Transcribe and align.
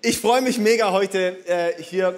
Ich 0.00 0.18
freue 0.18 0.42
mich 0.42 0.58
mega, 0.58 0.92
heute 0.92 1.36
äh, 1.48 1.82
hier 1.82 2.16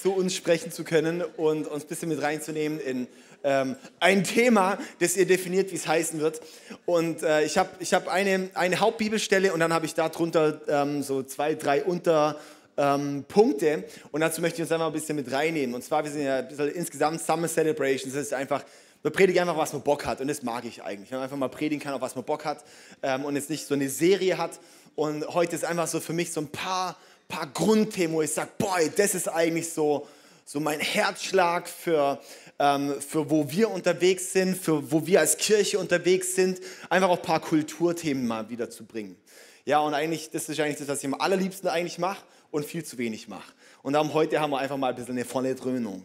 zu 0.00 0.12
uns 0.12 0.32
sprechen 0.36 0.70
zu 0.70 0.84
können 0.84 1.24
und 1.36 1.66
uns 1.66 1.82
ein 1.82 1.88
bisschen 1.88 2.08
mit 2.08 2.22
reinzunehmen 2.22 2.78
in 2.78 3.08
ähm, 3.42 3.74
ein 3.98 4.22
Thema, 4.22 4.78
das 5.00 5.16
ihr 5.16 5.26
definiert, 5.26 5.72
wie 5.72 5.74
es 5.74 5.88
heißen 5.88 6.20
wird. 6.20 6.40
Und 6.84 7.24
äh, 7.24 7.42
ich 7.42 7.58
habe 7.58 7.70
ich 7.80 7.92
hab 7.94 8.06
eine, 8.06 8.50
eine 8.54 8.78
Hauptbibelstelle 8.78 9.52
und 9.52 9.58
dann 9.58 9.72
habe 9.72 9.86
ich 9.86 9.94
darunter 9.94 10.60
ähm, 10.68 11.02
so 11.02 11.24
zwei, 11.24 11.56
drei 11.56 11.82
Unterpunkte. 11.82 13.66
Ähm, 13.66 13.84
und 14.12 14.20
dazu 14.20 14.40
möchte 14.40 14.58
ich 14.58 14.62
uns 14.62 14.70
einfach 14.70 14.86
ein 14.86 14.92
bisschen 14.92 15.16
mit 15.16 15.32
reinnehmen. 15.32 15.74
Und 15.74 15.82
zwar, 15.82 16.04
wir 16.04 16.12
sind 16.12 16.22
ja 16.22 16.38
insgesamt 16.38 17.20
Summer 17.20 17.48
Celebrations. 17.48 18.14
Das 18.14 18.22
ist 18.22 18.34
einfach 18.34 18.62
man 19.06 19.12
predigt 19.12 19.38
einfach, 19.38 19.56
was 19.56 19.72
man 19.72 19.82
Bock 19.82 20.04
hat. 20.04 20.20
Und 20.20 20.26
das 20.26 20.42
mag 20.42 20.64
ich 20.64 20.82
eigentlich. 20.82 21.10
Wenn 21.12 21.18
man 21.18 21.24
einfach 21.24 21.36
mal 21.36 21.48
predigen 21.48 21.80
kann, 21.80 21.94
auf 21.94 22.00
was 22.00 22.16
man 22.16 22.24
Bock 22.24 22.44
hat 22.44 22.64
ähm, 23.02 23.24
und 23.24 23.36
jetzt 23.36 23.50
nicht 23.50 23.64
so 23.64 23.74
eine 23.74 23.88
Serie 23.88 24.36
hat. 24.36 24.58
Und 24.96 25.28
heute 25.28 25.54
ist 25.54 25.64
einfach 25.64 25.86
so 25.86 26.00
für 26.00 26.12
mich 26.12 26.32
so 26.32 26.40
ein 26.40 26.48
paar, 26.48 26.96
paar 27.28 27.46
Grundthemen, 27.46 28.16
wo 28.16 28.22
ich 28.22 28.32
sage, 28.32 28.50
boy, 28.58 28.90
das 28.94 29.14
ist 29.14 29.28
eigentlich 29.28 29.72
so, 29.72 30.06
so 30.44 30.60
mein 30.60 30.80
Herzschlag 30.80 31.68
für, 31.68 32.20
ähm, 32.58 33.00
für 33.00 33.28
wo 33.30 33.50
wir 33.50 33.70
unterwegs 33.70 34.32
sind, 34.32 34.56
für 34.56 34.90
wo 34.90 35.06
wir 35.06 35.20
als 35.20 35.36
Kirche 35.36 35.78
unterwegs 35.78 36.34
sind. 36.34 36.60
Einfach 36.88 37.08
auch 37.08 37.18
ein 37.18 37.22
paar 37.22 37.40
Kulturthemen 37.40 38.26
mal 38.26 38.48
wieder 38.48 38.70
zu 38.70 38.84
bringen. 38.84 39.16
Ja, 39.64 39.80
und 39.80 39.94
eigentlich, 39.94 40.30
das 40.30 40.48
ist 40.48 40.60
eigentlich 40.60 40.78
das, 40.78 40.88
was 40.88 41.00
ich 41.00 41.06
am 41.06 41.14
allerliebsten 41.14 41.68
eigentlich 41.68 41.98
mache 41.98 42.22
und 42.52 42.64
viel 42.64 42.84
zu 42.84 42.98
wenig 42.98 43.26
mache. 43.26 43.52
Und 43.82 43.94
darum 43.94 44.14
heute 44.14 44.40
haben 44.40 44.50
wir 44.50 44.58
einfach 44.58 44.76
mal 44.76 44.90
ein 44.90 44.94
bisschen 44.94 45.12
eine 45.12 45.24
volle 45.24 45.54
Dröhnung. 45.54 46.04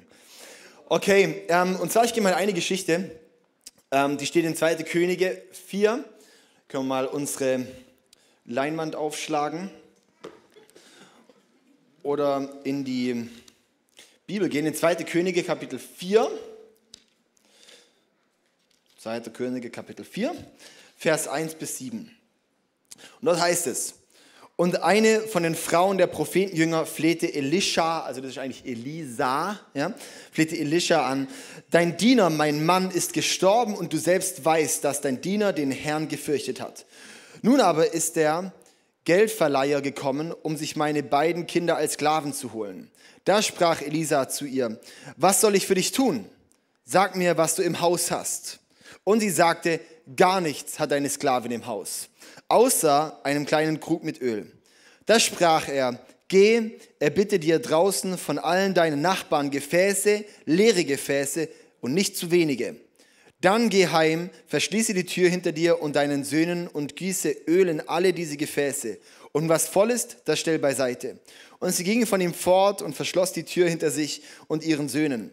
Okay, 0.90 1.44
ähm, 1.48 1.76
und 1.78 1.92
zwar, 1.92 2.04
ich 2.06 2.14
gehe 2.14 2.24
mal 2.24 2.34
eine 2.34 2.54
Geschichte, 2.54 3.12
ähm, 3.92 4.18
die 4.18 4.26
steht 4.26 4.46
in 4.46 4.56
2. 4.56 4.76
Könige 4.84 5.42
4. 5.52 6.04
Können 6.68 6.84
wir 6.86 6.88
mal 6.88 7.06
unsere 7.06 7.66
Leinwand 8.46 8.96
aufschlagen 8.96 9.70
oder 12.04 12.50
in 12.64 12.84
die 12.84 13.30
Bibel 14.28 14.50
gehen, 14.50 14.66
in 14.66 14.76
2. 14.76 14.96
Könige 14.96 15.44
Kapitel 15.44 15.80
4. 15.80 16.30
2. 19.00 19.20
Könige 19.32 19.70
Kapitel 19.70 20.06
4, 20.06 20.36
Vers 20.98 21.28
1 21.28 21.56
bis 21.56 21.78
7. 21.80 22.00
Und 23.20 23.26
dort 23.26 23.40
heißt 23.40 23.68
es, 23.68 23.96
und 24.62 24.84
eine 24.84 25.22
von 25.22 25.42
den 25.42 25.56
Frauen 25.56 25.98
der 25.98 26.06
Prophetenjünger 26.06 26.86
flehte 26.86 27.34
Elisha, 27.34 28.02
also 28.02 28.22
das 28.22 28.32
ist 28.32 28.38
eigentlich 28.38 28.64
Elisa, 28.64 29.60
ja, 29.74 29.96
flehte 30.32 30.56
Elisha 30.56 31.04
an, 31.04 31.28
dein 31.72 31.98
Diener, 31.98 32.30
mein 32.30 32.64
Mann, 32.64 32.92
ist 32.92 33.14
gestorben 33.14 33.76
und 33.76 33.92
du 33.92 33.98
selbst 33.98 34.46
weißt, 34.46 34.84
dass 34.84 35.02
dein 35.02 35.20
Diener 35.20 35.52
den 35.52 35.72
Herrn 35.72 36.10
gefürchtet 36.10 36.62
hat. 36.62 36.86
Nun 37.42 37.60
aber 37.60 37.92
ist 37.92 38.18
der 38.18 38.54
Geldverleiher 39.06 39.82
gekommen, 39.82 40.32
um 40.32 40.58
sich 40.58 40.76
meine 40.76 41.04
beiden 41.04 41.48
Kinder 41.48 41.76
als 41.76 41.94
Sklaven 41.94 42.34
zu 42.34 42.54
holen. 42.54 42.92
Da 43.26 43.42
sprach 43.42 43.82
Elisa 43.82 44.30
zu 44.30 44.46
ihr, 44.46 44.80
was 45.18 45.42
soll 45.42 45.56
ich 45.56 45.68
für 45.68 45.76
dich 45.76 45.92
tun? 45.92 46.26
Sag 46.86 47.16
mir, 47.16 47.38
was 47.38 47.56
du 47.56 47.62
im 47.62 47.82
Haus 47.82 48.12
hast. 48.12 48.60
Und 49.04 49.22
sie 49.22 49.30
sagte, 49.30 49.80
gar 50.16 50.42
nichts 50.42 50.80
hat 50.80 50.92
deine 50.92 51.10
Sklavin 51.10 51.52
im 51.52 51.66
Haus 51.66 52.10
außer 52.52 53.18
einem 53.24 53.46
kleinen 53.46 53.80
Krug 53.80 54.04
mit 54.04 54.22
Öl. 54.22 54.52
Da 55.06 55.20
sprach 55.20 55.70
er, 55.70 56.00
geh, 56.28 56.72
erbitte 57.00 57.40
dir 57.40 57.60
draußen 57.60 58.18
von 58.18 58.40
allen 58.40 58.74
deinen 58.74 59.02
Nachbarn 59.02 59.52
Gefäße, 59.52 60.26
leere 60.46 60.84
Gefäße 60.84 61.48
und 61.80 61.94
nicht 61.94 62.18
zu 62.18 62.30
wenige. 62.30 62.76
Dann 63.42 63.70
geh 63.70 63.88
heim, 63.88 64.30
verschließe 64.48 64.94
die 64.94 65.06
Tür 65.06 65.28
hinter 65.28 65.52
dir 65.52 65.82
und 65.82 65.96
deinen 65.96 66.24
Söhnen 66.24 66.68
und 66.68 66.96
gieße 66.96 67.36
Öl 67.48 67.70
in 67.70 67.82
alle 67.82 68.14
diese 68.14 68.38
Gefäße. 68.38 69.00
Und 69.32 69.50
was 69.50 69.68
voll 69.68 69.90
ist, 69.90 70.18
das 70.26 70.40
stell 70.40 70.60
beiseite. 70.60 71.18
Und 71.60 71.74
sie 71.74 71.84
gingen 71.84 72.06
von 72.06 72.22
ihm 72.22 72.36
fort 72.36 72.82
und 72.82 72.96
verschloss 72.96 73.34
die 73.34 73.44
Tür 73.44 73.68
hinter 73.68 73.90
sich 73.90 74.22
und 74.48 74.64
ihren 74.64 74.90
Söhnen. 74.90 75.32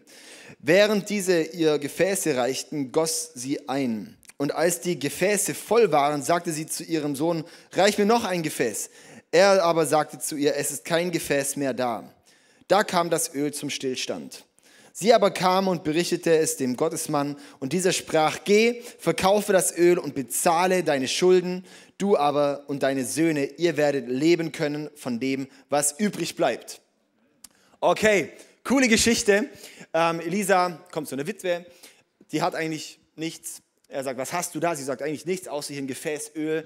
Während 0.57 1.09
diese 1.09 1.41
ihr 1.41 1.77
Gefäße 1.77 2.35
reichten, 2.35 2.91
goss 2.91 3.31
sie 3.35 3.69
ein. 3.69 4.17
Und 4.37 4.55
als 4.55 4.81
die 4.81 4.97
Gefäße 4.97 5.53
voll 5.53 5.91
waren, 5.91 6.23
sagte 6.23 6.51
sie 6.51 6.65
zu 6.65 6.83
ihrem 6.83 7.15
Sohn, 7.15 7.43
reich 7.73 7.97
mir 7.97 8.05
noch 8.05 8.23
ein 8.23 8.41
Gefäß. 8.41 8.89
Er 9.31 9.63
aber 9.63 9.85
sagte 9.85 10.17
zu 10.17 10.35
ihr, 10.35 10.55
es 10.55 10.71
ist 10.71 10.85
kein 10.85 11.11
Gefäß 11.11 11.57
mehr 11.57 11.73
da. 11.73 12.11
Da 12.67 12.83
kam 12.83 13.09
das 13.09 13.35
Öl 13.35 13.53
zum 13.53 13.69
Stillstand. 13.69 14.45
Sie 15.01 15.13
aber 15.13 15.31
kam 15.31 15.69
und 15.69 15.85
berichtete 15.85 16.35
es 16.35 16.57
dem 16.57 16.75
Gottesmann, 16.75 17.37
und 17.59 17.71
dieser 17.71 17.93
sprach, 17.93 18.39
geh, 18.43 18.81
verkaufe 18.97 19.53
das 19.53 19.77
Öl 19.77 19.97
und 19.97 20.13
bezahle 20.13 20.83
deine 20.83 21.07
Schulden, 21.07 21.65
du 21.97 22.17
aber 22.17 22.65
und 22.67 22.83
deine 22.83 23.05
Söhne, 23.05 23.45
ihr 23.45 23.77
werdet 23.77 24.09
leben 24.09 24.51
können 24.51 24.89
von 24.95 25.21
dem, 25.21 25.47
was 25.69 25.97
übrig 26.01 26.35
bleibt. 26.35 26.81
Okay, 27.79 28.33
coole 28.65 28.89
Geschichte. 28.89 29.45
Ähm, 29.93 30.19
Elisa 30.19 30.85
kommt 30.91 31.07
zu 31.07 31.15
einer 31.15 31.27
Witwe, 31.27 31.65
die 32.33 32.41
hat 32.41 32.53
eigentlich 32.53 32.99
nichts, 33.15 33.61
er 33.87 34.03
sagt, 34.03 34.19
was 34.19 34.33
hast 34.33 34.53
du 34.53 34.59
da? 34.59 34.75
Sie 34.75 34.83
sagt 34.83 35.01
eigentlich 35.01 35.25
nichts, 35.25 35.47
außer 35.47 35.73
hier 35.73 35.81
ein 35.81 35.87
Gefäß 35.87 36.31
Öl. 36.35 36.65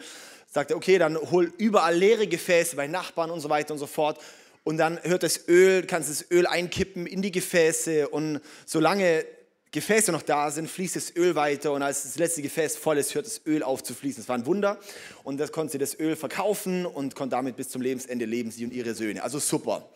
Sagt 0.52 0.72
er, 0.72 0.78
okay, 0.78 0.98
dann 0.98 1.18
hol 1.30 1.54
überall 1.60 1.96
leere 1.96 2.26
Gefäße 2.26 2.76
bei 2.76 2.88
Nachbarn 2.88 3.30
und 3.30 3.42
so 3.42 3.50
weiter 3.52 3.74
und 3.74 3.80
so 3.80 3.86
fort. 3.86 4.20
Und 4.64 4.78
dann 4.78 5.00
hört 5.04 5.24
das 5.24 5.48
Öl, 5.48 5.84
kannst 5.84 6.10
das 6.10 6.32
Öl 6.32 6.48
einkippen 6.48 7.06
in 7.06 7.22
die 7.22 7.32
Gefäße 7.32 8.08
und 8.08 8.40
solange 8.66 9.26
Gefäße 9.72 10.12
noch 10.12 10.22
da 10.22 10.52
sind, 10.52 10.70
fließt 10.70 10.96
das 10.96 11.16
Öl 11.16 11.36
weiter 11.36 11.74
und 11.74 11.82
als 11.82 12.04
das 12.04 12.18
letzte 12.18 12.44
Gefäß 12.44 12.78
voll 12.78 12.98
ist, 13.00 13.16
hört 13.16 13.26
das 13.26 13.42
Öl 13.46 13.64
auf 13.64 13.84
zu 13.84 13.96
fließen. 13.96 14.22
Das 14.22 14.30
war 14.30 14.38
ein 14.38 14.46
Wunder 14.46 14.80
und 15.24 15.38
das 15.40 15.52
konnte 15.52 15.74
sie 15.74 15.78
das 15.80 16.00
Öl 16.00 16.16
verkaufen 16.16 16.86
und 16.86 17.16
konnte 17.16 17.36
damit 17.36 17.56
bis 17.56 17.70
zum 17.70 17.82
Lebensende 17.82 18.26
leben, 18.26 18.52
sie 18.52 18.66
und 18.66 18.72
ihre 18.72 18.94
Söhne. 18.94 19.24
Also 19.24 19.40
super. 19.40 19.90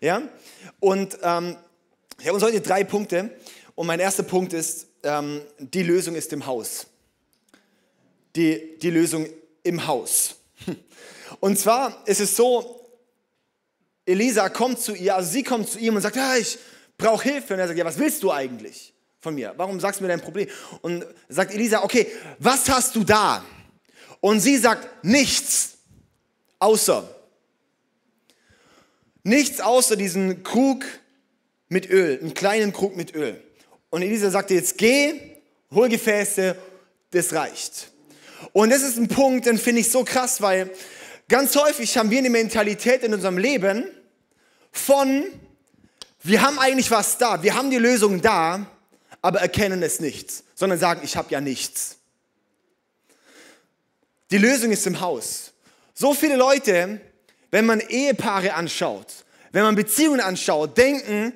Ja? 0.00 0.22
Und 0.80 1.18
ähm, 1.22 1.56
ich 2.18 2.26
habe 2.26 2.34
uns 2.34 2.42
heute 2.42 2.60
drei 2.62 2.84
Punkte 2.84 3.30
und 3.74 3.86
mein 3.86 4.00
erster 4.00 4.22
Punkt 4.22 4.54
ist, 4.54 4.86
ähm, 5.02 5.42
die 5.58 5.82
Lösung 5.82 6.14
ist 6.14 6.32
im 6.32 6.46
Haus. 6.46 6.86
Die, 8.34 8.78
die 8.78 8.90
Lösung 8.90 9.26
im 9.62 9.86
Haus. 9.86 10.36
Und 11.40 11.58
zwar 11.58 12.06
ist 12.06 12.20
es 12.20 12.34
so, 12.34 12.77
Elisa 14.08 14.48
kommt 14.48 14.80
zu 14.80 14.94
ihr, 14.94 15.14
also 15.14 15.30
sie 15.30 15.42
kommt 15.42 15.68
zu 15.68 15.78
ihm 15.78 15.94
und 15.94 16.02
sagt, 16.02 16.16
ja, 16.16 16.36
ich 16.36 16.58
brauche 16.96 17.22
Hilfe. 17.22 17.54
Und 17.54 17.60
er 17.60 17.66
sagt, 17.66 17.78
ja, 17.78 17.84
was 17.84 17.98
willst 17.98 18.22
du 18.22 18.32
eigentlich 18.32 18.94
von 19.20 19.34
mir? 19.34 19.52
Warum 19.56 19.78
sagst 19.80 20.00
du 20.00 20.04
mir 20.04 20.08
dein 20.08 20.20
Problem? 20.20 20.48
Und 20.80 21.04
sagt 21.28 21.52
Elisa, 21.52 21.84
okay, 21.84 22.06
was 22.38 22.68
hast 22.70 22.96
du 22.96 23.04
da? 23.04 23.44
Und 24.20 24.40
sie 24.40 24.56
sagt, 24.56 25.04
nichts, 25.04 25.74
außer. 26.58 27.08
Nichts 29.24 29.60
außer 29.60 29.94
diesen 29.94 30.42
Krug 30.42 30.84
mit 31.68 31.90
Öl, 31.90 32.18
einen 32.18 32.32
kleinen 32.32 32.72
Krug 32.72 32.96
mit 32.96 33.14
Öl. 33.14 33.42
Und 33.90 34.00
Elisa 34.00 34.30
sagte, 34.30 34.54
jetzt 34.54 34.78
geh, 34.78 35.20
hol 35.70 35.90
Gefäße, 35.90 36.56
das 37.10 37.32
reicht. 37.34 37.90
Und 38.52 38.70
das 38.70 38.82
ist 38.82 38.96
ein 38.96 39.08
Punkt, 39.08 39.44
den 39.44 39.58
finde 39.58 39.82
ich 39.82 39.90
so 39.90 40.02
krass, 40.02 40.40
weil 40.40 40.70
ganz 41.28 41.54
häufig 41.56 41.96
haben 41.98 42.10
wir 42.10 42.18
eine 42.18 42.30
Mentalität 42.30 43.02
in 43.02 43.12
unserem 43.12 43.36
Leben 43.36 43.84
von, 44.72 45.24
wir 46.22 46.42
haben 46.42 46.58
eigentlich 46.58 46.90
was 46.90 47.18
da, 47.18 47.42
wir 47.42 47.54
haben 47.54 47.70
die 47.70 47.78
Lösung 47.78 48.20
da, 48.20 48.66
aber 49.22 49.40
erkennen 49.40 49.82
es 49.82 50.00
nicht, 50.00 50.44
sondern 50.54 50.78
sagen, 50.78 51.00
ich 51.04 51.16
habe 51.16 51.30
ja 51.30 51.40
nichts. 51.40 51.96
Die 54.30 54.38
Lösung 54.38 54.70
ist 54.70 54.86
im 54.86 55.00
Haus. 55.00 55.52
So 55.94 56.14
viele 56.14 56.36
Leute, 56.36 57.00
wenn 57.50 57.66
man 57.66 57.80
Ehepaare 57.80 58.54
anschaut, 58.54 59.24
wenn 59.52 59.62
man 59.62 59.74
Beziehungen 59.74 60.20
anschaut, 60.20 60.76
denken, 60.76 61.32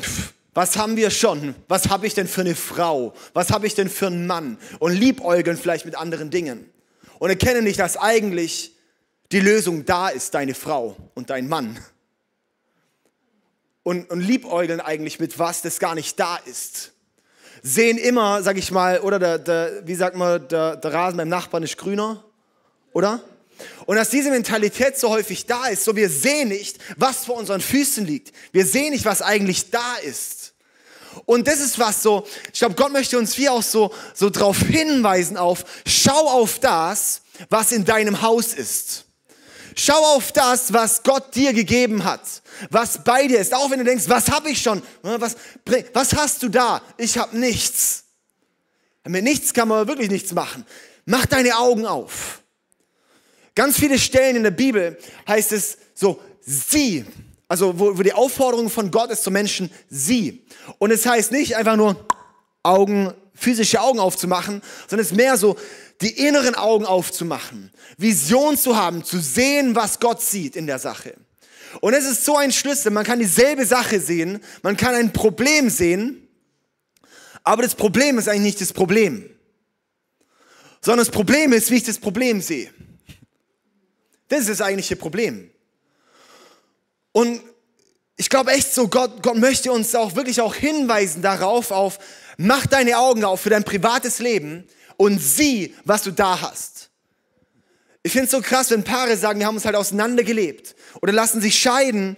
pff, 0.00 0.32
was 0.54 0.76
haben 0.76 0.96
wir 0.96 1.10
schon? 1.10 1.56
Was 1.66 1.88
habe 1.88 2.06
ich 2.06 2.14
denn 2.14 2.28
für 2.28 2.42
eine 2.42 2.54
Frau? 2.54 3.12
Was 3.32 3.50
habe 3.50 3.66
ich 3.66 3.74
denn 3.74 3.90
für 3.90 4.06
einen 4.06 4.26
Mann? 4.26 4.56
Und 4.78 4.92
liebäugeln 4.92 5.56
vielleicht 5.56 5.84
mit 5.84 5.96
anderen 5.96 6.30
Dingen. 6.30 6.70
Und 7.18 7.30
erkennen 7.30 7.64
nicht, 7.64 7.80
dass 7.80 7.96
eigentlich 7.96 8.76
die 9.32 9.40
Lösung 9.40 9.84
da 9.84 10.08
ist, 10.08 10.34
deine 10.34 10.54
Frau 10.54 10.96
und 11.14 11.30
dein 11.30 11.48
Mann. 11.48 11.76
Und, 13.84 14.10
und 14.10 14.20
liebäugeln 14.20 14.80
eigentlich 14.80 15.20
mit 15.20 15.38
was, 15.38 15.62
das 15.62 15.78
gar 15.78 15.94
nicht 15.94 16.18
da 16.18 16.36
ist. 16.46 16.92
Sehen 17.62 17.96
immer, 17.98 18.42
sag 18.42 18.58
ich 18.58 18.72
mal, 18.72 18.98
oder 19.00 19.20
der, 19.20 19.38
der, 19.38 19.86
wie 19.86 19.94
sagt 19.94 20.16
man, 20.16 20.48
der, 20.48 20.76
der 20.76 20.92
Rasen 20.92 21.16
beim 21.16 21.28
Nachbarn 21.28 21.62
ist 21.62 21.78
grüner, 21.78 22.24
oder? 22.92 23.22
Und 23.86 23.96
dass 23.96 24.10
diese 24.10 24.30
Mentalität 24.30 24.98
so 24.98 25.10
häufig 25.10 25.46
da 25.46 25.66
ist, 25.66 25.84
so 25.84 25.94
wir 25.94 26.08
sehen 26.08 26.48
nicht, 26.48 26.78
was 26.96 27.24
vor 27.24 27.36
unseren 27.36 27.60
Füßen 27.60 28.04
liegt. 28.04 28.34
Wir 28.52 28.66
sehen 28.66 28.92
nicht, 28.92 29.04
was 29.04 29.22
eigentlich 29.22 29.70
da 29.70 29.96
ist. 29.96 30.54
Und 31.26 31.46
das 31.46 31.60
ist 31.60 31.78
was 31.78 32.02
so, 32.02 32.26
ich 32.52 32.58
glaube, 32.58 32.74
Gott 32.74 32.92
möchte 32.92 33.18
uns 33.18 33.34
hier 33.34 33.52
auch 33.52 33.62
so, 33.62 33.94
so 34.14 34.30
drauf 34.30 34.58
hinweisen 34.58 35.36
auf, 35.36 35.64
schau 35.86 36.28
auf 36.28 36.58
das, 36.58 37.22
was 37.50 37.72
in 37.72 37.84
deinem 37.84 38.22
Haus 38.22 38.52
ist. 38.52 39.04
Schau 39.74 39.98
auf 40.16 40.32
das, 40.32 40.72
was 40.72 41.02
Gott 41.02 41.34
dir 41.34 41.52
gegeben 41.52 42.04
hat, 42.04 42.20
was 42.70 43.02
bei 43.02 43.26
dir 43.26 43.40
ist. 43.40 43.52
Auch 43.54 43.70
wenn 43.70 43.78
du 43.78 43.84
denkst, 43.84 44.04
was 44.08 44.30
habe 44.30 44.50
ich 44.50 44.62
schon? 44.62 44.82
Was, 45.02 45.36
was 45.92 46.14
hast 46.14 46.42
du 46.42 46.48
da? 46.48 46.80
Ich 46.96 47.18
habe 47.18 47.36
nichts. 47.36 48.04
Mit 49.06 49.24
nichts 49.24 49.52
kann 49.52 49.68
man 49.68 49.86
wirklich 49.88 50.10
nichts 50.10 50.32
machen. 50.32 50.64
Mach 51.04 51.26
deine 51.26 51.58
Augen 51.58 51.86
auf. 51.86 52.42
Ganz 53.54 53.78
viele 53.78 53.98
Stellen 53.98 54.36
in 54.36 54.42
der 54.42 54.50
Bibel 54.50 54.98
heißt 55.28 55.52
es 55.52 55.78
so, 55.94 56.20
sie. 56.40 57.04
Also 57.46 57.78
wo, 57.78 57.98
wo 57.98 58.02
die 58.02 58.12
Aufforderung 58.12 58.70
von 58.70 58.90
Gott 58.90 59.10
ist 59.10 59.22
zum 59.22 59.34
Menschen, 59.34 59.70
sie. 59.90 60.44
Und 60.78 60.90
es 60.90 61.06
heißt 61.06 61.30
nicht 61.30 61.56
einfach 61.56 61.76
nur 61.76 62.06
Augen, 62.64 63.12
physische 63.34 63.80
Augen 63.80 64.00
aufzumachen, 64.00 64.62
sondern 64.88 65.04
es 65.04 65.12
ist 65.12 65.16
mehr 65.16 65.36
so, 65.36 65.56
die 66.00 66.26
inneren 66.26 66.56
Augen 66.56 66.86
aufzumachen, 66.86 67.70
Vision 67.96 68.56
zu 68.56 68.76
haben, 68.76 69.04
zu 69.04 69.20
sehen, 69.20 69.76
was 69.76 70.00
Gott 70.00 70.20
sieht 70.20 70.56
in 70.56 70.66
der 70.66 70.80
Sache. 70.80 71.14
Und 71.80 71.94
es 71.94 72.04
ist 72.04 72.24
so 72.24 72.36
ein 72.36 72.52
Schlüssel, 72.52 72.90
man 72.90 73.04
kann 73.04 73.18
dieselbe 73.18 73.66
Sache 73.66 74.00
sehen, 74.00 74.40
man 74.62 74.76
kann 74.76 74.94
ein 74.94 75.12
Problem 75.12 75.70
sehen, 75.70 76.28
aber 77.42 77.62
das 77.62 77.74
Problem 77.74 78.18
ist 78.18 78.28
eigentlich 78.28 78.42
nicht 78.42 78.60
das 78.60 78.72
Problem, 78.72 79.28
sondern 80.80 81.04
das 81.04 81.14
Problem 81.14 81.52
ist, 81.52 81.70
wie 81.70 81.76
ich 81.76 81.84
das 81.84 81.98
Problem 81.98 82.40
sehe. 82.40 82.72
Das 84.28 84.40
ist 84.40 84.48
das 84.48 84.60
eigentliche 84.62 84.96
Problem. 84.96 85.50
Und 87.12 87.40
ich 88.16 88.28
glaube 88.28 88.52
echt 88.52 88.72
so, 88.72 88.88
Gott, 88.88 89.22
Gott 89.22 89.36
möchte 89.36 89.72
uns 89.72 89.94
auch 89.94 90.16
wirklich 90.16 90.40
auch 90.40 90.54
hinweisen 90.54 91.22
darauf, 91.22 91.70
auf, 91.70 91.98
mach 92.36 92.66
deine 92.66 92.98
Augen 92.98 93.24
auf 93.24 93.40
für 93.40 93.50
dein 93.50 93.64
privates 93.64 94.18
Leben 94.18 94.66
und 94.96 95.18
sieh, 95.18 95.74
was 95.84 96.02
du 96.02 96.10
da 96.10 96.40
hast. 96.40 96.90
Ich 98.02 98.12
finde 98.12 98.26
es 98.26 98.30
so 98.32 98.40
krass, 98.40 98.70
wenn 98.70 98.84
Paare 98.84 99.16
sagen, 99.16 99.38
wir 99.38 99.46
haben 99.46 99.54
uns 99.54 99.64
halt 99.64 99.76
auseinandergelebt 99.76 100.76
oder 101.00 101.12
lassen 101.12 101.40
sich 101.40 101.58
scheiden, 101.58 102.16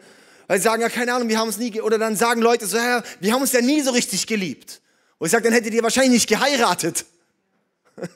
weil 0.48 0.58
sie 0.58 0.64
sagen, 0.64 0.82
ja, 0.82 0.88
keine 0.88 1.14
Ahnung, 1.14 1.28
wir 1.28 1.38
haben 1.38 1.48
uns 1.48 1.58
nie, 1.58 1.80
oder 1.80 1.98
dann 1.98 2.16
sagen 2.16 2.42
Leute 2.42 2.66
so, 2.66 2.76
ja, 2.76 3.02
wir 3.20 3.32
haben 3.32 3.42
uns 3.42 3.52
ja 3.52 3.60
nie 3.60 3.80
so 3.82 3.92
richtig 3.92 4.26
geliebt. 4.26 4.80
Und 5.18 5.26
ich 5.26 5.32
sage, 5.32 5.44
dann 5.44 5.52
hättet 5.52 5.72
ihr 5.74 5.82
wahrscheinlich 5.82 6.12
nicht 6.12 6.28
geheiratet. 6.28 7.06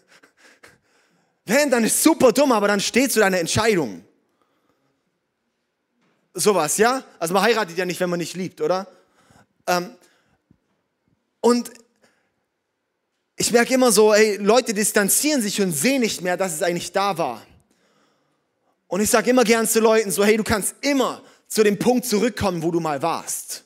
Wenn, 1.45 1.71
dann 1.71 1.85
ist 1.85 2.03
super 2.03 2.33
dumm, 2.33 2.53
aber 2.53 2.69
dann 2.69 2.81
steht 2.81 3.13
zu 3.13 3.21
deiner 3.21 3.39
Entscheidung. 3.39 4.05
Sowas, 6.35 6.77
ja? 6.77 7.05
Also 7.19 7.35
man 7.35 7.43
heiratet 7.43 7.77
ja 7.77 7.85
nicht, 7.85 8.01
wenn 8.01 8.11
man 8.11 8.21
nicht 8.21 8.37
liebt, 8.37 8.61
oder? 8.61 8.87
Ähm, 9.67 9.95
und 11.41 11.71
ich 13.41 13.53
merke 13.53 13.73
immer 13.73 13.91
so, 13.91 14.13
ey, 14.13 14.37
Leute 14.37 14.75
distanzieren 14.75 15.41
sich 15.41 15.63
und 15.63 15.73
sehen 15.73 16.03
nicht 16.03 16.21
mehr, 16.21 16.37
dass 16.37 16.53
es 16.53 16.63
eigentlich 16.63 16.93
da 16.93 17.17
war. 17.17 17.41
Und 18.87 19.01
ich 19.01 19.09
sage 19.09 19.31
immer 19.31 19.45
gern 19.45 19.67
zu 19.67 19.81
Leuten 19.81 20.11
so, 20.11 20.23
hey, 20.23 20.37
du 20.37 20.45
kannst 20.45 20.75
immer 20.83 21.23
zu 21.49 21.63
dem 21.63 21.79
Punkt 21.79 22.05
zurückkommen, 22.05 22.63
wo 22.63 22.71
du 22.71 22.81
mal 22.81 23.01
warst. 23.01 23.65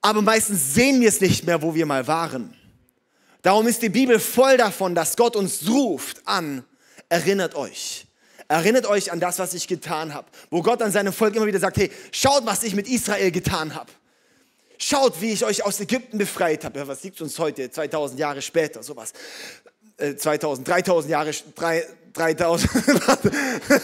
Aber 0.00 0.22
meistens 0.22 0.74
sehen 0.74 1.00
wir 1.00 1.08
es 1.08 1.20
nicht 1.20 1.46
mehr, 1.46 1.62
wo 1.62 1.72
wir 1.72 1.86
mal 1.86 2.04
waren. 2.08 2.52
Darum 3.42 3.68
ist 3.68 3.80
die 3.82 3.90
Bibel 3.90 4.18
voll 4.18 4.56
davon, 4.56 4.96
dass 4.96 5.16
Gott 5.16 5.36
uns 5.36 5.68
ruft 5.68 6.20
an, 6.26 6.64
erinnert 7.08 7.54
euch. 7.54 8.08
Erinnert 8.48 8.86
euch 8.86 9.12
an 9.12 9.20
das, 9.20 9.38
was 9.38 9.54
ich 9.54 9.68
getan 9.68 10.14
habe. 10.14 10.26
Wo 10.50 10.62
Gott 10.62 10.82
an 10.82 10.90
seinem 10.90 11.12
Volk 11.12 11.36
immer 11.36 11.46
wieder 11.46 11.60
sagt, 11.60 11.76
hey, 11.76 11.92
schaut, 12.10 12.44
was 12.44 12.64
ich 12.64 12.74
mit 12.74 12.88
Israel 12.88 13.30
getan 13.30 13.72
habe. 13.72 13.92
Schaut, 14.78 15.20
wie 15.20 15.32
ich 15.32 15.44
euch 15.44 15.64
aus 15.64 15.80
Ägypten 15.80 16.18
befreit 16.18 16.64
habe. 16.64 16.80
Ja, 16.80 16.88
was 16.88 17.02
liegt 17.02 17.20
uns 17.20 17.38
heute, 17.38 17.70
2000 17.70 18.18
Jahre 18.18 18.42
später, 18.42 18.82
sowas. 18.82 19.12
Äh, 19.96 20.16
2000, 20.16 20.66
3000 20.66 21.10
Jahre, 21.10 21.30
3, 21.30 21.84
3000, 22.12 22.70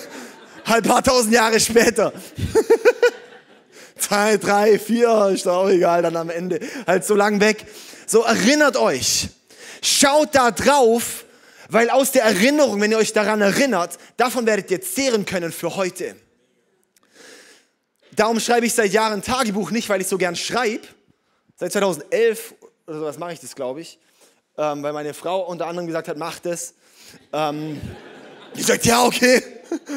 halb 0.66 0.86
paar 0.86 1.02
tausend 1.02 1.32
Jahre 1.32 1.60
später. 1.60 2.12
Zwei, 3.96 4.38
drei, 4.38 4.78
vier, 4.78 5.30
ist 5.34 5.46
auch 5.46 5.68
egal, 5.68 6.02
dann 6.02 6.16
am 6.16 6.30
Ende. 6.30 6.58
Halt 6.86 7.04
so 7.04 7.14
lang 7.14 7.38
weg. 7.40 7.66
So 8.06 8.22
erinnert 8.22 8.76
euch. 8.76 9.28
Schaut 9.82 10.34
da 10.34 10.50
drauf, 10.50 11.24
weil 11.68 11.90
aus 11.90 12.10
der 12.10 12.24
Erinnerung, 12.24 12.80
wenn 12.80 12.90
ihr 12.90 12.98
euch 12.98 13.12
daran 13.12 13.40
erinnert, 13.42 13.98
davon 14.16 14.46
werdet 14.46 14.70
ihr 14.70 14.80
zehren 14.80 15.26
können 15.26 15.52
für 15.52 15.76
heute. 15.76 16.16
Darum 18.20 18.38
schreibe 18.38 18.66
ich 18.66 18.74
seit 18.74 18.92
Jahren 18.92 19.22
Tagebuch, 19.22 19.70
nicht 19.70 19.88
weil 19.88 20.02
ich 20.02 20.06
so 20.06 20.18
gern 20.18 20.36
schreibe. 20.36 20.86
Seit 21.56 21.72
2011 21.72 22.54
oder 22.86 22.98
sowas 22.98 23.18
mache 23.18 23.32
ich 23.32 23.40
das, 23.40 23.54
glaube 23.54 23.80
ich. 23.80 23.98
Ähm, 24.58 24.82
weil 24.82 24.92
meine 24.92 25.14
Frau 25.14 25.46
unter 25.46 25.66
anderem 25.66 25.86
gesagt 25.86 26.06
hat, 26.06 26.18
mach 26.18 26.38
das. 26.38 26.74
Ähm, 27.32 27.80
ich 28.54 28.66
sagte, 28.66 28.88
ja, 28.88 29.06
okay. 29.06 29.42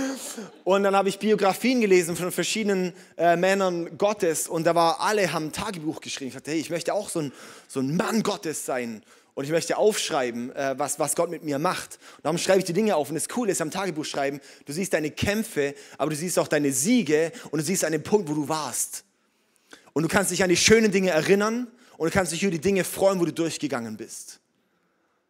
Und 0.63 0.83
dann 0.83 0.95
habe 0.95 1.09
ich 1.09 1.19
Biografien 1.19 1.81
gelesen 1.81 2.15
von 2.15 2.31
verschiedenen 2.31 2.93
äh, 3.17 3.35
Männern 3.35 3.97
Gottes 3.97 4.47
und 4.47 4.63
da 4.63 4.73
war, 4.73 5.01
alle 5.01 5.33
haben 5.33 5.47
ein 5.47 5.51
Tagebuch 5.51 5.99
geschrieben. 5.99 6.29
Ich 6.29 6.35
dachte, 6.35 6.51
hey, 6.51 6.61
ich 6.61 6.69
möchte 6.69 6.93
auch 6.93 7.09
so 7.09 7.19
ein, 7.19 7.33
so 7.67 7.81
ein 7.81 7.97
Mann 7.97 8.23
Gottes 8.23 8.65
sein 8.65 9.03
und 9.35 9.45
ich 9.45 9.51
möchte 9.51 9.77
aufschreiben, 9.77 10.55
äh, 10.55 10.75
was, 10.77 10.99
was 10.99 11.15
Gott 11.15 11.29
mit 11.29 11.43
mir 11.43 11.59
macht. 11.59 11.99
Und 12.17 12.25
darum 12.25 12.37
schreibe 12.37 12.59
ich 12.59 12.65
die 12.65 12.73
Dinge 12.73 12.95
auf. 12.95 13.09
Und 13.09 13.15
das 13.15 13.27
Coole 13.27 13.51
ist 13.51 13.61
am 13.61 13.71
Tagebuch 13.71 14.05
schreiben, 14.05 14.39
du 14.65 14.73
siehst 14.73 14.93
deine 14.93 15.11
Kämpfe, 15.11 15.73
aber 15.97 16.11
du 16.11 16.15
siehst 16.15 16.37
auch 16.37 16.47
deine 16.47 16.71
Siege 16.71 17.31
und 17.51 17.59
du 17.59 17.65
siehst 17.65 17.83
an 17.83 17.91
dem 17.91 18.03
Punkt, 18.03 18.29
wo 18.29 18.33
du 18.33 18.47
warst. 18.47 19.05
Und 19.93 20.03
du 20.03 20.09
kannst 20.09 20.31
dich 20.31 20.43
an 20.43 20.49
die 20.49 20.57
schönen 20.57 20.91
Dinge 20.91 21.11
erinnern 21.11 21.67
und 21.97 22.07
du 22.07 22.13
kannst 22.13 22.31
dich 22.31 22.43
über 22.43 22.51
die 22.51 22.61
Dinge 22.61 22.83
freuen, 22.83 23.19
wo 23.19 23.25
du 23.25 23.33
durchgegangen 23.33 23.97
bist. 23.97 24.39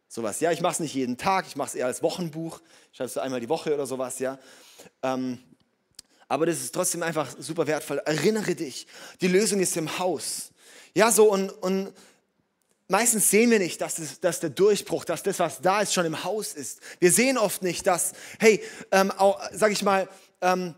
Sowas, 0.08 0.40
ja, 0.40 0.52
ich 0.52 0.60
mache 0.60 0.74
es 0.74 0.80
nicht 0.80 0.94
jeden 0.94 1.16
Tag, 1.16 1.46
ich 1.46 1.56
mache 1.56 1.70
es 1.70 1.74
eher 1.74 1.86
als 1.86 2.02
Wochenbuch, 2.02 2.60
ich 2.92 2.96
schreibe 2.96 3.08
es 3.08 3.18
einmal 3.18 3.40
die 3.40 3.48
Woche 3.48 3.74
oder 3.74 3.84
sowas, 3.84 4.20
ja. 4.20 4.38
Ähm, 5.02 5.38
aber 6.28 6.46
das 6.46 6.60
ist 6.60 6.74
trotzdem 6.74 7.02
einfach 7.02 7.34
super 7.38 7.66
wertvoll. 7.66 7.98
Erinnere 8.04 8.54
dich, 8.54 8.86
die 9.20 9.28
Lösung 9.28 9.60
ist 9.60 9.76
im 9.76 9.98
Haus. 9.98 10.52
Ja, 10.94 11.10
so 11.10 11.30
und, 11.30 11.50
und 11.50 11.92
meistens 12.88 13.30
sehen 13.30 13.50
wir 13.50 13.58
nicht, 13.58 13.80
dass, 13.80 13.96
das, 13.96 14.20
dass 14.20 14.40
der 14.40 14.50
Durchbruch, 14.50 15.04
dass 15.04 15.22
das, 15.22 15.38
was 15.38 15.60
da 15.60 15.80
ist, 15.80 15.94
schon 15.94 16.06
im 16.06 16.24
Haus 16.24 16.54
ist. 16.54 16.80
Wir 17.00 17.12
sehen 17.12 17.38
oft 17.38 17.62
nicht, 17.62 17.86
dass, 17.86 18.12
hey, 18.38 18.62
ähm, 18.90 19.10
auch, 19.12 19.40
sag 19.52 19.72
ich 19.72 19.82
mal, 19.82 20.08
ähm, 20.40 20.74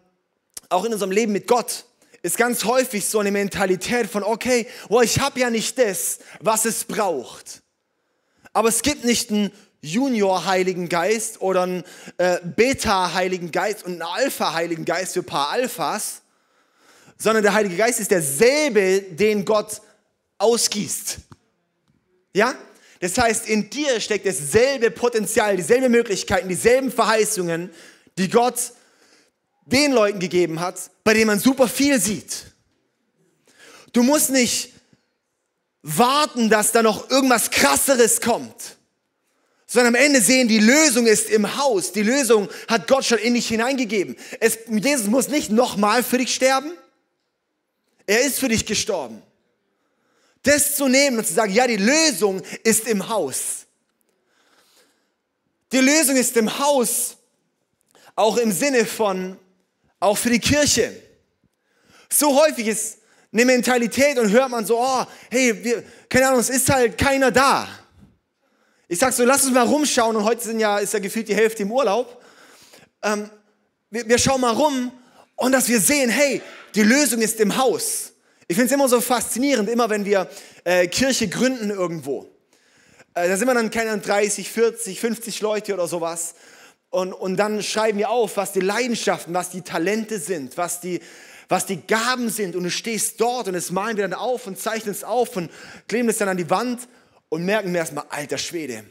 auch 0.69 0.85
in 0.85 0.93
unserem 0.93 1.11
Leben 1.11 1.33
mit 1.33 1.47
Gott 1.47 1.85
ist 2.23 2.37
ganz 2.37 2.65
häufig 2.65 3.07
so 3.07 3.21
eine 3.21 3.31
Mentalität 3.31 4.09
von, 4.09 4.25
okay, 4.25 4.67
oh, 4.89 5.01
ich 5.01 5.21
habe 5.21 5.39
ja 5.39 5.51
nicht 5.51 5.79
das, 5.79 6.19
was 6.41 6.65
es 6.65 6.85
braucht. 6.85 7.63
Aber 8.53 8.69
es 8.69 8.83
gibt 8.83 9.05
nicht 9.05 9.31
einen 9.31 9.53
Junior-Heiligen 9.81 10.89
Geist 10.89 11.41
oder 11.41 11.63
einen 11.63 11.85
äh, 12.19 12.41
Beta-Heiligen 12.43 13.53
Geist 13.53 13.85
und 13.85 13.93
einen 13.93 14.03
Alpha-Heiligen 14.03 14.85
Geist 14.85 15.13
für 15.13 15.21
ein 15.21 15.27
paar 15.27 15.51
Alphas, 15.51 16.23
sondern 17.19 17.43
der 17.43 17.55
Heilige 17.55 17.77
Geist 17.77 18.01
ist 18.01 18.11
derselbe, 18.11 19.03
den 19.03 19.45
Gott 19.45 19.81
ausgießt. 20.39 21.19
Ja? 22.37 22.55
Das 23.01 23.17
heißt, 23.17 23.49
in 23.49 23.71
dir 23.71 23.99
steckt 23.99 24.27
dasselbe 24.27 24.91
Potenzial, 24.91 25.57
dieselbe 25.57 25.89
Möglichkeiten, 25.89 26.51
dieselben 26.51 26.93
Verheißungen, 26.93 27.71
die 28.19 28.29
Gott 28.29 28.73
den 29.65 29.93
Leuten 29.93 30.19
gegeben 30.19 30.61
hat, 30.61 30.79
bei 31.03 31.15
denen 31.15 31.29
man 31.29 31.39
super 31.39 31.67
viel 31.67 31.99
sieht. 31.99 32.45
Du 33.95 34.03
musst 34.03 34.29
nicht 34.29 34.75
warten, 35.81 36.51
dass 36.51 36.73
da 36.73 36.83
noch 36.83 37.09
irgendwas 37.09 37.51
Krasseres 37.51 38.21
kommt. 38.21 38.77
Sondern 39.67 39.95
am 39.95 40.01
Ende 40.03 40.21
sehen, 40.21 40.47
die 40.47 40.59
Lösung 40.59 41.07
ist 41.07 41.31
im 41.31 41.57
Haus. 41.57 41.93
Die 41.93 42.03
Lösung 42.03 42.51
hat 42.69 42.87
Gott 42.87 43.07
schon 43.07 43.19
in 43.19 43.33
dich 43.33 43.49
hineingegeben. 43.49 44.15
Es, 44.41 44.59
Jesus 44.69 45.07
muss 45.07 45.29
nicht 45.29 45.51
nochmal 45.51 46.03
für 46.03 46.19
dich 46.19 46.35
sterben. 46.35 46.71
Er 48.07 48.21
ist 48.21 48.39
für 48.39 48.49
dich 48.49 48.67
gestorben. 48.67 49.23
Das 50.47 50.77
zu 50.77 50.87
nehmen 50.87 51.19
und 51.19 51.27
zu 51.27 51.35
sagen, 51.35 51.53
ja, 51.53 51.67
die 51.67 51.77
Lösung 51.77 52.41
ist 52.63 52.87
im 52.87 53.09
Haus. 53.09 53.67
Die 55.73 55.79
Lösung 55.79 56.15
ist 56.15 56.37
im 56.37 56.57
Haus, 56.61 57.17
auch 58.15 58.37
im 58.37 58.53
Sinne 58.53 58.87
von, 58.87 59.37
auch 59.99 60.17
für 60.17 60.31
die 60.31 60.39
Kirche. 60.39 61.03
So 62.09 62.41
häufig 62.41 62.69
ist 62.69 62.99
eine 63.33 63.45
Mentalität 63.45 64.19
und 64.19 64.31
hört 64.31 64.49
man 64.49 64.65
so, 64.65 64.79
oh, 64.79 65.05
hey, 65.31 65.65
wir, 65.65 65.83
keine 66.09 66.29
Ahnung, 66.29 66.41
es 66.41 66.51
ist 66.51 66.71
halt 66.71 66.97
keiner 66.97 67.33
da. 67.33 67.69
Ich 68.87 69.01
sag 69.01 69.13
so, 69.13 69.25
lass 69.25 69.43
uns 69.43 69.53
mal 69.53 69.67
rumschauen 69.67 70.15
und 70.15 70.23
heute 70.23 70.45
sind 70.45 70.61
ja, 70.61 70.79
ist 70.79 70.93
ja 70.93 71.01
gefühlt 71.01 71.27
die 71.27 71.35
Hälfte 71.35 71.65
im 71.65 71.73
Urlaub. 71.73 72.23
Ähm, 73.03 73.29
wir, 73.91 74.09
wir 74.09 74.19
schauen 74.19 74.41
mal 74.41 74.55
rum 74.55 74.93
und 75.35 75.51
dass 75.51 75.69
wir 75.69 75.81
sehen, 75.81 76.09
hey, 76.09 76.41
die 76.77 76.83
Lösung 76.83 77.21
ist 77.21 77.41
im 77.41 77.57
Haus. 77.57 78.13
Ich 78.49 78.55
finde 78.55 78.67
es 78.67 78.73
immer 78.73 78.89
so 78.89 79.01
faszinierend, 79.01 79.69
immer 79.69 79.91
wenn 79.91 80.05
wir 80.05 80.29
äh, 80.65 80.87
Kirche 80.87 81.29
gründen 81.29 81.71
irgendwo. 81.71 82.29
Äh, 83.15 83.29
da 83.29 83.37
sind 83.37 83.49
wir 83.49 83.55
dann, 83.55 83.71
keine 83.71 83.91
Ahnung, 83.91 84.05
30, 84.05 84.49
40, 84.49 85.01
50 85.01 85.41
Leute 85.41 85.75
oder 85.75 85.89
sowas. 85.89 86.35
Und, 86.91 87.13
und 87.13 87.37
dann 87.37 87.63
schreiben 87.63 87.99
wir 87.99 88.11
auf, 88.11 88.37
was 88.37 88.53
die 88.53 88.61
Leidenschaften, 88.61 89.35
was 89.35 89.51
die 89.51 89.63
Talente 89.63 90.21
sind, 90.21 90.57
was 90.57 90.81
die, 90.81 91.01
was 91.49 91.67
die 91.67 91.85
Gaben 91.87 92.31
sind 92.31 92.57
und 92.57 92.65
du 92.65 92.71
stehst 92.71 93.21
dort 93.21 93.49
und 93.49 93.55
es 93.55 93.71
malen 93.71 93.97
wir 93.97 94.07
dann 94.07 94.19
auf 94.19 94.47
und 94.47 94.59
zeichnen 94.59 94.93
es 94.93 95.05
auf 95.05 95.37
und 95.37 95.51
kleben 95.89 96.09
es 96.09 96.19
dann 96.19 96.29
an 96.29 96.37
die 96.37 96.49
Wand 96.49 96.89
und 97.29 97.45
merken 97.45 97.75
erstmal, 97.75 98.05
alter 98.09 98.39
Schwede, 98.39 98.85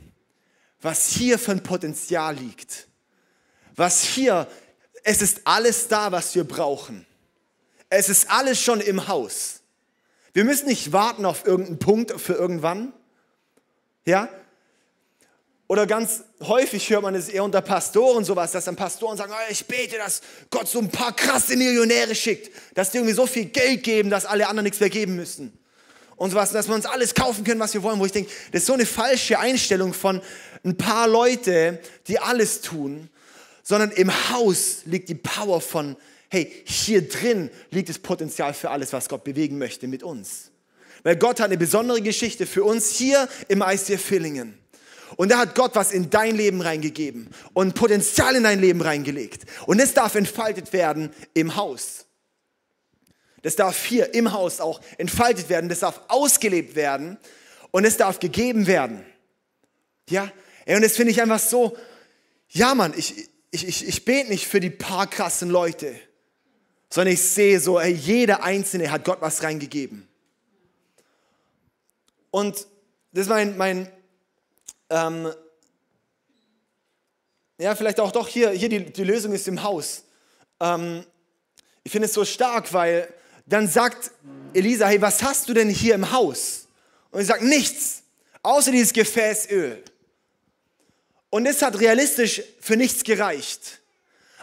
was 0.82 1.08
hier 1.08 1.40
für 1.40 1.52
ein 1.52 1.64
Potenzial 1.64 2.36
liegt. 2.36 2.88
Was 3.76 4.04
hier, 4.04 4.48
es 5.04 5.22
ist 5.22 5.42
alles 5.46 5.88
da, 5.88 6.12
was 6.12 6.36
wir 6.36 6.44
brauchen. 6.44 7.06
Es 7.90 8.10
ist 8.10 8.30
alles 8.30 8.60
schon 8.62 8.82
im 8.82 9.08
Haus. 9.08 9.62
Wir 10.34 10.44
müssen 10.44 10.68
nicht 10.68 10.92
warten 10.92 11.26
auf 11.26 11.46
irgendeinen 11.46 11.80
Punkt 11.80 12.20
für 12.20 12.34
irgendwann. 12.34 12.94
Ja? 14.06 14.30
oder 15.68 15.88
ganz 15.88 16.24
häufig 16.42 16.90
hört 16.90 17.02
man 17.02 17.16
es 17.16 17.28
eher 17.28 17.44
unter 17.44 17.62
Pastoren 17.62 18.24
sowas, 18.24 18.52
dass 18.52 18.66
dann 18.66 18.76
Pastoren 18.76 19.18
sagen, 19.18 19.34
oh, 19.36 19.52
ich 19.52 19.66
bete, 19.66 19.98
dass 19.98 20.22
Gott 20.52 20.68
so 20.68 20.80
ein 20.80 20.92
paar 20.92 21.16
krasse 21.16 21.56
Millionäre 21.56 22.14
schickt, 22.14 22.52
dass 22.76 22.92
die 22.92 22.98
irgendwie 22.98 23.16
so 23.16 23.26
viel 23.26 23.46
Geld 23.46 23.84
geben, 23.84 24.10
dass 24.10 24.26
alle 24.26 24.48
anderen 24.48 24.66
nichts 24.66 24.80
mehr 24.80 24.92
geben 24.92 25.16
müssen. 25.16 25.58
Und 26.18 26.32
sowas, 26.32 26.52
dass 26.52 26.68
wir 26.68 26.76
uns 26.76 26.86
alles 26.86 27.14
kaufen 27.16 27.44
können, 27.44 27.60
was 27.60 27.74
wir 27.74 27.82
wollen. 27.84 28.00
Wo 28.00 28.06
ich 28.06 28.12
denke, 28.12 28.32
das 28.52 28.62
ist 28.62 28.68
so 28.68 28.74
eine 28.74 28.86
falsche 28.86 29.40
Einstellung 29.40 29.94
von 29.94 30.22
ein 30.64 30.78
paar 30.78 31.08
Leute, 31.08 31.80
die 32.08 32.20
alles 32.20 32.62
tun, 32.62 33.10
sondern 33.64 33.92
im 33.92 34.12
Haus 34.30 34.84
liegt 34.86 35.10
die 35.10 35.16
Power 35.16 35.60
von, 35.60 35.98
hey, 36.36 36.52
hier 36.66 37.08
drin 37.08 37.50
liegt 37.72 37.88
das 37.88 37.98
Potenzial 37.98 38.54
für 38.54 38.70
alles, 38.70 38.92
was 38.92 39.08
Gott 39.08 39.24
bewegen 39.24 39.58
möchte 39.58 39.88
mit 39.88 40.04
uns. 40.04 40.52
Weil 41.04 41.16
Gott 41.16 41.40
hat 41.40 41.46
eine 41.46 41.58
besondere 41.58 42.02
Geschichte 42.02 42.46
für 42.46 42.64
uns 42.66 42.92
hier 42.92 43.30
im 43.48 43.62
ICF 43.62 44.04
Villingen. 44.04 44.58
Und 45.16 45.32
da 45.32 45.38
hat 45.38 45.56
Gott 45.56 45.76
was 45.76 45.94
in 45.94 46.10
dein 46.10 46.36
Leben 46.36 46.62
reingegeben 46.62 47.30
und 47.54 47.74
Potenzial 47.74 48.36
in 48.36 48.44
dein 48.44 48.60
Leben 48.60 48.82
reingelegt. 48.82 49.44
Und 49.66 49.80
es 49.80 49.94
darf 49.94 50.16
entfaltet 50.16 50.74
werden 50.74 51.12
im 51.34 51.56
Haus. 51.56 52.06
Das 53.42 53.56
darf 53.56 53.86
hier 53.86 54.14
im 54.14 54.34
Haus 54.34 54.60
auch 54.60 54.82
entfaltet 54.98 55.48
werden. 55.48 55.70
Das 55.70 55.80
darf 55.80 56.02
ausgelebt 56.10 56.76
werden 56.76 57.18
und 57.72 57.86
es 57.86 57.96
darf 57.96 58.20
gegeben 58.20 58.68
werden. 58.68 59.06
Ja, 60.10 60.32
und 60.68 60.82
das 60.82 60.98
finde 60.98 61.12
ich 61.12 61.22
einfach 61.22 61.40
so, 61.40 61.78
ja 62.50 62.76
Mann, 62.76 62.94
ich, 62.98 63.30
ich, 63.52 63.68
ich, 63.68 63.88
ich 63.88 64.04
bete 64.04 64.30
nicht 64.30 64.48
für 64.48 64.60
die 64.60 64.70
paar 64.70 65.08
krassen 65.08 65.50
Leute, 65.50 65.96
sondern 66.90 67.14
ich 67.14 67.22
sehe 67.22 67.60
so, 67.60 67.80
ey, 67.80 67.94
jeder 67.94 68.44
Einzelne 68.44 68.92
hat 68.92 69.04
Gott 69.04 69.22
was 69.22 69.44
reingegeben. 69.44 70.08
Und 72.32 72.68
das 73.12 73.24
ist 73.24 73.30
mein, 73.30 73.58
mein 73.58 73.90
ähm, 74.90 75.32
ja, 77.58 77.74
vielleicht 77.76 78.00
auch 78.00 78.12
doch 78.12 78.28
hier, 78.28 78.52
hier 78.52 78.70
die, 78.70 78.92
die 78.92 79.04
Lösung 79.04 79.34
ist 79.34 79.48
im 79.48 79.64
Haus. 79.64 80.04
Ähm, 80.60 81.06
ich 81.84 81.92
finde 81.92 82.08
es 82.08 82.14
so 82.14 82.26
stark, 82.26 82.74
weil 82.74 83.08
dann 83.46 83.68
sagt 83.68 84.12
Elisa, 84.54 84.88
hey, 84.88 85.02
was 85.02 85.24
hast 85.24 85.48
du 85.48 85.54
denn 85.54 85.70
hier 85.70 85.96
im 85.96 86.12
Haus? 86.12 86.68
Und 87.12 87.22
sie 87.22 87.28
sagt, 87.28 87.44
nichts, 87.44 88.04
außer 88.44 88.72
dieses 88.72 88.92
Gefäß 88.92 89.50
Öl. 89.50 89.82
Und 91.30 91.46
es 91.46 91.62
hat 91.62 91.80
realistisch 91.80 92.42
für 92.60 92.76
nichts 92.76 93.04
gereicht. 93.04 93.82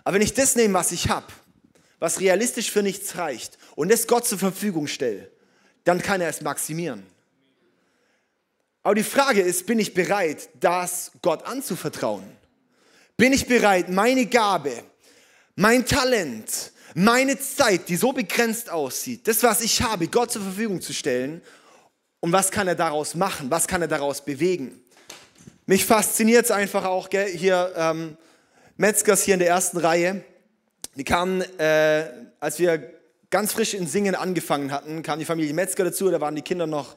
Aber 0.05 0.15
wenn 0.15 0.23
ich 0.23 0.35
das 0.35 0.57
nehme, 0.57 0.75
was 0.75 0.93
ich 0.93 1.09
habe, 1.09 1.27
was 2.03 2.19
realistisch 2.19 2.69
für 2.73 2.83
nichts 2.83 3.17
reicht, 3.17 3.59
und 3.77 3.93
es 3.93 4.09
Gott 4.09 4.27
zur 4.27 4.37
Verfügung 4.37 4.89
stelle, 4.89 5.31
dann 5.85 6.03
kann 6.03 6.21
er 6.21 6.31
es 6.31 6.41
maximieren. 6.41 7.07
Aber 8.83 8.97
die 8.97 9.05
Frage 9.05 9.41
ist, 9.41 9.67
bin 9.67 9.79
ich 9.79 9.95
bereit, 9.95 10.49
das 10.59 11.13
Gott 11.23 11.45
anzuvertrauen? 11.45 12.25
Bin 13.17 13.33
ich 13.33 13.47
bereit, 13.47 13.89
meine 13.89 14.27
Gabe, 14.27 14.83
mein 15.55 15.87
Talent, 15.87 16.73
meine 16.97 17.39
Zeit, 17.39 17.89
die 17.89 17.95
so 17.95 18.11
begrenzt 18.11 18.69
aussieht, 18.69 19.29
das, 19.29 19.45
was 19.45 19.61
ich 19.61 19.81
habe, 19.81 20.09
Gott 20.09 20.33
zur 20.33 20.43
Verfügung 20.43 20.81
zu 20.81 20.93
stellen? 20.93 21.41
Und 22.19 22.33
was 22.33 22.51
kann 22.51 22.67
er 22.67 22.75
daraus 22.75 23.15
machen? 23.15 23.49
Was 23.49 23.69
kann 23.69 23.81
er 23.81 23.87
daraus 23.87 24.25
bewegen? 24.25 24.83
Mich 25.67 25.85
fasziniert 25.85 26.47
es 26.47 26.51
einfach 26.51 26.85
auch, 26.85 27.11
gell, 27.11 27.29
hier 27.29 27.73
ähm, 27.77 28.17
Metzgers 28.77 29.23
hier 29.23 29.35
in 29.35 29.41
der 29.41 29.51
ersten 29.51 29.79
Reihe. 29.79 30.25
Die 30.95 31.05
kamen, 31.05 31.41
äh, 31.59 32.05
als 32.39 32.59
wir 32.59 32.93
ganz 33.31 33.53
frisch 33.53 33.73
in 33.73 33.87
Singen 33.87 34.15
angefangen 34.15 34.71
hatten, 34.71 35.03
kam 35.03 35.19
die 35.19 35.25
Familie 35.25 35.55
Metzger 35.55 35.85
dazu, 35.85 36.11
da 36.11 36.21
waren 36.21 36.37
die 36.37 36.43
Kinder 36.43 36.67
noch 36.67 36.97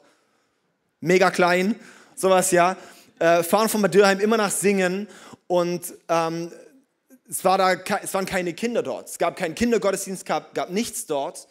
mega 1.00 1.32
klein, 1.32 1.76
sowas 2.14 2.52
ja, 2.52 2.76
äh, 3.20 3.42
fahren 3.42 3.70
von 3.70 3.82
Bad 3.82 3.94
Dürheim 3.94 4.20
immer 4.20 4.36
nach 4.36 4.52
Singen 4.52 5.08
und 5.48 5.94
ähm, 6.10 6.52
es, 7.30 7.46
war 7.46 7.58
da, 7.58 7.74
es 7.74 8.14
waren 8.14 8.26
keine 8.26 8.54
Kinder 8.54 8.84
dort. 8.84 9.08
Es 9.08 9.18
gab 9.18 9.38
keinen 9.38 9.56
Kindergottesdienst, 9.56 10.26
gab, 10.26 10.54
gab 10.54 10.72
nichts 10.72 11.06
dort. 11.06 11.48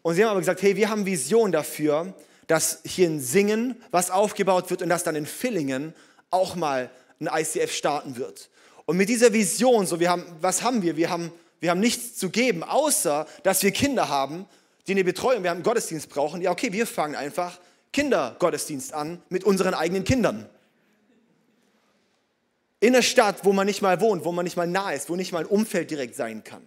Und 0.00 0.14
sie 0.14 0.24
haben 0.24 0.30
aber 0.30 0.40
gesagt, 0.40 0.62
hey, 0.62 0.76
wir 0.76 0.88
haben 0.88 1.04
Vision 1.04 1.52
dafür, 1.52 2.14
dass 2.46 2.80
hier 2.84 3.06
in 3.06 3.20
Singen 3.20 3.80
was 3.90 4.10
aufgebaut 4.10 4.70
wird 4.70 4.80
und 4.80 4.88
dass 4.88 5.04
dann 5.04 5.14
in 5.14 5.26
Villingen 5.26 5.94
auch 6.30 6.56
mal 6.56 6.90
ein 7.20 7.28
ICF 7.30 7.72
starten 7.72 8.16
wird. 8.16 8.48
Und 8.86 8.96
mit 8.96 9.10
dieser 9.10 9.32
Vision, 9.32 9.86
so 9.86 10.00
wir 10.00 10.10
haben, 10.10 10.24
was 10.40 10.62
haben 10.62 10.82
wir? 10.82 10.96
Wir 10.96 11.10
haben, 11.10 11.30
wir 11.62 11.70
haben 11.70 11.78
nichts 11.78 12.16
zu 12.16 12.28
geben, 12.28 12.64
außer 12.64 13.24
dass 13.44 13.62
wir 13.62 13.70
Kinder 13.70 14.08
haben, 14.08 14.46
die 14.88 14.92
eine 14.92 15.04
Betreuung, 15.04 15.44
wir 15.44 15.50
haben 15.50 15.58
einen 15.58 15.64
Gottesdienst 15.64 16.08
brauchen. 16.08 16.42
Ja, 16.42 16.50
okay, 16.50 16.72
wir 16.72 16.88
fangen 16.88 17.14
einfach 17.14 17.60
Kindergottesdienst 17.92 18.92
an 18.92 19.22
mit 19.28 19.44
unseren 19.44 19.72
eigenen 19.72 20.02
Kindern. 20.02 20.48
In 22.80 22.94
der 22.94 23.02
Stadt, 23.02 23.44
wo 23.44 23.52
man 23.52 23.68
nicht 23.68 23.80
mal 23.80 24.00
wohnt, 24.00 24.24
wo 24.24 24.32
man 24.32 24.42
nicht 24.42 24.56
mal 24.56 24.66
nah 24.66 24.90
ist, 24.90 25.08
wo 25.08 25.14
nicht 25.14 25.30
mal 25.30 25.44
ein 25.44 25.46
Umfeld 25.46 25.92
direkt 25.92 26.16
sein 26.16 26.42
kann. 26.42 26.66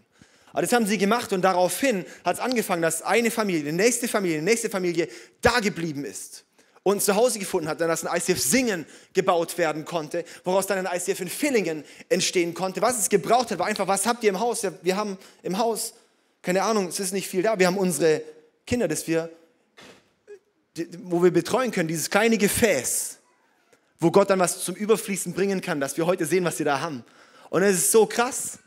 Aber 0.54 0.62
das 0.62 0.72
haben 0.72 0.86
sie 0.86 0.98
gemacht 0.98 1.34
und 1.34 1.42
daraufhin 1.42 2.06
hat 2.24 2.38
es 2.38 2.40
angefangen, 2.40 2.82
dass 2.82 3.02
eine 3.02 3.32
Familie, 3.32 3.66
die 3.66 3.74
nächste 3.74 4.08
Familie, 4.08 4.38
die 4.38 4.46
nächste 4.46 4.70
Familie 4.70 5.10
da 5.42 5.60
geblieben 5.60 6.06
ist 6.06 6.46
und 6.86 7.02
zu 7.02 7.16
Hause 7.16 7.40
gefunden 7.40 7.68
hat, 7.68 7.82
dann 7.82 7.88
dass 7.88 8.06
ein 8.06 8.16
ICF 8.16 8.40
Singen 8.40 8.86
gebaut 9.12 9.58
werden 9.58 9.86
konnte, 9.86 10.24
woraus 10.44 10.68
dann 10.68 10.86
ein 10.86 10.98
ICF 10.98 11.20
in 11.20 11.30
Villingen 11.30 11.84
entstehen 12.10 12.54
konnte. 12.54 12.80
Was 12.80 13.00
es 13.00 13.10
gebraucht 13.10 13.50
hat, 13.50 13.58
war 13.58 13.66
einfach, 13.66 13.88
was 13.88 14.06
habt 14.06 14.24
ihr 14.24 14.30
im 14.30 14.40
Haus? 14.40 14.62
Ja, 14.62 14.72
wir 14.84 14.96
haben 14.96 15.18
im 15.42 15.58
Haus, 15.58 15.96
keine 16.44 16.62
Ahnung, 16.62 16.88
es 16.90 17.00
ist 17.00 17.12
nicht 17.12 17.28
viel 17.28 17.42
da, 17.42 17.58
wir 17.58 17.66
haben 17.66 17.78
unsere 17.80 18.22
Kinder, 18.68 18.88
das 18.88 19.08
wir 19.08 19.32
wo 21.04 21.24
wir 21.24 21.32
betreuen 21.32 21.72
können, 21.72 21.88
dieses 21.88 22.10
kleine 22.10 22.38
Gefäß, 22.38 23.18
wo 24.00 24.12
Gott 24.12 24.30
dann 24.30 24.40
was 24.40 24.64
zum 24.64 24.76
Überfließen 24.76 25.34
bringen 25.34 25.62
kann, 25.62 25.80
dass 25.80 25.96
wir 25.98 26.06
heute 26.06 26.26
sehen, 26.26 26.44
was 26.44 26.60
wir 26.60 26.66
da 26.66 26.82
haben. 26.82 27.04
Und 27.50 27.64
es 27.64 27.78
ist 27.78 27.92
so 27.92 28.06
krass. 28.06 28.60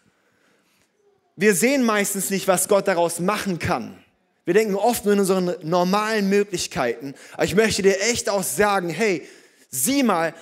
Wir 1.37 1.55
sehen 1.55 1.85
meistens 1.85 2.31
nicht, 2.31 2.49
was 2.49 2.67
Gott 2.67 2.89
daraus 2.89 3.21
machen 3.21 3.59
kann. 3.59 4.03
Wir 4.49 4.55
denken 4.55 4.76
oft 4.76 5.05
nur 5.05 5.12
in 5.12 5.21
unseren 5.21 5.55
normalen 5.61 6.31
Möglichkeiten. 6.31 7.14
Aber 7.35 7.45
ich 7.45 7.55
möchte 7.55 7.83
dir 7.83 8.00
echt 8.00 8.31
auch 8.31 8.43
sagen, 8.43 8.88
hey, 8.88 9.28
sieh 9.69 10.02
mal, 10.02 10.35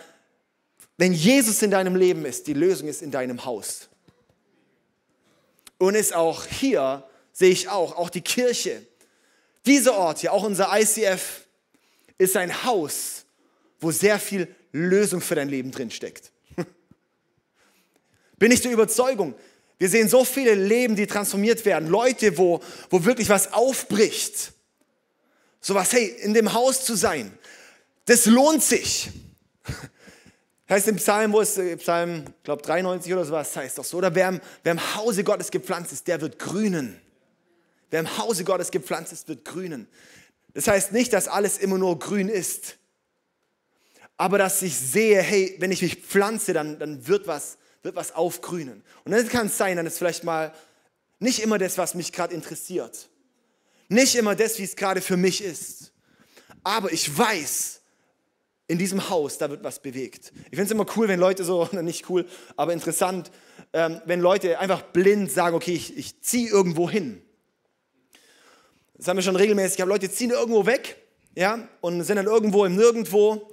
wenn 0.97 1.13
Jesus 1.13 1.61
in 1.63 1.73
deinem 1.73 1.97
Leben 1.97 2.25
ist, 2.25 2.47
die 2.47 2.53
Lösung 2.53 2.87
ist 2.87 3.03
in 3.03 3.11
deinem 3.11 3.45
Haus. 3.45 3.89
Und 5.79 5.97
ist 5.97 6.15
auch 6.15 6.47
hier, 6.47 7.03
sehe 7.33 7.51
ich 7.51 7.69
auch, 7.69 7.97
auch 7.97 8.09
die 8.09 8.21
Kirche. 8.21 8.81
Dieser 9.67 9.97
Ort 9.97 10.21
hier, 10.21 10.33
auch 10.33 10.45
unser 10.45 10.71
ICF, 10.73 11.45
ist 12.17 12.37
ein 12.37 12.63
Haus, 12.63 13.25
wo 13.81 13.91
sehr 13.91 14.21
viel 14.21 14.47
Lösung 14.71 15.21
für 15.21 15.35
dein 15.35 15.49
Leben 15.49 15.73
drin 15.73 15.91
steckt. 15.91 16.31
Bin 18.39 18.53
ich 18.53 18.61
der 18.61 18.71
Überzeugung. 18.71 19.35
Wir 19.79 19.89
sehen 19.89 20.09
so 20.09 20.25
viele 20.25 20.55
Leben, 20.55 20.97
die 20.97 21.07
transformiert 21.07 21.65
werden. 21.65 21.89
Leute, 21.89 22.39
wo, 22.39 22.61
wo 22.89 23.05
wirklich 23.05 23.29
was 23.29 23.53
aufbricht. 23.53 24.53
So 25.61 25.75
was, 25.75 25.93
hey, 25.93 26.07
in 26.07 26.33
dem 26.33 26.53
Haus 26.53 26.85
zu 26.85 26.95
sein, 26.95 27.37
das 28.07 28.27
lohnt 28.27 28.63
sich. 28.63 29.11
Heißt 30.69 30.89
im 30.89 30.97
Psalm, 30.97 31.33
wo 31.33 31.41
es 31.41 31.59
äh, 31.59 31.77
Psalm, 31.77 32.25
ich 32.27 32.43
glaube 32.43 32.63
93 32.63 33.13
oder 33.13 33.25
sowas 33.25 33.55
heißt 33.55 33.79
doch 33.79 33.85
so, 33.85 33.99
oder 33.99 34.13
wer 34.17 34.31
im, 34.31 34.41
wer 34.65 34.73
im 34.73 34.97
Hause 34.97 35.23
Gottes 35.23 35.53
gepflanzt 35.53 35.93
ist, 35.93 36.09
der 36.09 36.21
wird 36.21 36.41
grünen. 36.41 37.01
Wer 37.91 38.01
im 38.01 38.19
Hause 38.19 38.43
Gottes 38.43 38.73
gepflanzt 38.73 39.13
ist, 39.13 39.29
wird 39.29 39.45
grünen. 39.45 39.87
Das 40.55 40.67
heißt 40.67 40.91
nicht, 40.91 41.13
dass 41.13 41.29
alles 41.29 41.59
immer 41.59 41.79
nur 41.79 41.99
grün 42.01 42.29
ist, 42.29 42.79
aber 44.17 44.39
dass 44.39 44.61
ich 44.63 44.77
sehe, 44.77 45.21
hey, 45.23 45.55
wenn 45.61 45.71
ich 45.71 45.83
mich 45.83 45.97
pflanze, 45.97 46.53
dann, 46.53 46.81
dann 46.81 47.07
wird, 47.07 47.29
was, 47.29 47.59
wird 47.87 47.97
was 47.97 48.15
aufgrünen. 48.15 48.83
Und 49.05 49.13
dann 49.13 49.27
kann 49.29 49.47
es 49.47 49.57
sein, 49.57 49.77
dann 49.79 49.87
ist 49.87 49.97
vielleicht 49.97 50.25
mal 50.25 50.53
nicht 51.19 51.39
immer 51.39 51.57
das, 51.57 51.79
was 51.79 51.95
mich 51.95 52.13
gerade 52.13 52.35
interessiert. 52.35 53.09
Nicht 53.89 54.17
immer 54.17 54.35
das, 54.35 54.59
wie 54.59 54.65
es 54.65 54.77
gerade 54.77 55.01
für 55.01 55.17
mich 55.17 55.43
ist. 55.43 55.93
Aber 56.65 56.93
ich 56.93 57.17
weiß, 57.17 57.81
in 58.67 58.79
diesem 58.79 59.09
Haus, 59.09 59.39
da 59.39 59.49
wird 59.49 59.63
was 59.63 59.81
bewegt. 59.81 60.33
Ich 60.51 60.57
finde 60.57 60.65
es 60.65 60.71
immer 60.73 60.87
cool, 60.97 61.07
wenn 61.07 61.21
Leute 61.21 61.45
so, 61.45 61.69
nicht 61.83 62.11
cool, 62.11 62.27
aber 62.57 62.73
interessant, 62.73 63.31
ähm, 63.73 64.01
wenn 64.05 64.21
Leute 64.21 64.59
einfach 64.59 64.83
blind 64.83 65.31
sagen, 65.31 65.55
okay, 65.55 65.75
ich, 65.75 65.97
ich 65.97 66.21
ziehe 66.21 66.51
irgendwo 66.51 66.91
hin. 66.91 67.23
Das 68.95 69.07
haben 69.09 69.17
wir 69.17 69.23
schon 69.23 69.37
regelmäßig. 69.37 69.75
Ich 69.77 69.81
habe 69.81 69.91
Leute, 69.91 70.11
ziehen 70.11 70.31
irgendwo 70.31 70.67
weg, 70.67 70.97
ja, 71.37 71.69
und 71.81 72.03
sind 72.03 72.17
dann 72.17 72.27
irgendwo 72.27 72.65
im 72.65 72.75
Nirgendwo. 72.75 73.53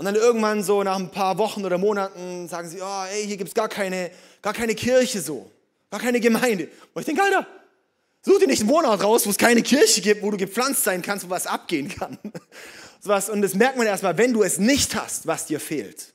Und 0.00 0.06
dann 0.06 0.14
irgendwann 0.14 0.62
so 0.62 0.82
nach 0.82 0.98
ein 0.98 1.10
paar 1.10 1.36
Wochen 1.36 1.62
oder 1.62 1.76
Monaten 1.76 2.48
sagen 2.48 2.70
sie, 2.70 2.80
oh, 2.80 3.04
ey, 3.12 3.26
hier 3.26 3.36
gibt 3.36 3.48
es 3.48 3.54
gar 3.54 3.68
keine, 3.68 4.10
gar 4.40 4.54
keine 4.54 4.74
Kirche 4.74 5.20
so, 5.20 5.50
gar 5.90 6.00
keine 6.00 6.20
Gemeinde. 6.20 6.70
Und 6.94 7.02
ich 7.02 7.04
denke, 7.04 7.22
Alter, 7.22 7.46
such 8.22 8.38
dir 8.38 8.46
nicht 8.46 8.62
einen 8.62 8.70
Wohnort 8.70 9.04
raus, 9.04 9.26
wo 9.26 9.30
es 9.30 9.36
keine 9.36 9.60
Kirche 9.60 10.00
gibt, 10.00 10.22
wo 10.22 10.30
du 10.30 10.38
gepflanzt 10.38 10.84
sein 10.84 11.02
kannst, 11.02 11.26
wo 11.26 11.28
was 11.28 11.46
abgehen 11.46 11.90
kann. 11.90 12.18
Sowas. 13.00 13.28
Und 13.28 13.42
das 13.42 13.52
merkt 13.54 13.76
man 13.76 13.86
erstmal, 13.86 14.16
wenn 14.16 14.32
du 14.32 14.42
es 14.42 14.56
nicht 14.56 14.94
hast, 14.94 15.26
was 15.26 15.44
dir 15.44 15.60
fehlt. 15.60 16.14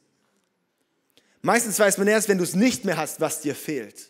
Meistens 1.44 1.78
weiß 1.78 2.00
man 2.00 2.08
erst, 2.08 2.28
wenn 2.28 2.40
du 2.40 2.44
es 2.44 2.56
nicht 2.56 2.86
mehr 2.86 2.98
hast, 2.98 3.22
was 3.22 3.42
dir 3.42 3.54
fehlt. 3.54 4.10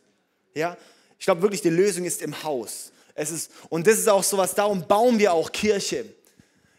Ja? 0.54 0.78
Ich 1.20 1.26
glaube 1.26 1.42
wirklich, 1.42 1.62
die 1.62 1.70
Lösung 1.70 2.06
ist 2.06 2.22
im 2.22 2.44
Haus. 2.44 2.94
Es 3.14 3.30
ist, 3.30 3.52
und 3.68 3.88
das 3.88 3.96
ist 3.96 4.08
auch 4.08 4.24
so 4.24 4.38
was, 4.38 4.56
darum 4.56 4.88
bauen 4.88 5.20
wir 5.20 5.34
auch 5.34 5.52
Kirche. 5.52 6.06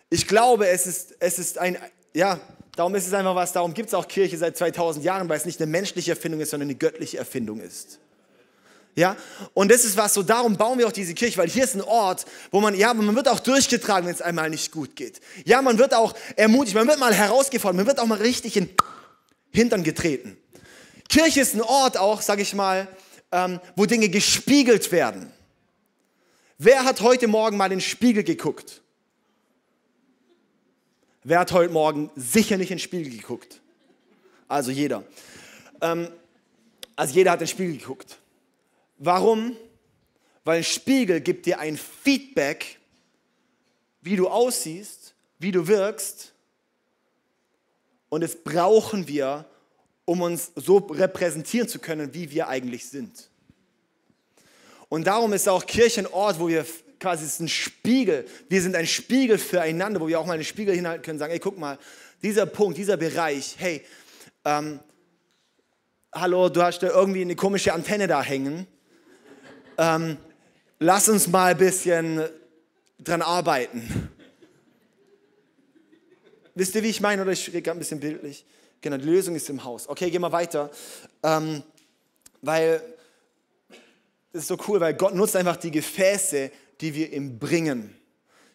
Ich 0.09 0.27
glaube, 0.27 0.69
es 0.69 0.87
ist, 0.87 1.15
es 1.19 1.39
ist 1.39 1.59
ein, 1.59 1.77
ja, 2.15 2.41
Darum 2.77 2.95
ist 2.95 3.07
es 3.07 3.15
einfach 3.15 3.35
was, 3.35 3.53
darum 3.55 3.73
gibt 3.73 3.89
es 3.89 3.95
auch 3.95 4.07
Kirche 4.07 4.37
seit 4.37 4.57
2000 4.57 5.03
Jahren, 5.05 5.29
weil 5.31 5.39
es 5.39 5.47
nicht 5.47 5.61
eine 5.61 5.71
menschliche 5.71 6.11
Erfindung 6.11 6.41
ist, 6.41 6.51
sondern 6.51 6.69
eine 6.69 6.77
göttliche 6.77 7.17
Erfindung 7.17 7.61
ist. 7.61 7.99
Ja, 8.95 9.17
und 9.53 9.71
das 9.71 9.85
ist 9.85 9.97
was 9.97 10.15
so, 10.15 10.23
darum 10.23 10.57
bauen 10.57 10.79
wir 10.79 10.87
auch 10.87 10.93
diese 10.93 11.15
Kirche, 11.15 11.39
weil 11.39 11.49
hier 11.49 11.65
ist 11.65 11.75
ein 11.75 11.83
Ort, 11.83 12.25
wo 12.51 12.61
man, 12.61 12.75
ja, 12.75 12.95
man 12.95 13.15
wird 13.17 13.29
auch 13.29 13.41
durchgetragen, 13.41 14.07
wenn 14.07 14.15
es 14.15 14.23
einmal 14.23 14.49
nicht 14.51 14.73
gut 14.73 14.95
geht. 14.95 15.21
Ja, 15.45 15.61
man 15.61 15.79
wird 15.79 15.95
auch 15.95 16.15
ermutigt, 16.37 16.75
man 16.75 16.87
wird 16.87 16.99
mal 16.99 17.13
herausgefordert, 17.13 17.77
man 17.77 17.87
wird 17.87 17.99
auch 17.99 18.07
mal 18.07 18.19
richtig 18.19 18.57
in 18.57 18.71
Hintern 19.53 19.83
getreten. 19.83 20.37
Kirche 21.09 21.41
ist 21.41 21.55
ein 21.55 21.63
Ort 21.63 21.97
auch, 21.97 22.21
sag 22.21 22.41
ich 22.41 22.55
mal, 22.55 22.89
ähm, 23.33 23.61
wo 23.75 23.87
Dinge 23.87 24.09
gespiegelt 24.09 24.93
werden. 24.93 25.31
Wer 26.59 26.85
hat 26.85 27.01
heute 27.01 27.27
Morgen 27.27 27.57
mal 27.57 27.67
in 27.67 27.79
den 27.79 27.81
Spiegel 27.81 28.23
geguckt? 28.23 28.83
Wer 31.29 31.41
hat 31.41 31.51
heute 31.51 31.73
Morgen 31.73 32.09
sicher 32.15 32.57
nicht 32.57 32.71
in 32.71 32.77
den 32.77 32.81
Spiegel 32.81 33.11
geguckt? 33.11 33.61
Also 34.47 34.71
jeder. 34.71 35.03
Ähm, 35.81 36.09
also 36.95 37.15
jeder 37.15 37.33
hat 37.33 37.41
in 37.41 37.47
den 37.47 37.51
Spiegel 37.51 37.79
geguckt. 37.79 38.19
Warum? 38.99 39.57
Weil 40.45 40.59
ein 40.59 40.63
Spiegel 40.63 41.21
gibt 41.21 41.47
dir 41.47 41.59
ein 41.59 41.77
Feedback, 41.77 42.79
wie 44.03 44.15
du 44.15 44.29
aussiehst, 44.29 45.17
wie 45.41 45.51
du 45.51 45.67
wirkst. 45.67 46.33
Und 48.09 48.21
das 48.21 48.37
brauchen 48.37 49.09
wir, 49.09 49.47
um 50.05 50.21
uns 50.21 50.53
so 50.55 50.77
repräsentieren 50.77 51.67
zu 51.67 51.81
können, 51.81 52.15
wie 52.15 52.31
wir 52.31 52.47
eigentlich 52.47 52.89
sind. 52.89 53.31
Und 54.89 55.09
darum 55.09 55.33
ist 55.33 55.49
auch 55.49 55.67
Kirche 55.67 56.03
ein 56.03 56.07
Ort, 56.07 56.39
wo 56.39 56.47
wir 56.47 56.65
quasi, 57.01 57.25
ist 57.25 57.41
ein 57.41 57.49
Spiegel, 57.49 58.27
wir 58.49 58.63
sind 58.63 58.77
ein 58.77 58.87
Spiegel 58.87 59.39
füreinander, 59.39 60.01
wo 60.01 60.09
wir 60.09 60.19
auch 60.19 60.27
mal 60.27 60.35
einen 60.35 60.45
Spiegel 60.45 60.75
hinhalten 60.75 61.03
können 61.03 61.17
und 61.17 61.21
sagen, 61.21 61.33
ey, 61.33 61.39
guck 61.39 61.59
mal, 61.59 61.79
dieser 62.23 62.47
Punkt, 62.47 62.79
dieser 62.79 62.97
Bereich, 62.97 63.57
hey, 63.59 63.83
ähm, 64.45 64.81
hallo, 66.15 66.49
du 66.49 66.63
hast 66.63 66.81
da 66.81 66.89
irgendwie 66.89 67.23
eine 67.23 67.37
komische 67.37 67.73
Antenne 67.73 68.07
da 68.07 68.23
hängen 68.23 68.67
ähm, 69.79 70.17
lass 70.79 71.09
uns 71.09 71.27
mal 71.29 71.53
ein 71.53 71.59
bisschen 71.59 72.25
dran 72.99 73.23
arbeiten. 73.23 74.11
Wisst 76.55 76.75
ihr, 76.75 76.83
wie 76.83 76.89
ich 76.89 77.01
meine? 77.01 77.23
Oder 77.23 77.33
ich 77.33 77.53
rede 77.53 77.71
ein 77.71 77.79
bisschen 77.79 78.01
bildlich. 78.01 78.47
Genau, 78.81 78.97
die 78.97 79.05
Lösung 79.05 79.35
ist 79.35 79.51
im 79.51 79.63
Haus. 79.65 79.89
Okay, 79.89 80.11
gehen 80.11 80.23
wir 80.23 80.33
weiter. 80.33 80.71
Ähm, 81.23 81.63
weil 82.41 82.81
das 84.33 84.43
ist 84.43 84.49
so 84.49 84.59
cool, 84.69 84.81
weil 84.81 84.95
Gott 84.95 85.15
nutzt 85.15 85.37
einfach 85.37 85.57
die 85.57 85.71
Gefäße, 85.71 86.51
die 86.81 86.95
wir 86.95 87.13
ihm 87.13 87.39
bringen. 87.39 87.95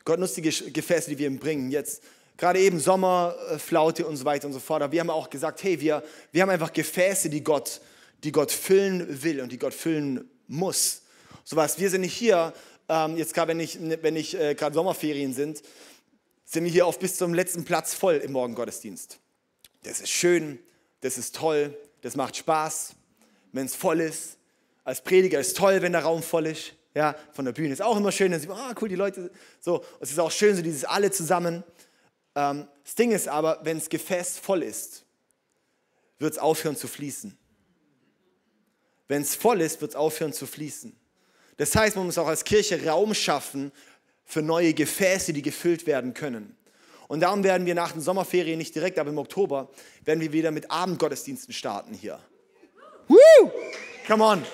Gott 0.05 0.19
nutzt 0.19 0.37
die 0.37 0.41
Gefäße, 0.41 1.09
die 1.09 1.17
wir 1.17 1.27
ihm 1.27 1.39
bringen. 1.39 1.71
Jetzt 1.71 2.03
gerade 2.37 2.59
eben 2.59 2.79
Sommer, 2.79 3.35
äh, 3.49 3.75
und 4.03 4.17
so 4.17 4.25
weiter 4.25 4.47
und 4.47 4.53
so 4.53 4.59
fort. 4.59 4.81
Aber 4.81 4.91
wir 4.91 4.99
haben 4.99 5.09
auch 5.09 5.29
gesagt, 5.29 5.63
hey, 5.63 5.79
wir, 5.79 6.03
wir 6.31 6.41
haben 6.41 6.49
einfach 6.49 6.73
Gefäße, 6.73 7.29
die 7.29 7.43
Gott, 7.43 7.81
die 8.23 8.31
Gott 8.31 8.51
füllen 8.51 9.23
will 9.23 9.41
und 9.41 9.51
die 9.51 9.59
Gott 9.59 9.73
füllen 9.73 10.29
muss 10.47 11.01
sowas. 11.43 11.79
Wir 11.79 11.89
sind 11.89 12.01
nicht 12.01 12.13
hier, 12.13 12.53
ähm, 12.89 13.17
jetzt 13.17 13.33
gerade 13.33 13.49
wenn 13.49 13.59
ich, 13.59 13.77
wenn 13.79 14.15
ich 14.15 14.39
äh, 14.39 14.55
gerade 14.55 14.73
Sommerferien 14.73 15.33
sind, 15.33 15.61
sind 16.45 16.63
wir 16.63 16.71
hier 16.71 16.87
oft 16.87 16.99
bis 16.99 17.17
zum 17.17 17.33
letzten 17.33 17.63
Platz 17.63 17.93
voll 17.93 18.15
im 18.15 18.33
Morgengottesdienst. 18.33 19.19
Das 19.83 20.01
ist 20.01 20.09
schön, 20.09 20.59
das 21.01 21.17
ist 21.17 21.35
toll, 21.35 21.77
das 22.01 22.15
macht 22.15 22.37
Spaß, 22.37 22.93
wenn 23.51 23.65
es 23.65 23.75
voll 23.75 24.01
ist. 24.01 24.37
Als 24.83 25.01
Prediger 25.01 25.39
ist 25.39 25.57
toll, 25.57 25.81
wenn 25.81 25.91
der 25.91 26.03
Raum 26.03 26.23
voll 26.23 26.47
ist. 26.47 26.73
Ja, 26.93 27.15
von 27.31 27.45
der 27.45 27.53
Bühne 27.53 27.71
ist 27.71 27.81
auch 27.81 27.97
immer 27.97 28.11
schön, 28.11 28.31
dann 28.31 28.39
sieht 28.41 28.49
man, 28.49 28.59
ah, 28.59 28.75
cool, 28.81 28.89
die 28.89 28.95
Leute. 28.95 29.31
So, 29.59 29.83
es 29.99 30.11
ist 30.11 30.19
auch 30.19 30.31
schön, 30.31 30.55
so 30.55 30.61
dieses 30.61 30.83
alle 30.83 31.11
zusammen. 31.11 31.63
Ähm, 32.35 32.67
das 32.83 32.95
Ding 32.95 33.11
ist 33.11 33.27
aber, 33.27 33.59
wenn 33.63 33.79
das 33.79 33.89
Gefäß 33.89 34.39
voll 34.39 34.63
ist, 34.63 35.05
wird 36.19 36.33
es 36.33 36.39
aufhören 36.39 36.75
zu 36.75 36.87
fließen. 36.87 37.37
Wenn 39.07 39.21
es 39.21 39.35
voll 39.35 39.61
ist, 39.61 39.81
wird 39.81 39.91
es 39.91 39.95
aufhören 39.95 40.33
zu 40.33 40.45
fließen. 40.47 40.95
Das 41.57 41.75
heißt, 41.75 41.95
man 41.95 42.05
muss 42.05 42.17
auch 42.17 42.27
als 42.27 42.43
Kirche 42.43 42.85
Raum 42.85 43.13
schaffen 43.13 43.71
für 44.25 44.41
neue 44.41 44.73
Gefäße, 44.73 45.33
die 45.33 45.41
gefüllt 45.41 45.85
werden 45.85 46.13
können. 46.13 46.55
Und 47.07 47.19
darum 47.19 47.43
werden 47.43 47.67
wir 47.67 47.75
nach 47.75 47.91
den 47.91 48.01
Sommerferien 48.01 48.57
nicht 48.57 48.73
direkt, 48.73 48.97
aber 48.97 49.09
im 49.09 49.17
Oktober 49.17 49.69
werden 50.05 50.21
wir 50.21 50.31
wieder 50.31 50.51
mit 50.51 50.71
Abendgottesdiensten 50.71 51.53
starten 51.53 51.93
hier. 51.93 52.19
Woo! 53.09 53.51
Come 54.07 54.23
on. 54.23 54.45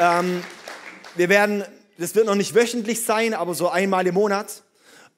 Ähm, 0.00 0.42
wir 1.14 1.28
werden, 1.28 1.64
das 1.98 2.14
wird 2.14 2.26
noch 2.26 2.34
nicht 2.34 2.54
wöchentlich 2.54 3.04
sein, 3.04 3.34
aber 3.34 3.54
so 3.54 3.68
einmal 3.68 4.06
im 4.06 4.14
Monat 4.14 4.62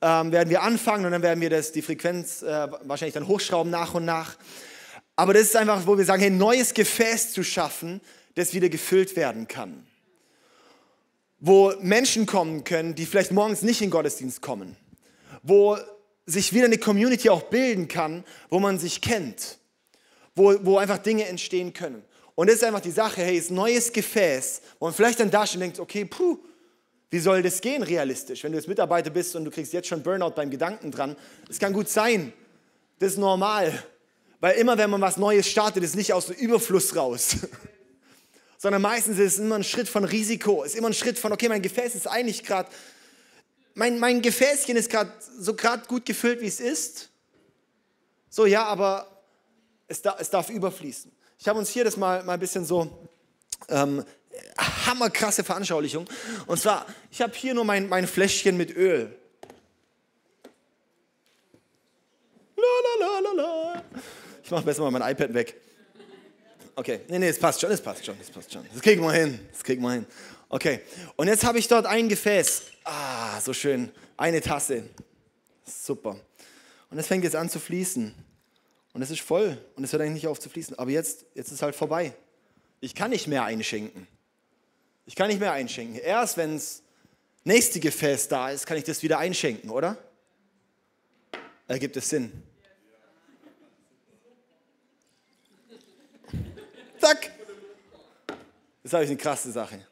ähm, 0.03 0.33
werden 0.33 0.51
wir 0.51 0.63
anfangen 0.63 1.07
und 1.07 1.13
dann 1.13 1.23
werden 1.23 1.41
wir 1.41 1.51
das, 1.51 1.73
die 1.73 1.83
Frequenz 1.83 2.43
äh, 2.43 2.69
wahrscheinlich 2.83 3.15
dann 3.15 3.29
hochschrauben 3.29 3.71
nach 3.71 3.95
und 3.95 4.05
nach. 4.05 4.37
Aber 5.17 5.33
das 5.33 5.45
ist 5.45 5.57
einfach, 5.57 5.87
wo 5.87 5.97
wir 5.97 6.05
sagen, 6.05 6.23
hey, 6.23 6.31
neues 6.31 6.75
Gefäß 6.75 7.33
zu 7.33 7.45
schaffen, 7.45 8.01
das 8.35 8.53
wieder 8.53 8.69
gefüllt 8.69 9.17
werden 9.17 9.47
kann. 9.47 9.87
Wo 11.39 11.73
Menschen 11.81 12.27
kommen 12.27 12.65
können, 12.65 12.95
die 12.95 13.07
vielleicht 13.07 13.31
morgens 13.31 13.63
nicht 13.63 13.81
in 13.81 13.87
den 13.87 13.93
Gottesdienst 13.93 14.43
kommen. 14.43 14.77
Wo 15.43 15.79
sich 16.27 16.53
wieder 16.53 16.65
eine 16.65 16.79
Community 16.79 17.31
auch 17.31 17.43
bilden 17.43 17.87
kann, 17.87 18.25
wo 18.49 18.59
man 18.59 18.79
sich 18.79 19.01
kennt. 19.01 19.59
Wo, 20.35 20.55
wo 20.63 20.79
einfach 20.79 20.99
Dinge 20.99 21.27
entstehen 21.27 21.73
können. 21.75 22.03
Und 22.35 22.49
das 22.49 22.57
ist 22.57 22.65
einfach 22.65 22.81
die 22.81 22.91
Sache, 22.91 23.23
hey, 23.23 23.37
ist 23.37 23.51
neues 23.51 23.93
Gefäß, 23.93 24.61
wo 24.79 24.87
man 24.87 24.95
vielleicht 24.95 25.21
dann 25.21 25.31
da 25.31 25.47
steht 25.47 25.57
und 25.57 25.61
denkt, 25.61 25.79
okay, 25.79 26.05
puh, 26.05 26.39
wie 27.11 27.21
soll 27.21 27.43
das 27.43 27.61
gehen 27.61 27.83
realistisch? 27.83 28.43
Wenn 28.43 28.53
du 28.53 28.59
jetzt 28.59 28.67
Mitarbeiter 28.67 29.11
bist 29.11 29.37
und 29.37 29.45
du 29.45 29.51
kriegst 29.51 29.73
jetzt 29.73 29.87
schon 29.87 30.03
Burnout 30.03 30.31
beim 30.31 30.51
Gedanken 30.51 30.91
dran, 30.91 31.17
das 31.47 31.59
kann 31.59 31.73
gut 31.73 31.89
sein. 31.89 32.33
Das 32.99 33.13
ist 33.13 33.19
normal. 33.19 33.85
Weil 34.41 34.57
immer, 34.57 34.77
wenn 34.77 34.91
man 34.91 35.01
was 35.01 35.17
Neues 35.17 35.49
startet, 35.49 35.85
ist 35.85 35.95
nicht 35.95 36.13
aus 36.13 36.27
dem 36.27 36.35
Überfluss 36.37 36.97
raus. 36.97 37.37
sondern 38.65 38.81
meistens 38.81 39.19
ist 39.19 39.35
es 39.35 39.39
immer 39.41 39.57
ein 39.57 39.63
Schritt 39.63 39.91
von 39.91 40.05
Risiko, 40.05 40.65
ist 40.65 40.75
immer 40.75 40.89
ein 40.89 40.95
Schritt 40.95 41.19
von, 41.19 41.31
okay, 41.33 41.51
mein 41.51 41.61
Gefäß 41.61 41.95
ist 41.95 42.07
eigentlich 42.07 42.43
gerade, 42.43 42.71
mein, 43.75 43.99
mein 43.99 44.23
Gefäßchen 44.23 44.75
ist 44.75 44.89
gerade 44.89 45.13
so 45.39 45.55
gerade 45.55 45.87
gut 45.87 46.07
gefüllt, 46.07 46.41
wie 46.41 46.47
es 46.47 46.61
ist. 46.61 47.11
So, 48.31 48.47
ja, 48.47 48.65
aber 48.65 49.23
es, 49.87 50.01
da, 50.01 50.17
es 50.19 50.31
darf 50.31 50.49
überfließen. 50.49 51.13
Ich 51.45 51.49
habe 51.49 51.59
uns 51.59 51.69
hier 51.69 51.85
das 51.85 51.99
mal, 51.99 52.23
mal 52.23 52.33
ein 52.33 52.41
bisschen 52.41 52.65
so 52.65 52.91
ähm, 53.69 54.03
hammerkrasse 54.57 55.45
Veranschaulichung. 55.45 56.09
Und 56.47 56.59
zwar, 56.59 56.87
ich 57.11 57.21
habe 57.21 57.35
hier 57.35 57.53
nur 57.53 57.67
mein, 57.67 57.87
mein 57.87 58.07
Fläschchen 58.07 58.57
mit 58.57 58.75
Öl. 58.75 59.15
La, 62.57 62.65
la, 62.99 63.07
la, 63.07 63.21
la, 63.21 63.43
la. 63.43 63.85
Ich 64.43 64.51
mache 64.51 64.65
besser 64.65 64.81
mal 64.81 64.91
mein 64.91 65.03
iPad 65.03 65.35
weg. 65.35 65.61
Okay, 66.77 67.01
nee, 67.09 67.19
nee, 67.19 67.29
es 67.29 67.39
passt 67.39 67.61
schon, 67.61 67.71
es 67.71 67.83
passt 67.83 68.07
schon, 68.07 68.17
es 68.23 68.31
passt 68.31 68.51
schon. 68.51 68.67
Das 68.73 68.81
kriegen 68.81 69.03
wir 69.03 69.13
hin, 69.13 69.39
das 69.53 69.63
kriegen 69.63 69.83
wir 69.83 69.93
hin. 69.93 70.07
Okay, 70.49 70.81
und 71.17 71.29
jetzt 71.29 71.45
habe 71.45 71.59
ich 71.59 71.69
dort 71.69 71.85
ein 71.85 72.09
Gefäß. 72.09 72.63
Ah, 72.85 73.39
so 73.43 73.53
schön. 73.53 73.93
Eine 74.17 74.41
Tasse. 74.41 74.85
Super. 75.67 76.17
Und 76.89 76.99
es 76.99 77.07
fängt 77.07 77.23
jetzt 77.23 77.37
an 77.37 77.51
zu 77.51 77.61
fließen. 77.61 78.15
Und 78.95 79.03
es 79.03 79.11
ist 79.11 79.21
voll. 79.21 79.59
Und 79.77 79.85
es 79.85 79.93
hört 79.93 80.01
eigentlich 80.01 80.23
nicht 80.23 80.27
auf 80.29 80.41
zu 80.41 80.49
fließen. 80.49 80.79
Aber 80.79 80.91
jetzt, 80.91 81.27
jetzt 81.35 81.49
ist 81.49 81.55
es 81.55 81.63
halt 81.63 81.75
vorbei. 81.75 82.15
Ich 82.81 82.95
kann 82.95 83.11
nicht 83.11 83.27
mehr 83.27 83.45
einschenken. 83.45 84.07
Ich 85.05 85.15
kann 85.17 85.29
nicht 85.29 85.41
mehr 85.41 85.53
einschenken. 85.53 85.97
Erst 85.97 86.39
wenn 86.39 86.55
das 86.55 86.83
nächste 87.45 87.81
Gefäß 87.81 88.29
da 88.29 88.51
ist, 88.51 88.67
kann 88.67 88.79
ich 88.79 88.85
das 88.85 89.03
wieder 89.03 89.19
einschenken, 89.19 89.69
oder? 89.69 89.99
Ergibt 91.67 91.97
es 91.97 92.09
Sinn? 92.09 92.33
Zack. 96.99 97.33
Das 98.83 98.93
ist 98.93 98.95
eine 98.95 99.17
krasse 99.17 99.51
Sache. 99.51 99.87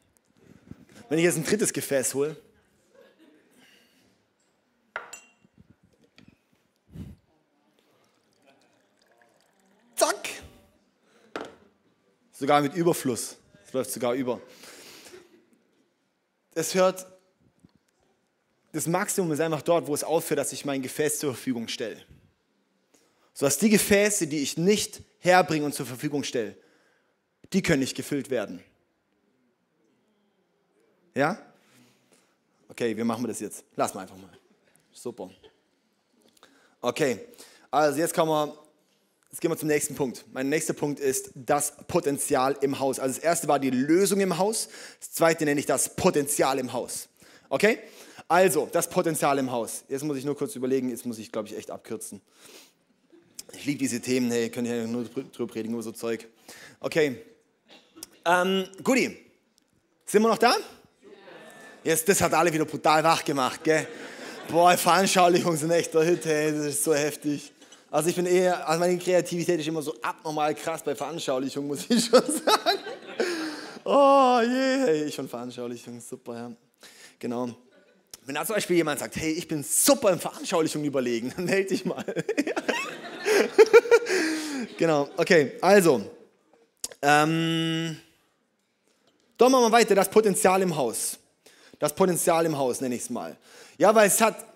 Wenn 1.08 1.18
ich 1.18 1.24
jetzt 1.24 1.36
ein 1.36 1.44
drittes 1.44 1.72
Gefäß 1.72 2.14
hole, 2.14 2.36
zack, 9.94 10.28
sogar 12.42 12.60
mit 12.60 12.74
Überfluss. 12.74 13.36
Es 13.64 13.72
läuft 13.72 13.92
sogar 13.92 14.14
über. 14.14 14.40
Es 16.56 16.74
hört, 16.74 17.06
das 18.72 18.88
Maximum 18.88 19.30
ist 19.30 19.38
einfach 19.38 19.62
dort, 19.62 19.86
wo 19.86 19.94
es 19.94 20.02
aufhört, 20.02 20.40
dass 20.40 20.52
ich 20.52 20.64
mein 20.64 20.82
Gefäß 20.82 21.20
zur 21.20 21.34
Verfügung 21.34 21.68
stelle. 21.68 22.04
So 23.32 23.46
dass 23.46 23.58
die 23.58 23.68
Gefäße, 23.70 24.26
die 24.26 24.40
ich 24.40 24.56
nicht 24.56 25.02
herbringe 25.20 25.64
und 25.64 25.72
zur 25.72 25.86
Verfügung 25.86 26.24
stelle, 26.24 26.56
die 27.52 27.62
können 27.62 27.78
nicht 27.78 27.94
gefüllt 27.94 28.28
werden. 28.28 28.60
Ja? 31.14 31.40
Okay, 32.68 32.96
wie 32.96 33.04
machen 33.04 33.22
wir 33.22 33.28
das 33.28 33.38
jetzt? 33.38 33.62
Lass 33.76 33.94
mal 33.94 34.00
einfach 34.00 34.16
mal. 34.16 34.36
Super. 34.90 35.30
Okay, 36.80 37.20
also 37.70 38.00
jetzt 38.00 38.12
kommen 38.12 38.32
wir, 38.32 38.61
jetzt 39.32 39.40
gehen 39.40 39.50
wir 39.50 39.56
zum 39.56 39.68
nächsten 39.68 39.94
Punkt. 39.94 40.26
Mein 40.32 40.50
nächster 40.50 40.74
Punkt 40.74 41.00
ist 41.00 41.30
das 41.34 41.72
Potenzial 41.88 42.54
im 42.60 42.78
Haus. 42.78 43.00
Also 43.00 43.16
das 43.16 43.24
erste 43.24 43.48
war 43.48 43.58
die 43.58 43.70
Lösung 43.70 44.20
im 44.20 44.36
Haus, 44.36 44.68
das 45.00 45.12
zweite 45.12 45.46
nenne 45.46 45.58
ich 45.58 45.66
das 45.66 45.96
Potenzial 45.96 46.58
im 46.58 46.72
Haus. 46.72 47.08
Okay? 47.48 47.78
Also, 48.28 48.68
das 48.70 48.88
Potenzial 48.88 49.38
im 49.38 49.50
Haus. 49.50 49.84
Jetzt 49.88 50.04
muss 50.04 50.16
ich 50.16 50.24
nur 50.24 50.36
kurz 50.36 50.54
überlegen, 50.54 50.88
jetzt 50.88 51.04
muss 51.04 51.18
ich, 51.18 51.32
glaube 51.32 51.48
ich, 51.48 51.56
echt 51.56 51.70
abkürzen. 51.70 52.20
Ich 53.52 53.66
liebe 53.66 53.78
diese 53.78 54.00
Themen, 54.00 54.30
hey, 54.30 54.48
könnt 54.48 54.68
ihr 54.68 54.76
ja 54.76 54.86
nur 54.86 55.04
drüber 55.04 55.52
predigen, 55.52 55.72
nur 55.72 55.82
so 55.82 55.92
Zeug. 55.92 56.26
Okay. 56.80 57.20
Ähm, 58.24 58.64
Guti, 58.82 59.18
sind 60.06 60.22
wir 60.22 60.28
noch 60.28 60.38
da? 60.38 60.54
Jetzt, 61.84 62.08
das 62.08 62.20
hat 62.20 62.32
alle 62.32 62.52
wieder 62.52 62.64
brutal 62.64 63.02
wach 63.02 63.24
gemacht, 63.24 63.64
gell? 63.64 63.86
Boah, 64.48 64.76
Veranschaulichungen 64.76 65.58
sind 65.58 65.70
echt 65.70 65.92
der 65.92 66.02
Hit, 66.02 66.24
hey, 66.24 66.52
das 66.52 66.66
ist 66.66 66.84
so 66.84 66.94
heftig. 66.94 67.52
Also 67.92 68.08
ich 68.08 68.16
bin 68.16 68.24
eher, 68.24 68.66
also 68.66 68.80
meine 68.80 68.96
Kreativität 68.96 69.60
ist 69.60 69.68
immer 69.68 69.82
so 69.82 69.94
abnormal 70.00 70.54
krass 70.54 70.82
bei 70.82 70.94
Veranschaulichungen, 70.94 71.68
muss 71.68 71.84
ich 71.90 72.06
schon 72.06 72.22
sagen. 72.26 72.78
Oh 73.84 74.40
je, 74.40 74.48
yeah. 74.48 75.06
ich 75.06 75.14
von 75.14 75.28
Veranschaulichungen, 75.28 76.00
super, 76.00 76.34
ja. 76.34 76.52
Genau. 77.18 77.50
Wenn 78.24 78.34
da 78.34 78.46
zum 78.46 78.54
Beispiel 78.54 78.76
jemand 78.76 78.98
sagt, 78.98 79.16
hey, 79.16 79.32
ich 79.32 79.46
bin 79.46 79.62
super 79.62 80.10
in 80.10 80.18
Veranschaulichungen 80.18 80.86
überlegen, 80.86 81.34
dann 81.36 81.44
melde 81.44 81.68
dich 81.68 81.84
mal. 81.84 82.02
genau, 84.78 85.10
okay, 85.18 85.52
also. 85.60 86.00
Ähm, 87.02 87.98
doch 89.36 89.50
machen 89.50 89.64
wir 89.64 89.72
weiter, 89.72 89.94
das 89.94 90.08
Potenzial 90.08 90.62
im 90.62 90.74
Haus. 90.74 91.18
Das 91.78 91.94
Potenzial 91.94 92.46
im 92.46 92.56
Haus, 92.56 92.80
nenne 92.80 92.94
ich 92.94 93.02
es 93.02 93.10
mal. 93.10 93.36
Ja, 93.76 93.94
weil 93.94 94.06
es 94.06 94.18
hat, 94.18 94.46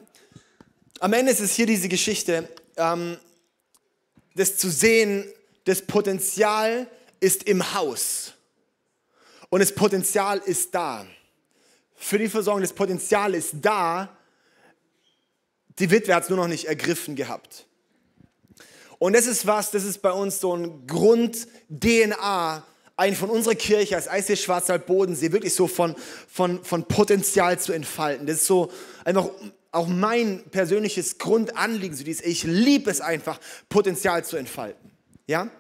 am 1.01 1.13
Ende 1.13 1.33
ist 1.33 1.41
es 1.41 1.55
hier 1.55 1.67
diese 1.67 1.91
Geschichte, 1.91 2.49
ähm, 2.79 3.19
das 4.37 4.57
zu 4.57 4.71
sehen, 4.71 5.25
das 5.65 5.83
Potenzial 5.83 6.87
ist 7.19 7.43
im 7.45 7.75
Haus. 7.75 8.35
Und 9.49 9.61
das 9.61 9.75
Potenzial 9.75 10.39
ist 10.45 10.75
da. 10.75 11.07
Für 11.95 12.19
die 12.19 12.29
Versorgung, 12.29 12.61
das 12.61 12.73
Potenzial 12.73 13.35
ist 13.35 13.55
da. 13.63 14.17
Die 15.79 15.91
Witwe 15.91 16.15
hat 16.15 16.25
es 16.25 16.29
nur 16.29 16.39
noch 16.39 16.49
nicht 16.49 16.67
ergriffen 16.67 17.17
gehabt. 17.17 17.67
Und 18.99 19.15
das 19.15 19.27
ist 19.27 19.47
was, 19.47 19.71
das 19.71 19.85
ist 19.85 20.03
bei 20.03 20.13
uns 20.13 20.41
so 20.41 20.55
ein 20.55 20.87
Grund-DNA, 20.87 22.63
ein 22.97 23.15
von 23.15 23.31
unserer 23.31 23.55
Kirche 23.55 23.97
als 23.97 24.07
IC 24.07 24.39
Schwarzwald 24.39 24.87
Bodensee 24.87 25.33
wirklich 25.33 25.55
so 25.55 25.67
von, 25.67 25.95
von, 26.29 26.63
von 26.65 26.85
Potenzial 26.85 27.59
zu 27.59 27.73
entfalten. 27.73 28.27
Das 28.27 28.37
ist 28.37 28.47
so 28.47 28.71
einfach 29.05 29.31
auch 29.77 29.87
mein 29.87 30.43
persönliches 30.51 31.19
Grundanliegen, 31.19 31.97
so 31.97 32.03
dieses, 32.03 32.25
ich 32.25 32.45
liebe 32.45 32.91
es 32.91 33.01
einfach, 33.01 33.39
Potenzial 33.69 34.25
zu 34.25 34.37
entfalten. 34.37 34.91
Ja? 35.27 35.51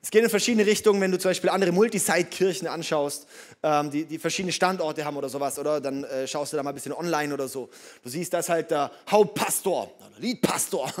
Es 0.00 0.10
geht 0.10 0.22
in 0.22 0.30
verschiedene 0.30 0.64
Richtungen, 0.64 1.00
wenn 1.00 1.10
du 1.10 1.18
zum 1.18 1.30
Beispiel 1.30 1.50
andere 1.50 1.72
Multisite-Kirchen 1.72 2.68
anschaust, 2.68 3.26
ähm, 3.62 3.90
die, 3.90 4.04
die 4.04 4.18
verschiedene 4.18 4.52
Standorte 4.52 5.04
haben 5.04 5.16
oder 5.16 5.28
sowas, 5.28 5.58
oder 5.58 5.80
dann 5.80 6.04
äh, 6.04 6.26
schaust 6.28 6.52
du 6.52 6.56
da 6.56 6.62
mal 6.62 6.70
ein 6.70 6.74
bisschen 6.74 6.92
online 6.92 7.34
oder 7.34 7.48
so. 7.48 7.68
Du 8.04 8.08
siehst, 8.08 8.32
dass 8.32 8.48
halt 8.48 8.70
der 8.70 8.92
Hauptpastor, 9.10 9.92
der 10.14 10.20
Liedpastor, 10.20 10.92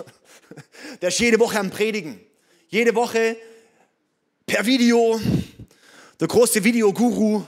der 1.00 1.08
ist 1.10 1.20
jede 1.20 1.38
Woche 1.38 1.58
am 1.60 1.70
Predigen. 1.70 2.20
Jede 2.68 2.94
Woche 2.94 3.36
per 4.46 4.66
Video, 4.66 5.20
der 6.20 6.28
große 6.28 6.62
Videoguru, 6.64 7.44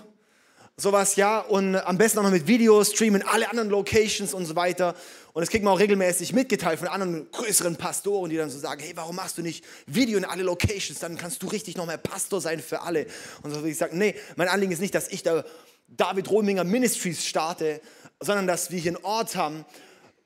sowas, 0.81 1.17
ja, 1.17 1.41
und 1.41 1.77
am 1.77 1.99
besten 1.99 2.19
auch 2.19 2.23
noch 2.23 2.31
mit 2.31 2.47
Videos, 2.47 2.93
streamen 2.93 3.23
alle 3.23 3.51
anderen 3.51 3.71
Locations 3.71 4.35
und 4.35 4.47
so 4.47 4.57
weiter. 4.57 4.95
Und 5.33 5.43
das 5.43 5.51
kriegt 5.51 5.65
man 5.65 5.75
auch 5.75 5.79
regelmäßig 5.79 6.33
mitgeteilt 6.33 6.79
von 6.79 6.89
anderen 6.89 7.31
größeren 7.31 7.77
Pastoren, 7.77 8.31
die 8.31 8.37
dann 8.37 8.51
so 8.51 8.59
sagen, 8.59 8.83
hey, 8.83 8.93
warum 8.97 9.17
machst 9.17 9.39
du 9.39 9.43
nicht 9.43 9.65
Video 9.87 10.19
in 10.19 10.25
alle 10.25 10.43
Locations, 10.43 10.99
dann 10.99 11.17
kannst 11.17 11.43
du 11.43 11.47
richtig 11.49 11.77
noch 11.77 11.87
mehr 11.87 11.99
Pastor 11.99 12.41
sein 12.41 12.61
für 12.61 12.83
alle. 12.83 13.07
Und 13.43 13.51
so 13.51 13.59
würde 13.59 13.71
ich 13.71 13.79
sagen, 13.79 13.99
nee, 13.99 14.15
mein 14.37 14.49
Anliegen 14.49 14.73
ist 14.73 14.81
nicht, 14.81 14.95
dass 14.95 15.09
ich 15.09 15.23
da 15.23 15.45
David 15.89 16.31
Rominger 16.31 16.65
Ministries 16.65 17.25
starte, 17.25 17.81
sondern 18.21 18.47
dass 18.47 18.71
wir 18.71 18.79
hier 18.79 18.97
einen 18.97 19.05
Ort 19.05 19.37
haben, 19.37 19.65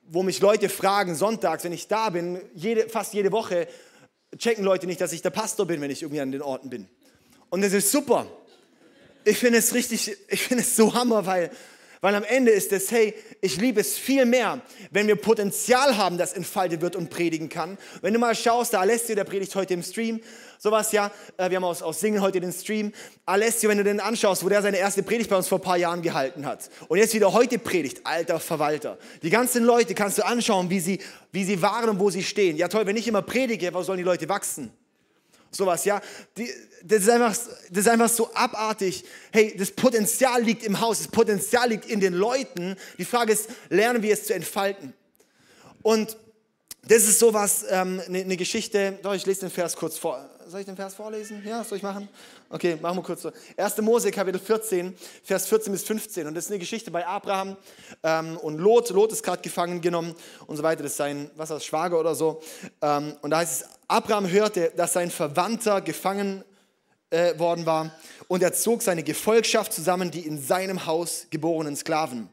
wo 0.07 0.23
mich 0.23 0.39
Leute 0.39 0.69
fragen, 0.69 1.15
sonntags, 1.15 1.63
wenn 1.63 1.73
ich 1.73 1.87
da 1.87 2.09
bin, 2.09 2.39
jede, 2.53 2.89
fast 2.89 3.13
jede 3.13 3.31
Woche, 3.31 3.67
checken 4.37 4.63
Leute 4.63 4.87
nicht, 4.87 5.01
dass 5.01 5.13
ich 5.13 5.21
der 5.21 5.31
Pastor 5.31 5.65
bin, 5.65 5.81
wenn 5.81 5.91
ich 5.91 6.01
irgendwie 6.01 6.21
an 6.21 6.31
den 6.31 6.41
Orten 6.41 6.69
bin. 6.69 6.87
Und 7.49 7.61
das 7.61 7.73
ist 7.73 7.91
super. 7.91 8.27
Ich 9.27 9.39
finde 9.39 9.57
es 9.57 9.73
richtig, 9.73 10.15
ich 10.29 10.43
finde 10.43 10.63
es 10.63 10.75
so 10.75 10.93
hammer, 10.93 11.25
weil, 11.25 11.49
weil 11.99 12.13
am 12.13 12.23
Ende 12.23 12.51
ist 12.51 12.71
es, 12.71 12.91
hey, 12.91 13.15
ich 13.41 13.57
liebe 13.57 13.81
es 13.81 13.97
viel 13.97 14.23
mehr, 14.23 14.61
wenn 14.91 15.07
wir 15.07 15.15
Potenzial 15.15 15.97
haben, 15.97 16.19
das 16.19 16.33
entfaltet 16.33 16.81
wird 16.81 16.95
und 16.95 17.09
predigen 17.09 17.49
kann. 17.49 17.79
Wenn 18.03 18.13
du 18.13 18.19
mal 18.19 18.35
schaust, 18.35 18.75
da 18.75 18.81
Alessio, 18.81 19.15
der 19.15 19.23
predigt 19.23 19.55
heute 19.55 19.73
im 19.73 19.81
Stream, 19.81 20.21
sowas 20.59 20.91
ja, 20.91 21.11
äh, 21.37 21.49
wir 21.49 21.57
haben 21.57 21.63
aus, 21.63 21.81
aus 21.81 21.99
Singen 22.01 22.21
heute 22.21 22.39
den 22.39 22.53
Stream. 22.53 22.93
Alessio, 23.25 23.67
wenn 23.67 23.79
du 23.79 23.83
den 23.83 23.99
anschaust, 23.99 24.45
wo 24.45 24.49
der 24.49 24.61
seine 24.61 24.77
erste 24.77 25.01
Predigt 25.01 25.31
bei 25.31 25.37
uns 25.37 25.47
vor 25.47 25.57
ein 25.57 25.63
paar 25.63 25.77
Jahren 25.77 26.03
gehalten 26.03 26.45
hat 26.45 26.69
und 26.87 26.99
jetzt 26.99 27.15
wieder 27.15 27.33
heute 27.33 27.57
predigt, 27.57 28.01
alter 28.03 28.39
Verwalter. 28.39 28.99
Die 29.23 29.31
ganzen 29.31 29.63
Leute 29.63 29.95
kannst 29.95 30.19
du 30.19 30.25
anschauen, 30.25 30.69
wie 30.69 30.79
sie, 30.79 30.99
wie 31.31 31.43
sie 31.43 31.63
waren 31.63 31.89
und 31.89 31.99
wo 31.99 32.11
sie 32.11 32.21
stehen. 32.21 32.57
Ja 32.57 32.67
toll, 32.67 32.85
wenn 32.85 32.95
ich 32.95 33.07
immer 33.07 33.23
predige, 33.23 33.73
wo 33.73 33.81
sollen 33.81 33.97
die 33.97 34.03
Leute 34.03 34.29
wachsen? 34.29 34.71
Sowas, 35.55 35.85
ja. 35.85 36.01
Die, 36.37 36.49
das, 36.83 37.03
ist 37.03 37.09
einfach, 37.09 37.35
das 37.69 37.79
ist 37.85 37.87
einfach 37.87 38.09
so 38.09 38.33
abartig. 38.33 39.03
Hey, 39.31 39.55
das 39.57 39.71
Potenzial 39.71 40.41
liegt 40.43 40.63
im 40.63 40.79
Haus, 40.79 40.99
das 40.99 41.07
Potenzial 41.07 41.69
liegt 41.69 41.85
in 41.85 41.99
den 41.99 42.13
Leuten. 42.13 42.75
Die 42.97 43.05
Frage 43.05 43.33
ist, 43.33 43.49
lernen 43.69 44.03
wir 44.03 44.13
es 44.13 44.25
zu 44.25 44.33
entfalten? 44.33 44.93
Und 45.81 46.17
das 46.83 47.03
ist 47.03 47.19
sowas, 47.19 47.65
ähm, 47.69 48.01
eine, 48.05 48.19
eine 48.19 48.37
Geschichte, 48.37 48.99
doch, 49.01 49.13
ich 49.13 49.25
lese 49.25 49.41
den 49.41 49.51
Vers 49.51 49.75
kurz 49.75 49.97
vor. 49.97 50.29
Soll 50.55 50.61
ich 50.61 50.67
den 50.67 50.77
Vers 50.77 50.95
vorlesen? 50.95 51.43
Ja, 51.45 51.65
soll 51.65 51.79
ich 51.79 51.83
machen? 51.83 52.07
Okay, 52.49 52.77
machen 52.81 52.95
wir 52.95 53.03
kurz 53.03 53.23
so. 53.23 53.31
1. 53.57 53.77
Mose, 53.81 54.09
Kapitel 54.09 54.39
14, 54.39 54.95
Vers 55.21 55.47
14 55.47 55.73
bis 55.73 55.83
15. 55.83 56.27
Und 56.27 56.33
das 56.33 56.45
ist 56.45 56.49
eine 56.49 56.59
Geschichte 56.59 56.91
bei 56.91 57.05
Abraham 57.05 57.57
ähm, 58.03 58.37
und 58.37 58.59
Lot. 58.59 58.89
Lot 58.91 59.11
ist 59.11 59.21
gerade 59.21 59.41
gefangen 59.41 59.81
genommen 59.81 60.15
und 60.47 60.55
so 60.55 60.63
weiter. 60.63 60.81
Das 60.81 60.93
ist 60.93 60.97
sein, 60.97 61.29
was 61.35 61.51
ist 61.51 61.65
Schwager 61.65 61.99
oder 61.99 62.15
so. 62.15 62.41
Ähm, 62.81 63.17
und 63.21 63.31
da 63.31 63.39
heißt 63.39 63.63
es, 63.63 63.69
Abraham 63.89 64.29
hörte, 64.29 64.71
dass 64.77 64.93
sein 64.93 65.11
Verwandter 65.11 65.81
gefangen 65.81 66.45
äh, 67.09 67.37
worden 67.37 67.65
war. 67.65 67.91
Und 68.29 68.41
er 68.41 68.53
zog 68.53 68.81
seine 68.81 69.03
Gefolgschaft 69.03 69.73
zusammen, 69.73 70.09
die 70.09 70.25
in 70.25 70.41
seinem 70.41 70.85
Haus 70.85 71.27
geborenen 71.31 71.75
Sklaven. 71.75 72.29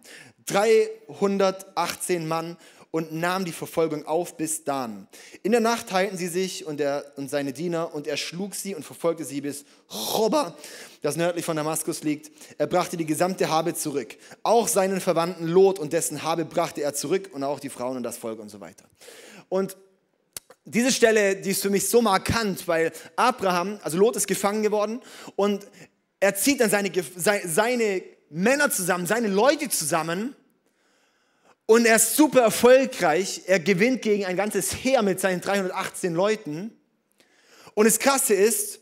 318 0.47 2.29
Mann 2.29 2.57
und 2.93 3.11
nahm 3.13 3.45
die 3.45 3.53
Verfolgung 3.53 4.07
auf 4.07 4.37
bis 4.37 4.65
Dan. 4.65 5.09
In 5.43 5.51
der 5.51 5.61
Nacht 5.61 5.89
teilten 5.89 6.17
sie 6.17 6.29
sich 6.29 6.67
und, 6.67 6.81
er, 6.81 7.05
und 7.17 7.31
seine 7.31 7.53
Diener 7.53 7.93
und 7.95 8.07
er 8.07 8.19
schlug 8.19 8.55
sie 8.55 8.75
und 8.75 8.85
verfolgte 8.85 9.25
sie 9.25 9.41
bis 9.41 9.65
Choba, 9.89 10.57
das 11.01 11.17
nördlich 11.17 11.45
von 11.45 11.57
Damaskus 11.57 12.05
liegt. 12.05 12.31
Er 12.59 12.67
brachte 12.67 12.99
die 12.99 13.07
gesamte 13.07 13.49
Habe 13.49 13.75
zurück. 13.75 14.17
Auch 14.43 14.69
seinen 14.69 15.01
Verwandten 15.01 15.49
Lot 15.49 15.79
und 15.79 15.95
dessen 15.95 16.23
Habe 16.23 16.45
brachte 16.45 16.83
er 16.83 16.93
zurück 16.93 17.31
und 17.33 17.43
auch 17.43 17.61
die 17.61 17.71
Frauen 17.71 17.97
und 17.97 18.03
das 18.03 18.19
Volk 18.19 18.39
und 18.39 18.51
so 18.51 18.61
weiter. 18.61 18.85
Und 19.49 19.77
diese 20.67 20.93
Stelle, 20.93 21.37
die 21.37 21.51
ist 21.51 21.63
für 21.63 21.71
mich 21.71 21.89
so 21.89 22.03
markant, 22.03 22.69
weil 22.69 22.93
Abraham, 23.17 23.81
also 23.83 23.97
Lot 23.97 24.17
ist 24.17 24.27
gefangen 24.27 24.63
geworden 24.63 25.01
und 25.35 25.67
er 26.21 26.35
zieht 26.35 26.61
dann 26.61 26.71
seine, 26.71 26.93
seine 27.17 28.03
Männer 28.29 28.71
zusammen, 28.71 29.07
seine 29.07 29.29
Leute 29.29 29.71
zusammen 29.71 30.37
und 31.73 31.87
er 31.87 31.97
ist 31.97 32.17
super 32.17 32.43
erfolgreich. 32.43 33.45
Er 33.47 33.59
gewinnt 33.59 34.03
gegen 34.03 34.27
ein 34.27 34.37
ganzes 34.37 34.75
Heer 34.75 35.01
mit 35.01 35.21
seinen 35.21 35.41
318 35.41 36.13
Leuten. 36.13 36.79
Und 37.73 37.87
das 37.87 37.99
Krasse 37.99 38.35
ist, 38.35 38.79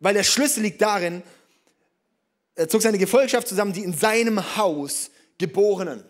weil 0.00 0.14
der 0.14 0.24
Schlüssel 0.24 0.64
liegt 0.64 0.82
darin, 0.82 1.22
er 2.56 2.68
zog 2.68 2.82
seine 2.82 2.98
Gefolgschaft 2.98 3.46
zusammen, 3.46 3.72
die 3.72 3.84
in 3.84 3.96
seinem 3.96 4.56
Haus 4.56 5.12
geborenen. 5.38 6.02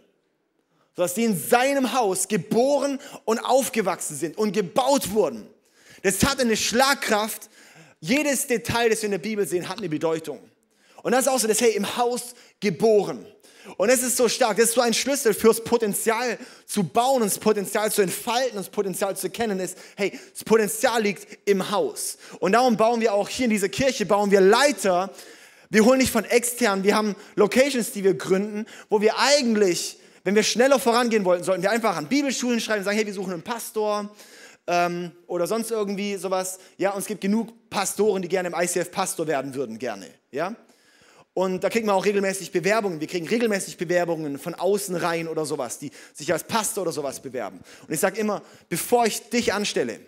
Sodass 0.97 1.13
die 1.13 1.25
in 1.25 1.39
seinem 1.39 1.93
Haus 1.93 2.29
geboren 2.29 2.99
und 3.27 3.39
aufgewachsen 3.39 4.17
sind 4.17 4.39
und 4.39 4.53
gebaut 4.53 5.11
wurden. 5.11 5.47
Das 6.03 6.25
hat 6.25 6.41
eine 6.41 6.57
Schlagkraft. 6.57 7.51
Jedes 8.01 8.47
Detail, 8.47 8.89
das 8.89 9.03
wir 9.03 9.09
in 9.09 9.11
der 9.11 9.19
Bibel 9.19 9.47
sehen, 9.47 9.69
hat 9.69 9.77
eine 9.77 9.91
Bedeutung. 9.91 10.41
Und 11.03 11.13
das 11.13 11.27
ist 11.27 11.29
auch 11.29 11.39
so, 11.39 11.47
dass, 11.47 11.61
hey, 11.61 11.73
im 11.73 11.99
Haus 11.99 12.35
geboren. 12.59 13.27
Und 13.77 13.91
es 13.91 14.03
ist 14.03 14.17
so 14.17 14.29
stark, 14.29 14.57
das 14.57 14.71
ist 14.71 14.75
so 14.75 14.81
ein 14.81 14.95
Schlüssel 14.95 15.35
fürs 15.35 15.63
Potenzial 15.63 16.39
zu 16.67 16.85
bauen 16.85 17.23
das 17.23 17.39
Potenzial 17.39 17.93
zu 17.93 18.03
entfalten 18.03 18.57
das 18.57 18.69
Potenzial 18.69 19.17
zu 19.17 19.31
kennen 19.31 19.61
ist, 19.61 19.77
hey, 19.97 20.19
das 20.33 20.45
Potenzial 20.45 21.03
liegt 21.03 21.27
im 21.45 21.71
Haus. 21.71 22.19
Und 22.41 22.53
darum 22.53 22.77
bauen 22.77 23.01
wir 23.01 23.13
auch 23.15 23.29
hier 23.29 23.45
in 23.45 23.51
dieser 23.51 23.69
Kirche, 23.69 24.07
bauen 24.07 24.31
wir 24.31 24.41
Leiter. 24.41 25.11
Wir 25.71 25.85
holen 25.85 25.99
nicht 25.99 26.13
von 26.13 26.25
extern, 26.25 26.83
wir 26.83 26.97
haben 26.97 27.15
Locations, 27.37 27.93
die 27.93 28.03
wir 28.03 28.15
gründen, 28.15 28.65
wo 28.89 29.01
wir 29.01 29.19
eigentlich, 29.19 29.99
wenn 30.25 30.35
wir 30.35 30.43
schneller 30.43 30.79
vorangehen 30.79 31.25
wollten, 31.25 31.45
sollten 31.45 31.63
wir 31.63 31.71
einfach 31.71 31.97
an 31.97 32.09
Bibelschulen 32.09 32.61
schreiben 32.61 32.81
und 32.81 32.85
sagen, 32.85 32.97
hey, 32.97 33.07
wir 33.07 33.13
suchen 33.13 33.35
einen 33.35 33.43
Pastor 33.43 34.09
ähm, 34.67 35.13
oder 35.27 35.47
sonst 35.47 35.71
irgendwie 35.71 36.17
sowas. 36.17 36.59
Ja, 36.79 36.93
und 36.93 37.01
es 37.01 37.07
gibt 37.07 37.21
genug 37.21 37.69
Pastoren, 37.69 38.23
die 38.23 38.29
gerne 38.29 38.49
im 38.49 38.55
ICF 38.55 38.91
Pastor 38.91 39.27
werden 39.27 39.55
würden, 39.55 39.79
gerne. 39.79 40.07
Ja, 40.31 40.55
und 41.39 41.63
da 41.63 41.71
kriegen 41.71 41.87
wir 41.87 41.95
auch 41.95 42.05
regelmäßig 42.05 42.51
Bewerbungen. 42.51 42.99
Wir 42.99 43.07
kriegen 43.07 43.29
regelmäßig 43.29 43.77
Bewerbungen 43.77 44.41
von 44.41 44.57
außen 44.57 44.97
rein 44.97 45.29
oder 45.29 45.47
sowas, 45.47 45.79
die 45.79 45.93
sich 46.13 46.33
als 46.33 46.43
Pastor 46.43 46.83
oder 46.83 46.91
sowas 46.91 47.21
bewerben. 47.21 47.61
Und 47.87 47.95
ich 47.95 48.01
sage 48.01 48.19
immer, 48.19 48.43
bevor 48.69 49.07
ich 49.07 49.31
dich 49.31 49.53
anstelle, 49.53 50.01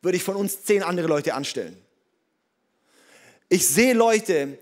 würde 0.00 0.16
ich 0.16 0.22
von 0.22 0.36
uns 0.36 0.62
zehn 0.62 0.84
andere 0.84 1.08
Leute 1.08 1.34
anstellen. 1.34 1.76
Ich 3.48 3.66
sehe 3.66 3.92
Leute, 3.92 4.58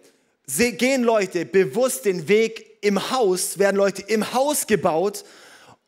seh, 0.47 0.73
gehen 0.73 1.03
Leute 1.03 1.45
bewusst 1.45 2.07
den 2.07 2.29
Weg 2.29 2.79
im 2.81 3.11
Haus, 3.11 3.59
werden 3.59 3.77
Leute 3.77 4.01
im 4.01 4.33
Haus 4.33 4.67
gebaut 4.67 5.23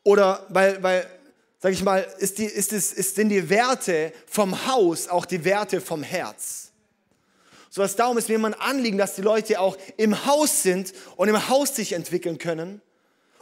oder 0.03 0.45
weil, 0.49 0.83
weil 0.83 1.09
sag 1.57 1.73
ich 1.73 1.81
mal, 1.81 2.07
ist 2.19 2.37
die, 2.37 2.45
ist 2.45 2.71
es, 2.71 2.93
ist, 2.93 3.15
sind 3.15 3.29
die 3.29 3.49
Werte 3.49 4.13
vom 4.27 4.67
Haus 4.67 5.07
auch 5.07 5.25
die 5.25 5.43
Werte 5.43 5.81
vom 5.81 6.03
Herz. 6.03 6.58
So 7.69 7.81
was 7.81 7.95
darum 7.95 8.17
ist 8.17 8.29
mir 8.29 8.35
immer 8.35 8.47
ein 8.47 8.53
Anliegen, 8.55 8.97
dass 8.97 9.15
die 9.15 9.21
Leute 9.21 9.59
auch 9.59 9.77
im 9.97 10.25
Haus 10.25 10.63
sind 10.63 10.93
und 11.15 11.29
im 11.29 11.49
Haus 11.49 11.75
sich 11.75 11.93
entwickeln 11.93 12.39
können 12.39 12.81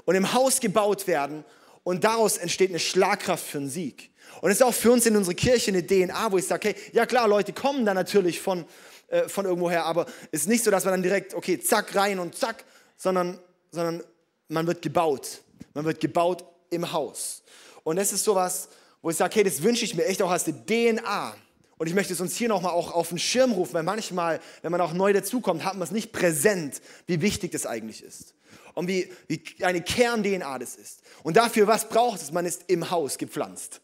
und 0.05 0.15
im 0.15 0.33
Haus 0.33 0.59
gebaut 0.59 1.07
werden 1.07 1.45
und 1.83 2.03
daraus 2.03 2.37
entsteht 2.37 2.69
eine 2.69 2.79
Schlagkraft 2.79 3.45
für 3.45 3.59
einen 3.59 3.69
Sieg. 3.69 4.11
Und 4.41 4.51
es 4.51 4.57
ist 4.57 4.63
auch 4.63 4.73
für 4.73 4.91
uns 4.91 5.05
in 5.05 5.15
unserer 5.15 5.35
Kirche 5.35 5.71
eine 5.71 5.85
DNA, 5.85 6.31
wo 6.31 6.37
ich 6.37 6.45
sage, 6.45 6.69
hey, 6.69 6.75
ja 6.91 7.05
klar, 7.05 7.27
Leute 7.27 7.53
kommen 7.53 7.85
da 7.85 7.93
natürlich 7.93 8.41
von, 8.41 8.65
äh, 9.07 9.29
von 9.29 9.45
irgendwoher, 9.45 9.85
aber 9.85 10.05
es 10.31 10.41
ist 10.41 10.47
nicht 10.47 10.63
so, 10.63 10.71
dass 10.71 10.83
man 10.83 10.95
dann 10.95 11.03
direkt, 11.03 11.33
okay, 11.33 11.59
zack, 11.59 11.95
rein 11.95 12.19
und 12.19 12.35
zack, 12.35 12.65
sondern, 12.97 13.39
sondern 13.71 14.03
man 14.49 14.67
wird 14.67 14.81
gebaut. 14.81 15.41
Man 15.73 15.85
wird 15.85 16.01
gebaut 16.01 16.43
im 16.69 16.91
Haus. 16.91 17.43
Und 17.83 17.95
das 17.95 18.11
ist 18.11 18.25
sowas, 18.25 18.67
wo 19.01 19.09
ich 19.09 19.15
sage, 19.15 19.35
hey, 19.35 19.43
das 19.45 19.63
wünsche 19.63 19.85
ich 19.85 19.95
mir 19.95 20.05
echt 20.05 20.21
auch 20.21 20.29
als 20.31 20.43
die 20.43 20.53
DNA. 20.53 21.35
Und 21.77 21.87
ich 21.87 21.93
möchte 21.93 22.13
es 22.13 22.21
uns 22.21 22.35
hier 22.35 22.49
nochmal 22.49 22.71
auch 22.71 22.91
auf 22.91 23.09
den 23.09 23.19
Schirm 23.19 23.51
rufen, 23.51 23.73
weil 23.73 23.83
manchmal, 23.83 24.39
wenn 24.63 24.71
man 24.71 24.81
auch 24.81 24.93
neu 24.93 25.13
dazukommt, 25.13 25.63
hat 25.63 25.75
man 25.75 25.83
es 25.83 25.91
nicht 25.91 26.11
präsent, 26.11 26.81
wie 27.05 27.21
wichtig 27.21 27.51
das 27.51 27.65
eigentlich 27.65 28.03
ist. 28.03 28.33
Und 28.73 28.87
wie, 28.87 29.11
wie 29.27 29.43
eine 29.61 29.81
Kern-DNA 29.81 30.59
das 30.59 30.75
ist. 30.75 31.01
Und 31.23 31.37
dafür, 31.37 31.67
was 31.67 31.89
braucht 31.89 32.21
es? 32.21 32.31
Man 32.31 32.45
ist 32.45 32.63
im 32.67 32.89
Haus 32.89 33.17
gepflanzt. 33.17 33.81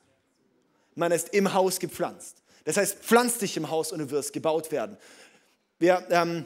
Man 0.95 1.11
ist 1.11 1.29
im 1.29 1.53
Haus 1.53 1.79
gepflanzt. 1.79 2.43
Das 2.63 2.77
heißt, 2.77 2.99
pflanz 2.99 3.39
dich 3.39 3.57
im 3.57 3.69
Haus 3.69 3.91
und 3.91 3.99
du 3.99 4.11
wirst 4.11 4.33
gebaut 4.33 4.71
werden. 4.71 4.97
Wir, 5.79 6.05
ähm, 6.11 6.45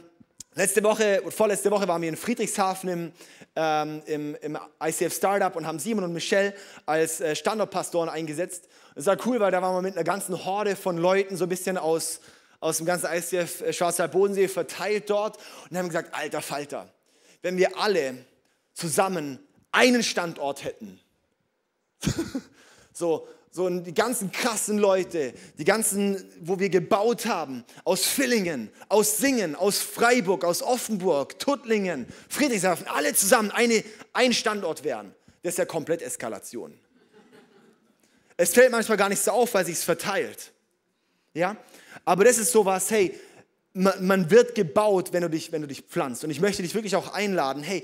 letzte 0.56 0.84
Woche, 0.84 1.22
vorletzte 1.30 1.70
Woche 1.70 1.88
waren 1.88 2.02
wir 2.02 2.10
in 2.10 2.16
Friedrichshafen 2.16 2.90
im, 2.90 3.12
ähm, 3.56 4.02
im, 4.06 4.36
im, 4.42 4.58
ICF 4.82 5.14
Startup 5.14 5.56
und 5.56 5.68
haben 5.68 5.80
Simon 5.80 6.06
und 6.06 6.14
Michelle 6.14 6.54
als 6.86 7.22
äh, 7.22 7.36
Standortpastoren 7.36 8.10
eingesetzt. 8.10 8.68
Das 8.98 9.06
war 9.06 9.18
cool, 9.28 9.40
weil 9.40 9.52
da 9.52 9.62
waren 9.62 9.76
wir 9.76 9.84
mit 9.84 9.94
einer 9.94 10.04
ganzen 10.04 10.44
Horde 10.44 10.76
von 10.76 10.98
Leuten 10.98 11.38
so 11.38 11.46
ein 11.46 11.50
bisschen 11.50 11.78
aus, 11.78 12.20
aus 12.60 12.78
dem 12.78 12.88
ganzen 12.88 13.06
ICF 13.14 13.62
äh, 13.62 13.72
Schwarzwald 13.72 14.12
Bodensee 14.12 14.48
verteilt 14.48 15.08
dort 15.12 15.38
und 15.70 15.78
haben 15.78 15.86
gesagt, 15.86 16.16
alter 16.16 16.42
Falter, 16.42 16.92
wenn 17.44 17.58
wir 17.58 17.78
alle 17.78 18.16
zusammen 18.74 19.38
einen 19.72 20.02
Standort 20.02 20.64
hätten, 20.64 21.00
so 22.92 23.28
so 23.52 23.70
die 23.70 23.94
ganzen 23.94 24.32
krassen 24.32 24.80
Leute, 24.80 25.34
die 25.60 25.64
ganzen, 25.64 26.24
wo 26.42 26.60
wir 26.60 26.70
gebaut 26.70 27.28
haben, 27.28 27.66
aus 27.84 28.04
Villingen, 28.04 28.70
aus 28.90 29.18
Singen, 29.18 29.56
aus 29.56 29.80
Freiburg, 29.80 30.44
aus 30.44 30.64
Offenburg, 30.64 31.38
Tuttlingen, 31.38 32.08
Friedrichshafen, 32.30 32.88
alle 32.88 33.14
zusammen 33.14 33.52
eine, 33.52 33.84
ein 34.14 34.34
Standort 34.34 34.84
wären. 34.84 35.14
Das 35.44 35.54
ist 35.54 35.58
ja 35.60 35.66
komplett 35.66 36.02
Eskalation. 36.02 36.74
Es 38.38 38.54
fällt 38.54 38.72
manchmal 38.72 38.98
gar 38.98 39.10
nicht 39.10 39.22
so 39.22 39.32
auf, 39.32 39.54
weil 39.56 39.66
sich 39.66 39.76
es 39.76 39.84
verteilt. 39.84 40.52
Ja? 41.34 41.58
Aber 42.06 42.24
das 42.24 42.38
ist 42.38 42.52
sowas, 42.52 42.90
hey, 42.92 43.20
man, 43.74 44.06
man 44.06 44.32
wird 44.32 44.56
gebaut, 44.56 45.12
wenn 45.12 45.24
du, 45.24 45.30
dich, 45.30 45.52
wenn 45.52 45.62
du 45.62 45.68
dich 45.68 45.82
pflanzt. 45.82 46.24
Und 46.24 46.30
ich 46.30 46.40
möchte 46.40 46.62
dich 46.62 46.76
wirklich 46.76 46.96
auch 46.96 47.14
einladen, 47.14 47.64
hey, 47.64 47.84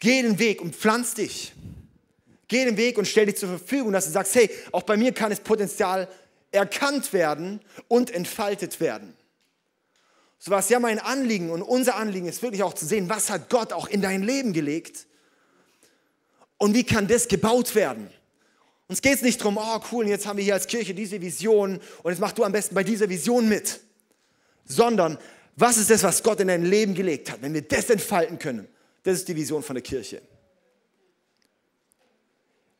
geh 0.00 0.22
den 0.22 0.38
Weg 0.38 0.60
und 0.60 0.74
pflanz 0.74 1.14
dich. 1.14 1.52
Geh 2.48 2.64
den 2.64 2.76
Weg 2.76 2.98
und 2.98 3.06
stell 3.06 3.26
dich 3.26 3.36
zur 3.36 3.48
Verfügung, 3.48 3.92
dass 3.92 4.06
du 4.06 4.10
sagst, 4.10 4.34
hey, 4.34 4.50
auch 4.72 4.82
bei 4.82 4.96
mir 4.96 5.12
kann 5.12 5.30
es 5.30 5.38
Potenzial 5.38 6.08
erkannt 6.50 7.12
werden 7.12 7.60
und 7.86 8.10
entfaltet 8.10 8.80
werden. 8.80 9.14
So 10.38 10.50
war 10.50 10.60
es 10.60 10.68
ja 10.68 10.80
mein 10.80 10.98
Anliegen 10.98 11.50
und 11.50 11.62
unser 11.62 11.96
Anliegen 11.96 12.26
ist 12.26 12.42
wirklich 12.42 12.62
auch 12.62 12.74
zu 12.74 12.86
sehen, 12.86 13.08
was 13.08 13.30
hat 13.30 13.50
Gott 13.50 13.72
auch 13.72 13.88
in 13.88 14.00
dein 14.00 14.22
Leben 14.22 14.52
gelegt 14.52 15.06
und 16.56 16.74
wie 16.74 16.82
kann 16.82 17.06
das 17.06 17.28
gebaut 17.28 17.74
werden. 17.74 18.10
Uns 18.90 19.00
geht 19.00 19.14
es 19.14 19.22
nicht 19.22 19.40
darum, 19.40 19.56
oh 19.56 19.80
cool, 19.92 20.08
jetzt 20.08 20.26
haben 20.26 20.36
wir 20.36 20.42
hier 20.42 20.54
als 20.54 20.66
Kirche 20.66 20.92
diese 20.92 21.20
Vision 21.20 21.80
und 22.02 22.10
jetzt 22.10 22.18
mach 22.18 22.32
du 22.32 22.42
am 22.42 22.50
besten 22.50 22.74
bei 22.74 22.82
dieser 22.82 23.08
Vision 23.08 23.48
mit, 23.48 23.78
sondern 24.64 25.16
was 25.54 25.78
ist 25.78 25.90
das, 25.90 26.02
was 26.02 26.24
Gott 26.24 26.40
in 26.40 26.48
dein 26.48 26.64
Leben 26.64 26.92
gelegt 26.92 27.30
hat? 27.30 27.40
Wenn 27.40 27.54
wir 27.54 27.62
das 27.62 27.88
entfalten 27.88 28.40
können, 28.40 28.66
das 29.04 29.18
ist 29.18 29.28
die 29.28 29.36
Vision 29.36 29.62
von 29.62 29.76
der 29.76 29.82
Kirche. 29.84 30.20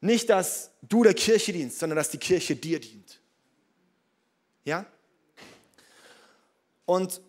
Nicht, 0.01 0.29
dass 0.31 0.73
du 0.83 1.05
der 1.05 1.15
Kirche 1.15 1.53
dienst, 1.53 1.79
sondern 1.79 1.97
dass 1.97 2.11
die 2.11 2.19
Kirche 2.19 2.57
dir 2.57 2.81
dient. 2.81 3.21
Ja? 4.65 4.87
Und 6.87 7.21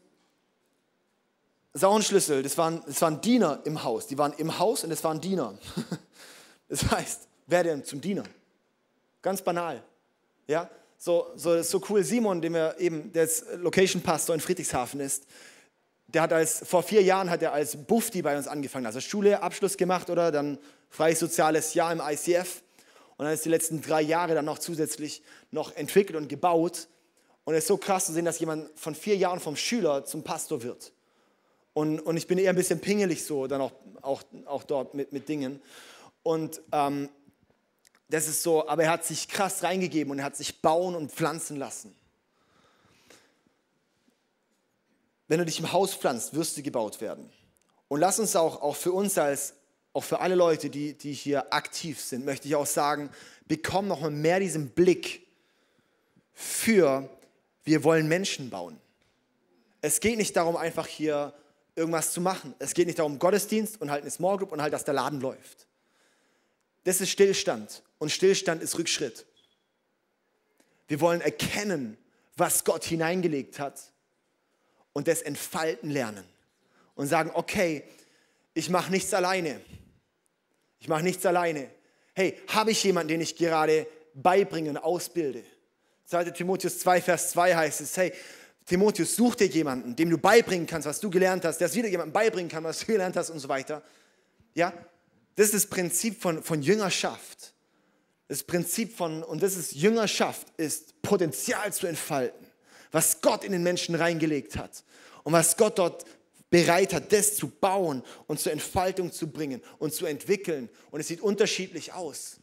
Sauenschlüssel, 1.74 2.42
das 2.42 2.58
waren, 2.58 2.82
das 2.88 3.00
waren 3.04 3.22
Diener 3.22 3.62
im 3.66 3.84
Haus. 3.84 4.08
Die 4.08 4.18
waren 4.18 4.34
im 4.40 4.58
Haus 4.58 4.84
und 4.84 4.90
es 4.90 5.04
waren 5.04 5.22
Diener. 5.22 5.56
Das 6.68 6.90
heißt, 6.90 7.28
wer 7.48 7.64
denn 7.66 7.84
zum 7.84 8.00
Diener? 8.00 8.24
Ganz 9.22 9.42
banal. 9.42 9.84
Ja? 10.48 10.70
So, 10.98 11.28
so, 11.36 11.62
so 11.64 11.82
cool. 11.90 12.04
Simon, 12.04 12.42
dem 12.42 12.54
wir 12.54 12.76
eben, 12.80 13.12
der 13.12 13.24
jetzt 13.24 13.46
Location 13.58 14.02
Pastor 14.02 14.36
in 14.36 14.42
Friedrichshafen 14.42 15.00
ist, 15.00 15.26
der 16.08 16.24
hat 16.24 16.34
als, 16.34 16.68
vor 16.68 16.84
vier 16.84 17.02
Jahren 17.02 17.30
hat 17.30 17.42
er 17.42 17.54
als 17.54 17.76
Bufti 17.76 18.22
bei 18.22 18.36
uns 18.38 18.48
angefangen, 18.48 18.86
also 18.86 19.00
Schule, 19.00 19.42
Abschluss 19.42 19.78
gemacht 19.78 20.10
oder 20.10 20.32
dann 20.32 20.58
freies 20.90 21.20
soziales 21.20 21.74
Jahr 21.74 21.92
im 21.94 22.02
ICF 22.02 22.62
und 23.22 23.26
dann 23.26 23.34
ist 23.34 23.46
die 23.46 23.50
letzten 23.50 23.82
drei 23.82 24.02
Jahre 24.02 24.34
dann 24.34 24.46
noch 24.46 24.60
zusätzlich 24.60 25.22
noch 25.52 25.76
entwickelt 25.76 26.18
und 26.18 26.28
gebaut. 26.28 26.88
Und 27.44 27.54
es 27.54 27.66
ist 27.66 27.68
so 27.68 27.78
krass 27.78 28.08
zu 28.08 28.14
sehen, 28.14 28.26
dass 28.26 28.40
jemand 28.40 28.70
von 28.78 28.96
vier 28.96 29.16
Jahren 29.16 29.40
vom 29.40 29.56
Schüler 29.56 30.06
zum 30.06 30.24
Pastor 30.24 30.64
wird. 30.64 30.92
Und, 31.74 32.00
und 32.00 32.18
ich 32.18 32.28
bin 32.28 32.38
eher 32.38 32.50
ein 32.50 32.56
bisschen 32.56 32.80
pingelig 32.80 33.24
so, 33.24 33.48
dann 33.48 33.62
auch, 33.62 33.72
auch, 34.02 34.24
auch 34.46 34.64
dort 34.64 34.94
mit, 34.94 35.14
mit 35.14 35.30
Dingen. 35.30 35.62
Und 36.24 36.62
ähm, 36.72 37.10
das 38.12 38.28
ist 38.28 38.44
so, 38.44 38.68
aber 38.68 38.84
er 38.84 38.92
hat 38.92 39.06
sich 39.06 39.30
krass 39.30 39.64
reingegeben 39.64 40.12
und 40.12 40.20
er 40.20 40.26
hat 40.26 40.36
sich 40.36 40.62
bauen 40.62 40.96
und 40.96 41.12
pflanzen 41.12 41.56
lassen. 41.56 41.96
Wenn 45.30 45.40
du 45.40 45.46
dich 45.46 45.60
im 45.60 45.72
Haus 45.72 45.96
pflanzt, 45.96 46.34
wirst 46.34 46.58
du 46.58 46.62
gebaut 46.62 47.00
werden. 47.00 47.32
Und 47.88 48.02
lass 48.02 48.20
uns 48.20 48.36
auch, 48.36 48.62
auch 48.62 48.76
für 48.76 48.92
uns 48.92 49.18
als, 49.18 49.54
auch 49.94 50.04
für 50.04 50.20
alle 50.20 50.36
Leute, 50.36 50.70
die, 50.70 50.94
die 50.94 51.14
hier 51.14 51.54
aktiv 51.54 52.02
sind, 52.02 52.26
möchte 52.26 52.50
ich 52.50 52.56
auch 52.56 52.66
sagen, 52.66 53.10
bekomm 53.48 53.88
noch 53.88 54.02
mal 54.02 54.12
mehr 54.12 54.42
diesen 54.42 54.72
Blick 54.72 55.26
für, 56.34 57.10
wir 57.64 57.86
wollen 57.86 58.10
Menschen 58.10 58.50
bauen. 58.50 58.78
Es 59.80 60.02
geht 60.02 60.18
nicht 60.18 60.36
darum, 60.36 60.58
einfach 60.58 60.86
hier 60.86 61.34
irgendwas 61.78 62.12
zu 62.12 62.20
machen. 62.20 62.56
Es 62.60 62.74
geht 62.74 62.88
nicht 62.88 63.00
darum, 63.00 63.20
Gottesdienst 63.20 63.80
und 63.80 63.90
halt 63.90 64.02
eine 64.02 64.12
Small 64.12 64.38
Group 64.38 64.52
und 64.52 64.62
halt, 64.62 64.74
dass 64.74 64.84
der 64.84 64.96
Laden 64.96 65.22
läuft. 65.22 65.66
Das 66.84 67.00
ist 67.00 67.10
Stillstand 67.10 67.84
und 68.02 68.12
Stillstand 68.12 68.64
ist 68.64 68.80
Rückschritt. 68.80 69.28
Wir 70.88 71.00
wollen 71.02 71.22
erkennen, 71.22 71.98
was 72.36 72.64
Gott 72.64 72.84
hineingelegt 72.84 73.60
hat 73.60 73.80
und 74.92 75.08
das 75.08 75.22
entfalten 75.22 75.92
lernen 75.92 76.24
und 76.96 77.06
sagen, 77.06 77.30
okay, 77.36 77.84
ich 78.56 78.72
mache 78.72 78.90
nichts 78.90 79.14
alleine. 79.14 79.62
Ich 80.80 80.88
mache 80.88 81.04
nichts 81.04 81.24
alleine. 81.28 81.70
Hey, 82.16 82.42
habe 82.48 82.72
ich 82.72 82.84
jemanden, 82.84 83.10
den 83.10 83.22
ich 83.22 83.36
gerade 83.36 83.86
beibringen, 84.16 84.78
ausbilde? 84.78 85.44
2. 86.06 86.32
Timotheus 86.32 86.80
2, 86.80 87.02
Vers 87.02 87.30
2 87.30 87.56
heißt 87.56 87.82
es, 87.82 87.96
hey, 87.98 88.14
Timotheus, 88.66 89.16
such 89.16 89.36
dir 89.36 89.46
jemanden, 89.46 89.96
dem 89.96 90.10
du 90.10 90.18
beibringen 90.18 90.66
kannst, 90.66 90.88
was 90.88 91.00
du 91.00 91.12
gelernt 91.12 91.46
hast, 91.46 91.60
der 91.60 91.68
es 91.68 91.76
wieder 91.76 91.88
jemandem 91.88 92.14
beibringen 92.14 92.50
kann, 92.50 92.64
was 92.64 92.80
du 92.80 92.88
gelernt 92.88 93.16
hast 93.16 93.30
und 93.30 93.38
so 93.38 93.48
weiter. 93.48 93.84
Ja, 94.56 94.74
das 95.36 95.46
ist 95.46 95.54
das 95.54 95.66
Prinzip 95.68 96.20
von, 96.20 96.42
von 96.42 96.64
Jüngerschaft. 96.64 97.51
Das 98.32 98.44
Prinzip 98.44 98.96
von, 98.96 99.24
und 99.24 99.44
das 99.44 99.58
ist 99.58 99.74
Jüngerschaft, 99.74 100.48
ist 100.56 101.02
Potenzial 101.02 101.74
zu 101.74 101.86
entfalten, 101.86 102.48
was 102.90 103.20
Gott 103.20 103.44
in 103.44 103.52
den 103.52 103.62
Menschen 103.62 103.94
reingelegt 103.94 104.56
hat 104.56 104.86
und 105.26 105.34
was 105.34 105.58
Gott 105.58 105.78
dort 105.78 106.06
bereit 106.50 106.94
hat, 106.94 107.12
das 107.12 107.36
zu 107.36 107.50
bauen 107.50 108.02
und 108.28 108.40
zur 108.40 108.54
Entfaltung 108.54 109.12
zu 109.12 109.30
bringen 109.30 109.62
und 109.80 109.94
zu 109.94 110.06
entwickeln. 110.06 110.70
Und 110.92 111.02
es 111.02 111.10
sieht 111.10 111.20
unterschiedlich 111.20 111.92
aus. 111.92 112.38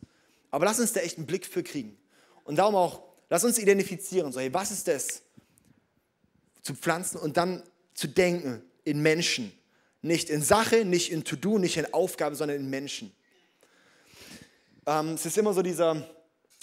Aber 0.51 0.67
lass 0.67 0.79
uns 0.79 0.93
da 0.93 1.01
echt 1.01 1.17
einen 1.17 1.27
Blick 1.27 1.47
für 1.47 1.63
kriegen. 1.63 1.97
Und 2.45 2.57
darum 2.57 2.75
auch, 2.75 3.01
lass 3.31 3.45
uns 3.45 3.59
identifizieren, 3.59 4.31
so, 4.31 4.41
hey, 4.41 4.53
was 4.53 4.71
ist 4.71 4.89
das? 4.89 5.23
Zu 6.61 6.75
pflanzen 6.75 7.17
und 7.17 7.39
dann 7.39 7.63
zu 7.95 8.09
denken 8.09 8.61
in 8.85 9.01
Menschen. 9.01 9.59
Nicht 10.03 10.29
in 10.29 10.43
Sache, 10.43 10.85
nicht 10.85 11.11
in 11.11 11.25
To-Do, 11.25 11.57
nicht 11.57 11.79
in 11.79 11.95
Aufgabe, 11.95 12.37
sondern 12.37 12.59
in 12.59 12.69
Menschen. 12.69 13.11
Ähm, 14.89 15.15
es 15.15 15.27
ist 15.27 15.37
immer 15.37 15.53
so 15.53 15.61
dieser, 15.61 16.03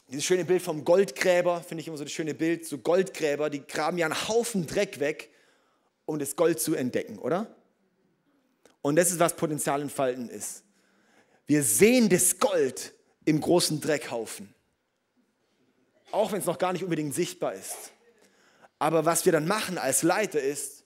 dieses 0.10 0.26
schöne 0.26 0.46
Bild 0.46 0.64
vom 0.64 0.84
Goldgräber, 0.84 1.62
finde 1.62 1.82
ich 1.82 1.88
immer 1.88 1.98
so 1.98 2.04
das 2.04 2.12
schöne 2.12 2.34
Bild. 2.34 2.66
So 2.66 2.80
Goldgräber, 2.80 3.52
die 3.52 3.66
graben 3.66 4.00
ja 4.00 4.08
einen 4.08 4.28
Haufen 4.28 4.66
Dreck 4.66 5.00
weg 5.00 5.30
um 6.08 6.20
das 6.20 6.36
Gold 6.36 6.60
zu 6.60 6.76
entdecken, 6.76 7.18
oder? 7.18 7.48
Und 8.82 8.96
das 8.96 9.12
ist, 9.12 9.20
was 9.20 9.36
Potenzial 9.36 9.82
entfalten 9.82 10.30
ist. 10.30 10.64
Wir 11.48 11.64
sehen 11.64 12.10
das 12.10 12.38
Gold 12.38 12.94
im 13.26 13.42
großen 13.42 13.82
Dreckhaufen. 13.82 14.54
Auch 16.12 16.32
wenn 16.32 16.40
es 16.40 16.46
noch 16.46 16.60
gar 16.60 16.74
nicht 16.74 16.84
unbedingt 16.84 17.16
sichtbar 17.16 17.54
ist. 17.54 17.92
Aber 18.78 19.06
was 19.06 19.26
wir 19.26 19.32
dann 19.32 19.48
machen 19.48 19.80
als 19.80 20.04
Leiter 20.04 20.40
ist, 20.40 20.84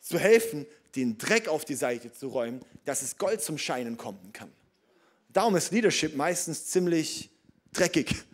zu 0.00 0.18
helfen, 0.18 0.66
den 0.96 1.16
Dreck 1.16 1.48
auf 1.48 1.64
die 1.64 1.74
Seite 1.74 2.12
zu 2.12 2.28
räumen, 2.28 2.60
dass 2.84 3.00
es 3.00 3.16
Gold 3.16 3.40
zum 3.40 3.56
Scheinen 3.56 3.96
kommen 3.96 4.32
kann. 4.34 4.52
Darum 5.38 5.54
ist 5.54 5.70
Leadership 5.70 6.16
meistens 6.16 6.66
ziemlich 6.66 7.30
dreckig, 7.72 8.24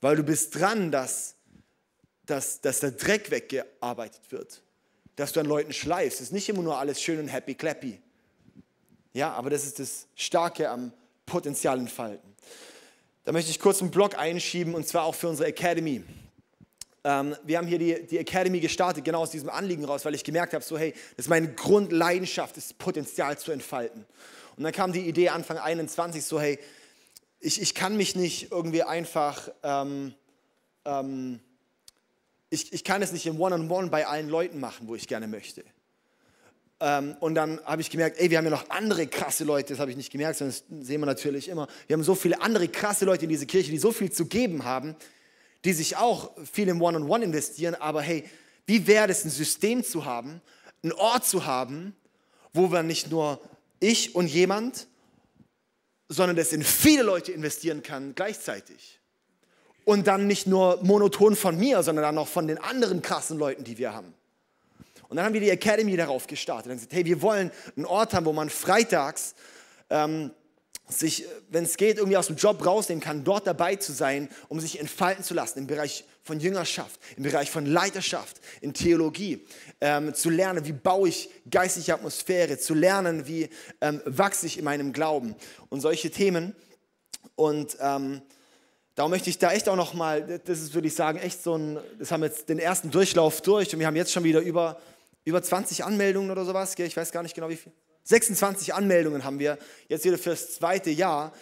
weil 0.00 0.14
du 0.14 0.22
bist 0.22 0.54
dran, 0.54 0.92
dass, 0.92 1.34
dass, 2.24 2.60
dass 2.60 2.78
der 2.78 2.92
Dreck 2.92 3.32
weggearbeitet 3.32 4.20
wird, 4.30 4.62
dass 5.16 5.32
du 5.32 5.40
an 5.40 5.46
Leuten 5.46 5.72
schleifst. 5.72 6.20
Es 6.20 6.28
ist 6.28 6.32
nicht 6.32 6.48
immer 6.48 6.62
nur 6.62 6.78
alles 6.78 7.02
schön 7.02 7.18
und 7.18 7.26
happy 7.26 7.56
clappy. 7.56 8.00
Ja, 9.12 9.32
aber 9.32 9.50
das 9.50 9.64
ist 9.64 9.80
das 9.80 10.06
Starke 10.14 10.70
am 10.70 10.92
Potenzial 11.26 11.80
entfalten. 11.80 12.32
Da 13.24 13.32
möchte 13.32 13.50
ich 13.50 13.58
kurz 13.58 13.80
einen 13.80 13.90
Blog 13.90 14.16
einschieben 14.16 14.76
und 14.76 14.86
zwar 14.86 15.02
auch 15.02 15.16
für 15.16 15.28
unsere 15.28 15.48
Academy. 15.48 16.04
Ähm, 17.02 17.34
wir 17.42 17.58
haben 17.58 17.66
hier 17.66 17.80
die, 17.80 18.06
die 18.06 18.18
Academy 18.18 18.60
gestartet, 18.60 19.04
genau 19.04 19.22
aus 19.22 19.32
diesem 19.32 19.50
Anliegen 19.50 19.84
raus, 19.84 20.04
weil 20.04 20.14
ich 20.14 20.22
gemerkt 20.22 20.54
habe, 20.54 20.62
so 20.62 20.78
hey, 20.78 20.92
das 21.16 21.26
ist 21.26 21.28
meine 21.28 21.52
Grundleidenschaft, 21.54 22.56
das 22.56 22.72
Potenzial 22.72 23.36
zu 23.36 23.50
entfalten. 23.50 24.06
Und 24.60 24.64
dann 24.64 24.74
kam 24.74 24.92
die 24.92 25.08
Idee 25.08 25.30
Anfang 25.30 25.56
21 25.56 26.22
so, 26.22 26.38
hey, 26.38 26.58
ich, 27.38 27.62
ich 27.62 27.74
kann 27.74 27.96
mich 27.96 28.14
nicht 28.14 28.52
irgendwie 28.52 28.82
einfach, 28.82 29.48
ähm, 29.62 30.12
ähm, 30.84 31.40
ich, 32.50 32.70
ich 32.74 32.84
kann 32.84 33.00
es 33.00 33.10
nicht 33.10 33.24
im 33.24 33.40
One-on-One 33.40 33.70
-on 33.70 33.84
-One 33.86 33.88
bei 33.88 34.06
allen 34.06 34.28
Leuten 34.28 34.60
machen, 34.60 34.86
wo 34.86 34.94
ich 34.94 35.08
gerne 35.08 35.28
möchte. 35.28 35.64
Ähm, 36.78 37.16
und 37.20 37.36
dann 37.36 37.58
habe 37.64 37.80
ich 37.80 37.88
gemerkt, 37.88 38.20
ey, 38.20 38.28
wir 38.28 38.36
haben 38.36 38.44
ja 38.44 38.50
noch 38.50 38.68
andere 38.68 39.06
krasse 39.06 39.44
Leute, 39.44 39.72
das 39.72 39.80
habe 39.80 39.92
ich 39.92 39.96
nicht 39.96 40.12
gemerkt, 40.12 40.36
sondern 40.36 40.54
das 40.54 40.86
sehen 40.86 41.00
wir 41.00 41.06
natürlich 41.06 41.48
immer. 41.48 41.66
Wir 41.86 41.94
haben 41.94 42.04
so 42.04 42.14
viele 42.14 42.42
andere 42.42 42.68
krasse 42.68 43.06
Leute 43.06 43.24
in 43.24 43.30
dieser 43.30 43.46
Kirche, 43.46 43.70
die 43.70 43.78
so 43.78 43.92
viel 43.92 44.12
zu 44.12 44.26
geben 44.26 44.66
haben, 44.66 44.94
die 45.64 45.72
sich 45.72 45.96
auch 45.96 46.32
viel 46.44 46.68
im 46.68 46.82
One-on-One 46.82 47.06
-on 47.06 47.20
-One 47.20 47.24
investieren. 47.24 47.76
Aber 47.76 48.02
hey, 48.02 48.28
wie 48.66 48.86
wäre 48.86 49.10
es, 49.10 49.24
ein 49.24 49.30
System 49.30 49.82
zu 49.82 50.04
haben, 50.04 50.42
einen 50.82 50.92
Ort 50.92 51.24
zu 51.24 51.46
haben, 51.46 51.96
wo 52.52 52.70
wir 52.70 52.82
nicht 52.82 53.10
nur 53.10 53.40
ich 53.80 54.14
und 54.14 54.26
jemand, 54.26 54.86
sondern 56.08 56.36
das 56.36 56.52
in 56.52 56.62
viele 56.62 57.02
Leute 57.02 57.32
investieren 57.32 57.82
kann 57.82 58.14
gleichzeitig. 58.14 59.00
Und 59.84 60.06
dann 60.06 60.26
nicht 60.26 60.46
nur 60.46 60.78
monoton 60.82 61.34
von 61.34 61.58
mir, 61.58 61.82
sondern 61.82 62.04
dann 62.04 62.18
auch 62.18 62.28
von 62.28 62.46
den 62.46 62.58
anderen 62.58 63.02
krassen 63.02 63.38
Leuten, 63.38 63.64
die 63.64 63.78
wir 63.78 63.92
haben. 63.92 64.14
Und 65.08 65.16
dann 65.16 65.24
haben 65.24 65.34
wir 65.34 65.40
die 65.40 65.50
Academy 65.50 65.96
darauf 65.96 66.26
gestartet. 66.26 66.70
Dann 66.70 66.76
gesagt, 66.76 66.92
hey, 66.92 67.04
wir 67.04 67.20
wollen 67.22 67.50
einen 67.76 67.86
Ort 67.86 68.14
haben, 68.14 68.26
wo 68.26 68.32
man 68.32 68.50
freitags 68.50 69.34
ähm, 69.88 70.30
sich, 70.90 71.24
wenn 71.48 71.64
es 71.64 71.76
geht, 71.76 71.98
irgendwie 71.98 72.16
aus 72.16 72.26
dem 72.26 72.36
Job 72.36 72.64
rausnehmen 72.64 73.02
kann, 73.02 73.24
dort 73.24 73.46
dabei 73.46 73.76
zu 73.76 73.92
sein, 73.92 74.28
um 74.48 74.60
sich 74.60 74.78
entfalten 74.78 75.24
zu 75.24 75.34
lassen 75.34 75.60
im 75.60 75.66
Bereich 75.66 76.04
von 76.22 76.40
Jüngerschaft, 76.40 77.00
im 77.16 77.22
Bereich 77.22 77.50
von 77.50 77.66
Leiterschaft, 77.66 78.40
in 78.60 78.74
Theologie, 78.74 79.46
ähm, 79.80 80.14
zu 80.14 80.30
lernen, 80.30 80.66
wie 80.66 80.72
baue 80.72 81.08
ich 81.08 81.30
geistliche 81.50 81.94
Atmosphäre, 81.94 82.58
zu 82.58 82.74
lernen, 82.74 83.26
wie 83.26 83.48
ähm, 83.80 84.02
wachse 84.04 84.46
ich 84.46 84.58
in 84.58 84.64
meinem 84.64 84.92
Glauben 84.92 85.34
und 85.68 85.80
solche 85.80 86.10
Themen. 86.10 86.54
Und 87.36 87.76
ähm, 87.80 88.22
Darum 88.96 89.12
möchte 89.12 89.30
ich 89.30 89.38
da 89.38 89.52
echt 89.52 89.66
auch 89.68 89.76
noch 89.76 89.94
mal, 89.94 90.40
das 90.44 90.60
ist, 90.60 90.74
würde 90.74 90.88
ich 90.88 90.94
sagen, 90.94 91.18
echt 91.18 91.42
so 91.42 91.56
ein, 91.56 91.78
das 91.98 92.10
haben 92.10 92.22
jetzt 92.22 92.50
den 92.50 92.58
ersten 92.58 92.90
Durchlauf 92.90 93.40
durch 93.40 93.72
und 93.72 93.78
wir 93.78 93.86
haben 93.86 93.96
jetzt 93.96 94.12
schon 94.12 94.24
wieder 94.24 94.40
über 94.40 94.78
über 95.24 95.42
20 95.42 95.84
Anmeldungen 95.84 96.30
oder 96.30 96.44
sowas, 96.44 96.78
ich 96.78 96.96
weiß 96.96 97.12
gar 97.12 97.22
nicht 97.22 97.34
genau 97.34 97.48
wie 97.48 97.56
viel. 97.56 97.72
26 98.04 98.74
Anmeldungen 98.74 99.24
haben 99.24 99.38
wir 99.38 99.58
jetzt 99.88 100.04
wieder 100.04 100.18
fürs 100.18 100.54
zweite 100.54 100.90
Jahr 100.90 101.32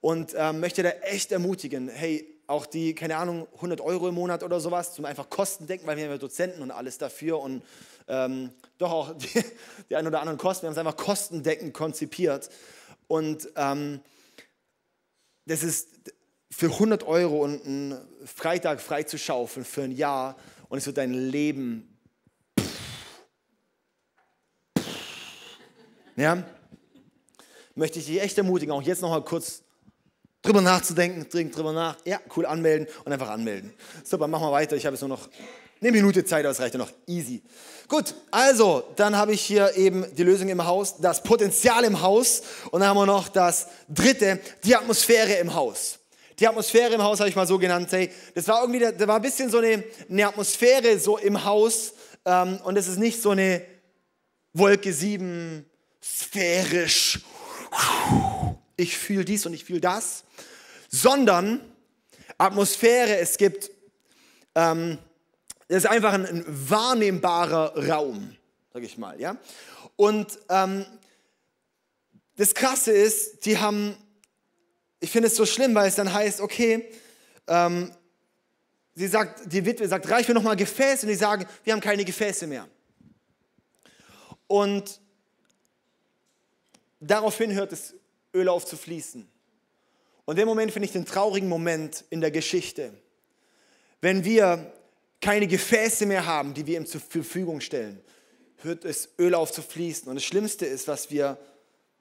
und 0.00 0.34
ähm, 0.36 0.60
möchte 0.60 0.82
da 0.82 0.90
echt 0.90 1.32
ermutigen, 1.32 1.88
hey, 1.88 2.38
auch 2.46 2.64
die, 2.66 2.94
keine 2.94 3.16
Ahnung, 3.16 3.46
100 3.56 3.80
Euro 3.80 4.08
im 4.08 4.14
Monat 4.14 4.42
oder 4.42 4.58
sowas, 4.58 4.94
zum 4.94 5.04
einfach 5.04 5.28
Kosten 5.28 5.66
denken, 5.66 5.86
weil 5.86 5.96
wir 5.96 6.04
haben 6.04 6.12
ja 6.12 6.18
Dozenten 6.18 6.62
und 6.62 6.70
alles 6.70 6.96
dafür 6.96 7.40
und 7.40 7.62
ähm, 8.08 8.50
doch 8.78 8.90
auch 8.90 9.16
die, 9.18 9.44
die 9.90 9.96
ein 9.96 10.06
oder 10.06 10.20
anderen 10.20 10.38
Kosten, 10.38 10.62
wir 10.62 10.68
haben 10.68 10.74
es 10.74 10.78
einfach 10.78 10.96
kostendeckend 10.96 11.74
konzipiert 11.74 12.48
und 13.06 13.48
ähm, 13.56 14.00
das 15.44 15.62
ist 15.62 15.88
für 16.50 16.66
100 16.66 17.04
Euro 17.04 17.44
und 17.44 17.64
einen 17.64 17.98
Freitag 18.24 18.80
freizuschaufeln 18.80 19.64
für 19.64 19.82
ein 19.82 19.92
Jahr 19.92 20.36
und 20.68 20.78
es 20.78 20.86
wird 20.86 20.96
dein 20.96 21.12
Leben 21.12 21.87
Ja? 26.18 26.42
Möchte 27.76 28.00
ich 28.00 28.06
dich 28.06 28.20
echt 28.20 28.36
ermutigen, 28.38 28.74
auch 28.74 28.82
jetzt 28.82 29.02
nochmal 29.02 29.22
kurz 29.22 29.62
drüber 30.42 30.60
nachzudenken, 30.60 31.28
dringend 31.30 31.56
drüber 31.56 31.72
nach. 31.72 31.96
Ja, 32.04 32.18
cool, 32.36 32.44
anmelden 32.44 32.88
und 33.04 33.12
einfach 33.12 33.28
anmelden. 33.28 33.72
Super, 34.02 34.26
machen 34.26 34.42
wir 34.42 34.52
weiter. 34.52 34.74
Ich 34.74 34.84
habe 34.84 34.94
jetzt 34.94 35.02
nur 35.02 35.10
noch 35.10 35.28
eine 35.80 35.92
Minute 35.92 36.24
Zeit, 36.24 36.44
aber 36.44 36.50
es 36.50 36.60
reicht 36.60 36.74
ja 36.74 36.78
noch 36.78 36.90
easy. 37.06 37.40
Gut, 37.86 38.16
also, 38.32 38.82
dann 38.96 39.16
habe 39.16 39.32
ich 39.32 39.42
hier 39.42 39.76
eben 39.76 40.04
die 40.16 40.24
Lösung 40.24 40.48
im 40.48 40.64
Haus, 40.66 40.96
das 40.96 41.22
Potenzial 41.22 41.84
im 41.84 42.02
Haus 42.02 42.42
und 42.72 42.80
dann 42.80 42.88
haben 42.88 42.96
wir 42.96 43.06
noch 43.06 43.28
das 43.28 43.68
dritte, 43.88 44.40
die 44.64 44.74
Atmosphäre 44.74 45.34
im 45.34 45.54
Haus. 45.54 46.00
Die 46.40 46.48
Atmosphäre 46.48 46.94
im 46.94 47.02
Haus 47.02 47.20
habe 47.20 47.28
ich 47.30 47.36
mal 47.36 47.46
so 47.46 47.58
genannt. 47.58 47.88
Hey, 47.92 48.10
das 48.34 48.48
war 48.48 48.60
irgendwie, 48.60 48.80
da 48.80 49.06
war 49.06 49.16
ein 49.16 49.22
bisschen 49.22 49.50
so 49.50 49.58
eine, 49.58 49.84
eine 50.10 50.26
Atmosphäre 50.26 50.98
so 50.98 51.16
im 51.16 51.44
Haus 51.44 51.92
ähm, 52.24 52.58
und 52.64 52.76
es 52.76 52.88
ist 52.88 52.98
nicht 52.98 53.22
so 53.22 53.30
eine 53.30 53.62
Wolke 54.52 54.92
7, 54.92 55.64
sphärisch, 56.16 57.20
ich 58.76 58.96
fühle 58.96 59.24
dies 59.24 59.44
und 59.46 59.54
ich 59.54 59.64
fühle 59.64 59.80
das, 59.80 60.24
sondern 60.88 61.60
Atmosphäre, 62.38 63.18
es 63.18 63.36
gibt, 63.36 63.70
ähm, 64.54 64.98
es 65.66 65.78
ist 65.78 65.86
einfach 65.86 66.12
ein, 66.12 66.24
ein 66.24 66.44
wahrnehmbarer 66.46 67.88
Raum, 67.88 68.36
sage 68.72 68.86
ich 68.86 68.96
mal, 68.96 69.20
ja. 69.20 69.36
Und 69.96 70.38
ähm, 70.48 70.86
das 72.36 72.54
Krasse 72.54 72.92
ist, 72.92 73.44
die 73.44 73.58
haben, 73.58 73.96
ich 75.00 75.10
finde 75.10 75.28
es 75.28 75.36
so 75.36 75.44
schlimm, 75.44 75.74
weil 75.74 75.88
es 75.88 75.96
dann 75.96 76.12
heißt, 76.12 76.40
okay, 76.40 76.88
ähm, 77.48 77.92
sie 78.94 79.08
sagt, 79.08 79.52
die 79.52 79.64
Witwe 79.64 79.88
sagt, 79.88 80.08
reich 80.08 80.28
mir 80.28 80.34
noch 80.34 80.42
mal 80.42 80.56
Gefäße 80.56 81.04
und 81.04 81.10
die 81.10 81.16
sagen, 81.16 81.46
wir 81.64 81.72
haben 81.72 81.80
keine 81.80 82.04
Gefäße 82.04 82.46
mehr. 82.46 82.68
Und 84.46 85.00
Daraufhin 87.00 87.54
hört 87.54 87.72
das 87.72 87.94
Öl 88.34 88.48
auf 88.48 88.66
zu 88.66 88.76
fließen. 88.76 89.28
Und 90.24 90.36
dem 90.36 90.46
Moment 90.46 90.72
finde 90.72 90.86
ich 90.86 90.92
den 90.92 91.06
traurigen 91.06 91.48
Moment 91.48 92.04
in 92.10 92.20
der 92.20 92.30
Geschichte, 92.30 92.92
wenn 94.00 94.24
wir 94.24 94.72
keine 95.20 95.46
Gefäße 95.46 96.06
mehr 96.06 96.26
haben, 96.26 96.54
die 96.54 96.66
wir 96.66 96.76
ihm 96.76 96.86
zur 96.86 97.00
Verfügung 97.00 97.60
stellen, 97.60 98.00
hört 98.58 98.84
das 98.84 99.08
Öl 99.18 99.34
auf 99.34 99.52
zu 99.52 99.62
fließen. 99.62 100.08
Und 100.08 100.16
das 100.16 100.24
Schlimmste 100.24 100.66
ist, 100.66 100.86
was, 100.86 101.10
wir, 101.10 101.38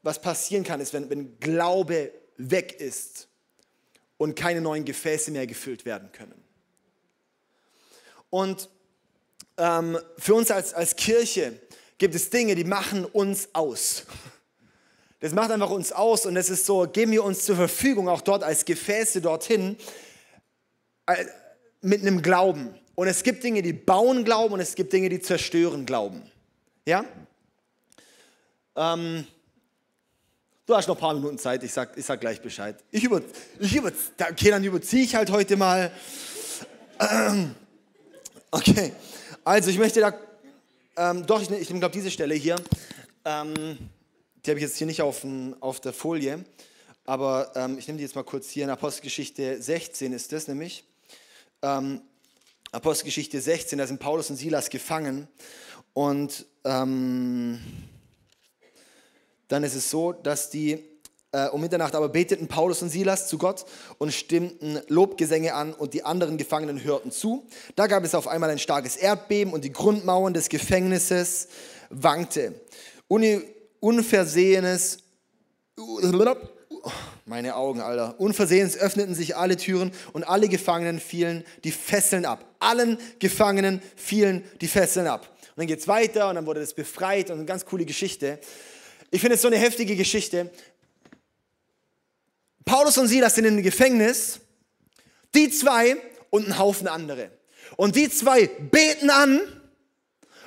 was 0.03 0.21
passieren 0.21 0.63
kann, 0.63 0.81
ist, 0.81 0.93
wenn, 0.93 1.09
wenn 1.09 1.39
Glaube 1.39 2.11
weg 2.37 2.79
ist 2.79 3.27
und 4.17 4.35
keine 4.35 4.61
neuen 4.61 4.85
Gefäße 4.85 5.31
mehr 5.31 5.47
gefüllt 5.47 5.85
werden 5.85 6.11
können. 6.11 6.43
Und 8.29 8.69
ähm, 9.57 9.97
für 10.17 10.35
uns 10.35 10.51
als, 10.51 10.73
als 10.73 10.95
Kirche 10.95 11.59
gibt 11.97 12.13
es 12.13 12.29
Dinge, 12.29 12.55
die 12.55 12.63
machen 12.63 13.05
uns 13.05 13.49
aus. 13.53 14.05
Das 15.19 15.33
macht 15.33 15.49
einfach 15.49 15.71
uns 15.71 15.91
aus 15.91 16.25
und 16.25 16.37
es 16.37 16.49
ist 16.49 16.65
so, 16.65 16.87
geben 16.87 17.11
wir 17.11 17.23
uns 17.23 17.43
zur 17.43 17.55
Verfügung, 17.55 18.07
auch 18.07 18.21
dort 18.21 18.43
als 18.43 18.65
Gefäße 18.65 19.19
dorthin, 19.19 19.75
äh, 21.07 21.25
mit 21.81 22.01
einem 22.01 22.21
Glauben. 22.21 22.75
Und 22.93 23.07
es 23.07 23.23
gibt 23.23 23.43
Dinge, 23.43 23.61
die 23.61 23.73
bauen 23.73 24.23
Glauben 24.23 24.53
und 24.53 24.59
es 24.59 24.75
gibt 24.75 24.93
Dinge, 24.93 25.09
die 25.09 25.19
zerstören 25.19 25.85
Glauben. 25.85 26.21
Ja? 26.85 27.03
Ähm, 28.75 29.25
du 30.67 30.75
hast 30.75 30.87
noch 30.87 30.95
ein 30.95 30.99
paar 30.99 31.13
Minuten 31.15 31.39
Zeit, 31.39 31.63
ich 31.63 31.73
sag, 31.73 31.97
ich 31.97 32.05
sag 32.05 32.21
gleich 32.21 32.39
Bescheid. 32.39 32.75
Ich 32.91 33.03
über, 33.03 33.21
ich 33.59 33.75
über, 33.75 33.91
okay, 34.19 34.51
dann 34.51 34.63
überziehe 34.63 35.03
ich 35.03 35.15
halt 35.15 35.31
heute 35.31 35.57
mal. 35.57 35.91
Ähm, 36.99 37.55
okay, 38.51 38.93
also 39.43 39.71
ich 39.71 39.79
möchte 39.79 39.99
da, 39.99 40.13
ähm, 40.95 41.25
doch, 41.25 41.41
ich, 41.41 41.49
ich 41.51 41.67
glaube 41.67 41.89
diese 41.89 42.11
Stelle 42.11 42.35
hier. 42.35 42.55
Ähm, 43.25 43.77
die 44.47 44.51
habe 44.51 44.59
ich 44.59 44.63
jetzt 44.63 44.77
hier 44.77 44.87
nicht 44.87 45.01
auf, 45.01 45.25
auf 45.59 45.81
der 45.81 45.91
Folie, 45.91 46.45
aber 47.03 47.51
ähm, 47.55 47.77
ich 47.77 47.87
nehme 47.87 47.97
die 47.97 48.03
jetzt 48.03 48.15
mal 48.15 48.23
kurz 48.23 48.49
hier 48.49 48.63
in 48.63 48.69
Apostelgeschichte 48.69 49.61
16 49.61 50.13
ist 50.13 50.31
das 50.31 50.47
nämlich. 50.47 50.85
Ähm, 51.61 51.99
Apostelgeschichte 52.71 53.41
16, 53.41 53.77
da 53.77 53.85
sind 53.85 53.99
Paulus 53.99 54.29
und 54.29 54.37
Silas 54.37 54.69
gefangen 54.69 55.27
und 55.91 56.45
ähm, 56.63 57.59
dann 59.49 59.65
ist 59.65 59.75
es 59.75 59.89
so, 59.89 60.13
dass 60.13 60.49
die 60.49 60.81
äh, 61.33 61.49
um 61.49 61.59
Mitternacht 61.59 61.93
aber 61.93 62.07
beteten 62.07 62.47
Paulus 62.47 62.81
und 62.81 62.87
Silas 62.87 63.27
zu 63.27 63.37
Gott 63.37 63.65
und 63.97 64.13
stimmten 64.13 64.79
Lobgesänge 64.87 65.55
an 65.55 65.73
und 65.73 65.93
die 65.93 66.05
anderen 66.05 66.37
Gefangenen 66.37 66.81
hörten 66.85 67.11
zu. 67.11 67.45
Da 67.75 67.87
gab 67.87 68.05
es 68.05 68.15
auf 68.15 68.29
einmal 68.29 68.49
ein 68.49 68.59
starkes 68.59 68.95
Erdbeben 68.95 69.51
und 69.51 69.65
die 69.65 69.73
Grundmauern 69.73 70.33
des 70.33 70.47
Gefängnisses 70.47 71.49
wankte. 71.89 72.61
Uni 73.09 73.41
unversehenes, 73.79 74.99
meine 77.25 77.55
Augen, 77.55 77.81
Alter, 77.81 78.19
unversehens 78.19 78.77
öffneten 78.77 79.13
sich 79.13 79.35
alle 79.35 79.57
Türen 79.57 79.91
und 80.13 80.23
alle 80.23 80.47
Gefangenen 80.47 80.99
fielen 80.99 81.43
die 81.63 81.71
Fesseln 81.71 82.25
ab. 82.25 82.45
Allen 82.59 82.97
Gefangenen 83.19 83.81
fielen 83.95 84.43
die 84.61 84.67
Fesseln 84.67 85.07
ab. 85.07 85.29
Und 85.49 85.57
dann 85.57 85.67
geht 85.67 85.79
es 85.79 85.87
weiter 85.87 86.29
und 86.29 86.35
dann 86.35 86.45
wurde 86.45 86.61
das 86.61 86.73
befreit 86.73 87.29
und 87.29 87.37
eine 87.37 87.45
ganz 87.45 87.65
coole 87.65 87.85
Geschichte. 87.85 88.39
Ich 89.11 89.21
finde 89.21 89.35
es 89.35 89.41
so 89.41 89.47
eine 89.47 89.57
heftige 89.57 89.95
Geschichte. 89.95 90.51
Paulus 92.63 92.97
und 92.97 93.07
Silas 93.07 93.35
sind 93.35 93.45
im 93.45 93.61
Gefängnis, 93.63 94.39
die 95.33 95.49
zwei 95.49 95.97
und 96.29 96.47
ein 96.47 96.57
Haufen 96.57 96.87
andere. 96.87 97.31
Und 97.75 97.95
die 97.95 98.09
zwei 98.09 98.47
beten 98.47 99.09
an. 99.09 99.41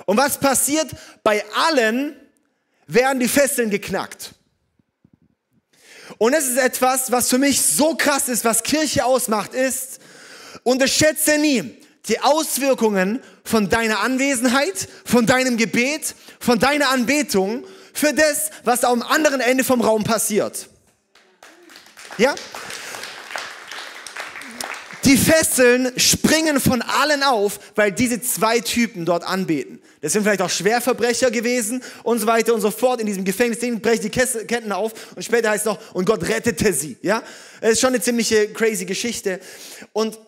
Und 0.07 0.17
was 0.17 0.39
passiert? 0.39 0.91
Bei 1.23 1.45
allen 1.55 2.17
werden 2.93 3.21
die 3.21 3.29
Fesseln 3.29 3.71
geknackt. 3.71 4.33
Und 6.19 6.35
es 6.35 6.49
ist 6.49 6.59
etwas, 6.59 7.11
was 7.11 7.29
für 7.29 7.39
mich 7.39 7.63
so 7.63 7.95
krass 7.95 8.29
ist, 8.29 8.45
was 8.45 8.63
Kirche 8.63 9.05
ausmacht, 9.05 9.55
ist, 9.55 10.01
unterschätze 10.65 11.39
nie 11.39 11.77
die 12.09 12.21
Auswirkungen 12.21 13.23
von 13.45 13.69
deiner 13.69 14.01
Anwesenheit, 14.01 14.89
von 15.05 15.27
deinem 15.27 15.57
Gebet, 15.57 16.15
von 16.41 16.59
deiner 16.59 16.91
Anbetung 16.91 17.65
für 17.93 18.13
das, 18.13 18.51
was 18.65 18.85
am 18.85 19.03
anderen 19.03 19.41
Ende 19.41 19.65
vom 19.65 19.81
Raum 19.81 20.05
passiert. 20.05 20.69
Ja? 22.19 22.35
Die 25.05 25.17
Fesseln 25.17 25.99
springen 25.99 26.61
von 26.61 26.83
allen 26.83 27.23
auf, 27.23 27.59
weil 27.75 27.91
diese 27.91 28.21
zwei 28.21 28.61
Typen 28.61 29.05
dort 29.05 29.25
anbeten. 29.25 29.81
Das 30.03 30.13
sind 30.13 30.23
vielleicht 30.23 30.43
auch 30.43 30.51
Schwerverbrecher 30.51 31.31
gewesen 31.31 31.83
und 32.03 32.19
so 32.19 32.27
weiter 32.27 32.55
und 32.55 32.61
so 32.61 32.71
fort. 32.71 33.01
In 33.01 33.07
diesem 33.07 33.25
Gefängnis 33.25 33.61
denen 33.61 33.81
brechen 33.81 34.03
die 34.03 34.11
Ketten 34.11 34.73
auf 34.73 34.93
und 35.17 35.23
später 35.23 35.51
heißt 35.51 35.67
es 35.67 35.73
noch, 35.73 35.95
und 35.95 36.05
Gott 36.05 36.29
rettete 36.29 36.73
sie. 36.73 36.99
Ja, 37.03 37.23
das 37.61 37.73
ist 37.73 37.81
schon 37.81 37.89
eine 37.89 38.01
ziemliche 38.01 38.53
crazy 38.53 38.85
Geschichte. 38.85 39.41
Und 39.93 40.19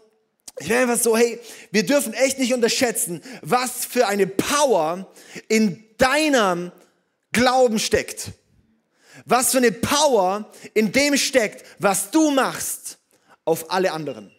ich 0.59 0.69
wäre 0.69 0.83
einfach 0.83 1.03
so, 1.03 1.17
hey, 1.17 1.39
wir 1.71 1.85
dürfen 1.85 2.13
echt 2.15 2.39
nicht 2.39 2.55
unterschätzen, 2.55 3.23
was 3.43 3.85
für 3.85 4.07
eine 4.07 4.27
Power 4.27 5.11
in 5.49 5.85
deinem 5.99 6.73
Glauben 7.33 7.79
steckt. 7.79 8.33
Was 9.25 9.53
für 9.53 9.59
eine 9.59 9.73
Power 9.73 10.51
in 10.75 10.93
dem 10.93 11.17
steckt, 11.17 11.65
was 11.79 12.11
du 12.11 12.31
machst 12.31 12.99
auf 13.45 13.71
alle 13.71 13.93
anderen. 13.93 14.31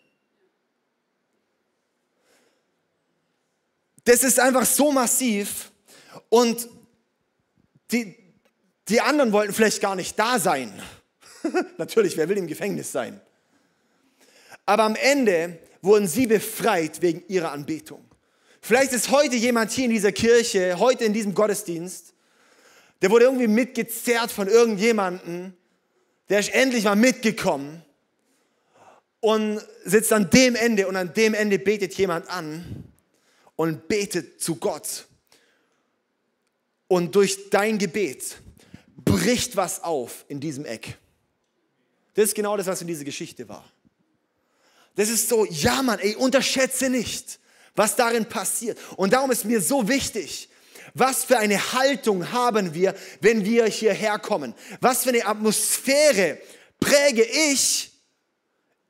Das 4.06 4.24
ist 4.24 4.40
einfach 4.40 4.66
so 4.66 4.92
massiv 4.92 5.72
und 6.30 6.68
die, 7.92 8.16
die 8.90 9.02
anderen 9.02 9.32
wollten 9.32 9.54
vielleicht 9.54 9.82
gar 9.82 9.96
nicht 9.96 10.18
da 10.20 10.40
sein. 10.40 10.74
Natürlich, 11.78 12.18
wer 12.18 12.28
will 12.28 12.38
im 12.38 12.48
Gefängnis 12.48 12.92
sein? 12.92 13.22
Aber 14.66 14.84
am 14.84 14.96
Ende 14.96 15.60
wurden 15.82 16.08
sie 16.08 16.28
befreit 16.28 17.02
wegen 17.02 17.24
ihrer 17.28 17.52
Anbetung. 17.52 18.04
Vielleicht 18.62 18.94
ist 18.94 19.12
heute 19.12 19.36
jemand 19.36 19.72
hier 19.72 19.86
in 19.86 19.92
dieser 19.92 20.14
Kirche, 20.14 20.80
heute 20.80 21.04
in 21.04 21.14
diesem 21.14 21.34
Gottesdienst, 21.34 22.14
der 23.02 23.10
wurde 23.10 23.26
irgendwie 23.26 23.48
mitgezerrt 23.48 24.32
von 24.32 24.48
irgendjemandem, 24.48 25.54
der 26.30 26.40
ist 26.40 26.54
endlich 26.54 26.86
mal 26.86 26.96
mitgekommen 26.96 27.84
und 29.20 29.62
sitzt 29.84 30.14
an 30.14 30.30
dem 30.30 30.56
Ende 30.56 30.88
und 30.88 30.96
an 30.96 31.14
dem 31.14 31.34
Ende 31.34 31.60
betet 31.60 31.94
jemand 31.96 32.30
an 32.30 32.86
und 33.56 33.88
betet 33.88 34.42
zu 34.42 34.56
Gott. 34.56 35.08
Und 36.88 37.16
durch 37.16 37.50
dein 37.50 37.78
Gebet 37.78 38.38
bricht 38.98 39.56
was 39.56 39.84
auf 39.84 40.26
in 40.28 40.40
diesem 40.40 40.66
Eck. 40.66 40.98
Das 42.14 42.26
ist 42.26 42.36
genau 42.36 42.56
das, 42.58 42.68
was 42.68 42.82
in 42.82 42.88
dieser 42.88 43.04
Geschichte 43.04 43.48
war. 43.50 43.66
Das 44.96 45.10
ist 45.10 45.28
so, 45.28 45.46
ja 45.46 45.82
Mann, 45.82 46.00
ey, 46.00 46.16
unterschätze 46.16 46.90
nicht, 46.90 47.40
was 47.76 47.96
darin 47.96 48.26
passiert. 48.26 48.78
Und 48.96 49.14
darum 49.14 49.32
ist 49.32 49.46
mir 49.46 49.60
so 49.60 49.88
wichtig, 49.88 50.50
was 50.94 51.24
für 51.24 51.40
eine 51.40 51.74
Haltung 51.74 52.32
haben 52.32 52.76
wir, 52.76 52.94
wenn 53.20 53.44
wir 53.46 53.66
hierher 53.66 54.20
kommen? 54.20 54.54
Was 54.80 55.04
für 55.04 55.10
eine 55.10 55.26
Atmosphäre 55.26 56.40
präge 56.80 57.24
ich 57.24 57.92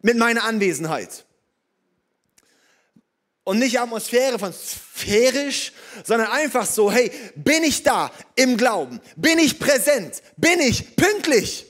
mit 0.01 0.17
meiner 0.17 0.43
Anwesenheit? 0.43 1.25
Und 3.45 3.59
nicht 3.59 3.77
Atmosphäre 3.79 4.39
von 4.39 4.53
sphärisch, 4.53 5.73
sondern 6.05 6.31
einfach 6.31 6.65
so, 6.65 6.89
hey, 6.89 7.11
bin 7.35 7.63
ich 7.63 7.83
da 7.83 8.09
im 8.35 8.55
Glauben? 8.55 9.01
Bin 9.17 9.37
ich 9.37 9.59
präsent? 9.59 10.21
Bin 10.37 10.61
ich 10.61 10.95
pünktlich? 10.95 11.65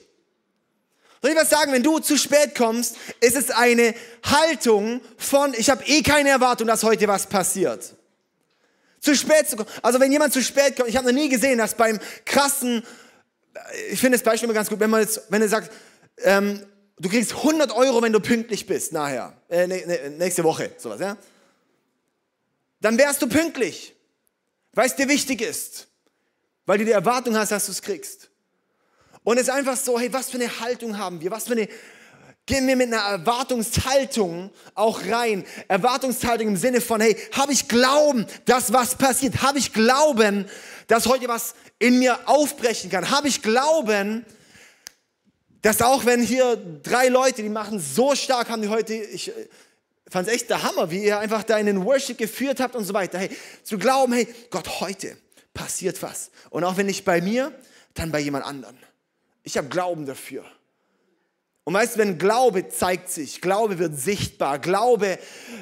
Soll 1.22 1.32
ich 1.32 1.38
was 1.38 1.50
sagen, 1.50 1.72
wenn 1.72 1.82
du 1.82 2.00
zu 2.00 2.18
spät 2.18 2.54
kommst, 2.54 2.98
ist 3.22 3.36
es 3.36 3.50
eine 3.50 3.96
Haltung 4.24 5.02
von, 5.18 5.54
ich 5.58 5.70
habe 5.70 5.84
eh 5.86 6.04
keine 6.04 6.30
Erwartung, 6.30 6.68
dass 6.68 6.84
heute 6.84 7.08
was 7.08 7.26
passiert. 7.26 7.96
Zu 9.00 9.16
spät 9.16 9.50
zu 9.50 9.56
kommen. 9.56 9.70
Also 9.82 10.00
wenn 10.00 10.12
jemand 10.12 10.34
zu 10.34 10.44
spät 10.44 10.76
kommt, 10.76 10.90
ich 10.90 10.96
habe 10.96 11.08
noch 11.08 11.14
nie 11.14 11.30
gesehen, 11.30 11.58
dass 11.58 11.74
beim 11.74 12.00
krassen, 12.26 12.84
ich 13.90 14.00
finde 14.00 14.18
das 14.18 14.24
Beispiel 14.24 14.46
immer 14.46 14.54
ganz 14.54 14.70
gut, 14.70 14.80
wenn 14.80 14.90
man 14.92 15.02
jetzt, 15.02 15.22
wenn 15.30 15.42
er 15.42 15.50
sagt, 15.50 15.72
ähm, 16.20 16.62
du 17.00 17.10
kriegst 17.10 17.34
100 17.34 17.72
Euro, 17.72 18.02
wenn 18.02 18.14
du 18.14 18.20
pünktlich 18.20 18.68
bist, 18.68 18.94
nachher, 18.94 19.34
äh, 19.50 19.66
nächste 20.10 20.44
Woche, 20.44 20.72
sowas, 20.78 21.00
ja 21.00 21.18
dann 22.84 22.98
wärst 22.98 23.22
du 23.22 23.28
pünktlich, 23.28 23.96
weil 24.74 24.88
es 24.88 24.96
dir 24.96 25.08
wichtig 25.08 25.42
ist, 25.42 25.88
weil 26.66 26.78
du 26.78 26.86
die 26.86 26.92
Erwartung 26.92 27.38
hast, 27.38 27.54
dass 27.54 27.68
du 27.68 27.72
es 27.72 27.82
kriegst. 27.82 28.30
Und 29.24 29.38
es 29.38 29.44
ist 29.44 29.50
einfach 29.50 29.78
so, 29.78 29.98
hey, 29.98 30.12
was 30.12 30.30
für 30.30 30.38
eine 30.38 30.60
Haltung 30.60 30.98
haben 30.98 31.22
wir? 31.22 31.32
Was 31.32 31.46
für 31.46 31.54
eine, 31.54 31.70
gehen 32.46 32.68
wir 32.68 32.76
mit 32.76 32.88
einer 32.88 33.04
Erwartungshaltung 33.04 34.52
auch 34.76 35.00
rein? 35.06 35.46
Erwartungshaltung 35.70 36.50
im 36.50 36.58
Sinne 36.58 36.82
von, 36.82 37.00
hey, 37.00 37.16
habe 37.32 37.54
ich 37.54 37.70
Glauben, 37.70 38.26
dass 38.44 38.74
was 38.74 38.96
passiert? 38.96 39.42
Habe 39.42 39.60
ich 39.60 39.72
Glauben, 39.72 40.46
dass 40.88 41.06
heute 41.06 41.30
was 41.30 41.56
in 41.80 42.00
mir 42.00 42.28
aufbrechen 42.28 42.90
kann? 42.90 43.10
Habe 43.12 43.30
ich 43.30 43.42
Glauben, 43.42 44.26
dass 45.62 45.82
auch 45.82 46.04
wenn 46.04 46.22
hier 46.22 46.58
drei 46.84 47.08
Leute, 47.08 47.44
die 47.44 47.50
machen 47.50 47.80
so 47.80 48.14
stark, 48.14 48.50
haben 48.50 48.62
die 48.62 48.68
heute, 48.68 48.94
ich, 48.94 49.32
fand 50.10 50.28
es 50.28 50.34
echt 50.34 50.50
der 50.50 50.64
Hammer, 50.64 50.92
wie 50.92 51.04
ihr 51.04 51.20
einfach 51.20 51.44
da 51.44 51.58
in 51.58 51.86
Worship 51.86 52.18
geführt 52.18 52.60
habt 52.60 52.76
und 52.76 52.84
so 52.84 52.94
weiter. 52.94 53.20
Hey, 53.20 53.30
zu 53.64 53.78
glauben, 53.78 54.14
hey, 54.14 54.28
Gott, 54.50 54.82
heute 54.82 55.18
passiert 55.54 56.02
was. 56.02 56.32
Und 56.50 56.64
auch 56.64 56.78
wenn 56.78 56.86
nicht 56.86 57.06
bei 57.06 57.22
mir, 57.22 57.54
dann 57.94 58.12
bei 58.12 58.20
jemand 58.20 58.46
anderem. 58.46 58.78
Ich 59.44 59.58
habe 59.58 59.68
Glauben 59.70 60.06
dafür. 60.06 60.46
Und 61.64 61.74
weißt 61.74 61.96
du, 61.96 62.00
wenn 62.00 62.18
Glaube 62.18 62.68
zeigt 62.68 63.10
sich, 63.10 63.40
Glaube 63.40 63.80
wird 63.80 63.98
sichtbar, 63.98 64.60
Glaube 64.60 65.18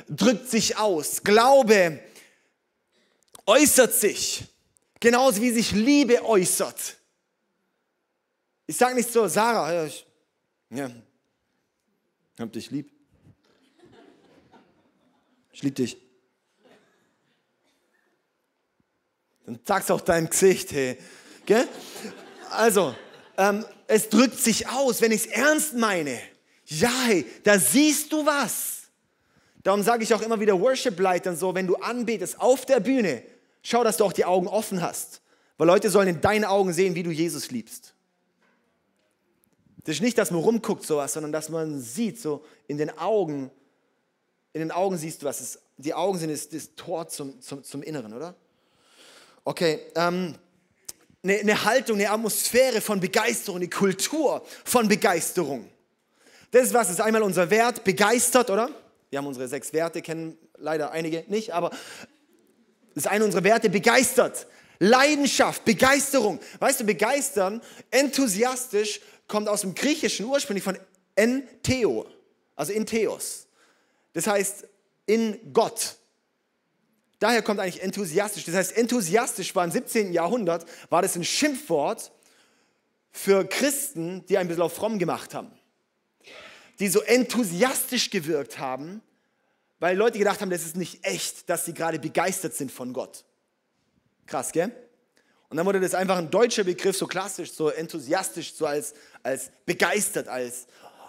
drückt 0.09 0.49
sich 0.49 0.77
aus, 0.77 1.23
Glaube 1.23 1.99
äußert 3.45 3.93
sich, 3.93 4.45
genauso 4.99 5.41
wie 5.41 5.51
sich 5.51 5.71
Liebe 5.71 6.23
äußert. 6.25 6.97
Ich 8.65 8.77
sage 8.77 8.95
nicht 8.95 9.11
so, 9.11 9.27
Sarah, 9.27 9.85
ich 9.85 10.05
ja, 10.69 10.89
hab 12.39 12.51
dich 12.53 12.71
lieb. 12.71 13.00
Ich 15.51 15.63
liebe 15.63 15.75
dich. 15.75 15.97
Dann 19.45 19.59
sag's 19.65 19.91
auch 19.91 20.01
deinem 20.01 20.29
Gesicht, 20.29 20.71
hey. 20.71 20.97
Gell? 21.45 21.67
Also, 22.51 22.95
ähm, 23.37 23.65
es 23.87 24.09
drückt 24.09 24.39
sich 24.39 24.67
aus, 24.69 25.01
wenn 25.01 25.11
ich 25.11 25.25
es 25.25 25.27
ernst 25.27 25.75
meine. 25.75 26.19
Ja, 26.65 26.93
hey, 27.05 27.25
da 27.43 27.59
siehst 27.59 28.11
du 28.11 28.25
was. 28.25 28.83
Darum 29.63 29.83
sage 29.83 30.03
ich 30.03 30.13
auch 30.13 30.21
immer 30.21 30.39
wieder 30.39 30.59
Worship-Leitern 30.59 31.35
so, 31.35 31.53
wenn 31.53 31.67
du 31.67 31.75
anbetest 31.75 32.39
auf 32.39 32.65
der 32.65 32.79
Bühne, 32.79 33.23
schau, 33.61 33.83
dass 33.83 33.97
du 33.97 34.05
auch 34.05 34.13
die 34.13 34.25
Augen 34.25 34.47
offen 34.47 34.81
hast. 34.81 35.21
Weil 35.57 35.67
Leute 35.67 35.89
sollen 35.89 36.07
in 36.07 36.21
deinen 36.21 36.45
Augen 36.45 36.73
sehen, 36.73 36.95
wie 36.95 37.03
du 37.03 37.11
Jesus 37.11 37.51
liebst. 37.51 37.93
Das 39.83 39.95
ist 39.95 40.01
nicht, 40.01 40.17
dass 40.17 40.31
man 40.31 40.41
rumguckt 40.41 40.85
sowas, 40.85 41.13
sondern 41.13 41.31
dass 41.31 41.49
man 41.49 41.79
sieht 41.79 42.19
so 42.19 42.45
in 42.67 42.77
den 42.77 42.97
Augen, 42.97 43.51
in 44.53 44.59
den 44.59 44.71
Augen 44.71 44.97
siehst 44.97 45.21
du 45.21 45.25
was. 45.25 45.41
Ist, 45.41 45.59
die 45.77 45.93
Augen 45.93 46.17
sind 46.17 46.31
das, 46.31 46.49
das 46.49 46.75
Tor 46.75 47.07
zum, 47.07 47.41
zum, 47.41 47.63
zum 47.63 47.83
Inneren, 47.83 48.13
oder? 48.13 48.35
Okay, 49.43 49.79
ähm, 49.95 50.35
eine, 51.23 51.39
eine 51.39 51.63
Haltung, 51.63 51.97
eine 51.97 52.09
Atmosphäre 52.09 52.81
von 52.81 52.99
Begeisterung, 52.99 53.57
eine 53.57 53.69
Kultur 53.69 54.45
von 54.65 54.87
Begeisterung. 54.87 55.69
Das 56.51 56.63
ist 56.63 56.73
was, 56.73 56.89
ist 56.89 57.01
einmal 57.01 57.23
unser 57.23 57.49
Wert, 57.49 57.83
begeistert, 57.83 58.49
oder? 58.49 58.69
Wir 59.09 59.19
haben 59.19 59.27
unsere 59.27 59.47
sechs 59.47 59.71
Werte, 59.73 60.01
kennen 60.01 60.37
leider 60.57 60.91
einige 60.91 61.23
nicht, 61.27 61.53
aber 61.53 61.69
das 62.93 63.05
ist 63.05 63.07
eine 63.07 63.23
unserer 63.25 63.43
Werte, 63.43 63.69
begeistert. 63.69 64.47
Leidenschaft, 64.79 65.63
Begeisterung. 65.63 66.39
Weißt 66.59 66.81
du, 66.81 66.85
begeistern, 66.85 67.61
enthusiastisch, 67.91 68.99
kommt 69.27 69.47
aus 69.47 69.61
dem 69.61 69.75
Griechischen 69.75 70.25
ursprünglich 70.25 70.63
von 70.63 70.77
entheo, 71.15 72.05
also 72.55 72.73
entheos. 72.73 73.47
Das 74.13 74.27
heißt, 74.27 74.67
in 75.05 75.53
Gott. 75.53 75.97
Daher 77.19 77.41
kommt 77.41 77.59
eigentlich 77.59 77.83
enthusiastisch. 77.83 78.45
Das 78.45 78.55
heißt, 78.55 78.77
enthusiastisch 78.77 79.53
war 79.55 79.63
im 79.63 79.71
17. 79.71 80.11
Jahrhundert, 80.11 80.65
war 80.89 81.01
das 81.01 81.15
ein 81.15 81.23
Schimpfwort 81.23 82.11
für 83.11 83.45
Christen, 83.45 84.25
die 84.25 84.37
ein 84.37 84.47
bisschen 84.47 84.63
auf 84.63 84.73
fromm 84.73 84.97
gemacht 84.97 85.33
haben. 85.33 85.51
Die 86.79 86.87
so 86.87 87.01
enthusiastisch 87.01 88.09
gewirkt 88.09 88.57
haben, 88.57 89.01
weil 89.79 89.97
Leute 89.97 90.17
gedacht 90.17 90.41
haben, 90.41 90.49
das 90.49 90.63
ist 90.63 90.75
nicht 90.75 91.05
echt, 91.05 91.49
dass 91.49 91.65
sie 91.65 91.73
gerade 91.73 91.99
begeistert 91.99 92.55
sind 92.55 92.71
von 92.71 92.93
Gott. 92.93 93.23
Krass, 94.25 94.51
gell? 94.51 94.71
Und 95.49 95.57
dann 95.57 95.65
wurde 95.65 95.81
das 95.81 95.93
einfach 95.93 96.17
ein 96.17 96.31
deutscher 96.31 96.63
Begriff, 96.63 96.95
so 96.95 97.05
klassisch, 97.05 97.51
so 97.51 97.69
enthusiastisch, 97.69 98.53
so 98.53 98.65
als, 98.65 98.93
als 99.21 99.51
begeistert, 99.65 100.27
als 100.27 100.65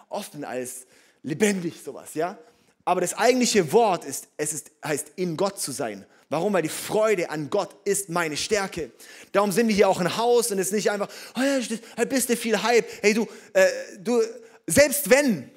offen, 0.09 0.45
als 0.45 0.87
lebendig, 1.23 1.81
sowas, 1.83 2.15
ja? 2.15 2.37
Aber 2.85 3.01
das 3.01 3.15
eigentliche 3.15 3.73
Wort 3.73 4.05
ist, 4.05 4.29
es 4.37 4.53
ist, 4.53 4.71
heißt, 4.85 5.13
in 5.17 5.37
Gott 5.37 5.61
zu 5.61 5.73
sein. 5.73 6.05
Warum? 6.29 6.53
Weil 6.53 6.63
die 6.63 6.69
Freude 6.69 7.31
an 7.31 7.51
Gott 7.51 7.77
ist 7.85 8.09
meine 8.09 8.37
Stärke. 8.37 8.91
Darum 9.33 9.53
sind 9.53 9.69
wir 9.69 9.75
hier 9.75 9.89
auch 9.89 10.01
ein 10.01 10.17
Haus 10.17 10.51
und 10.51 10.59
es 10.59 10.69
ist 10.69 10.73
nicht 10.73 10.91
einfach, 10.91 11.09
oh 11.37 11.41
ja, 11.41 12.05
bist 12.07 12.31
du 12.31 12.37
viel 12.37 12.63
Hype. 12.63 12.87
Hey, 13.03 13.15
du, 13.15 13.29
äh, 13.53 13.67
du, 13.99 14.21
selbst 14.67 15.11
wenn, 15.11 15.51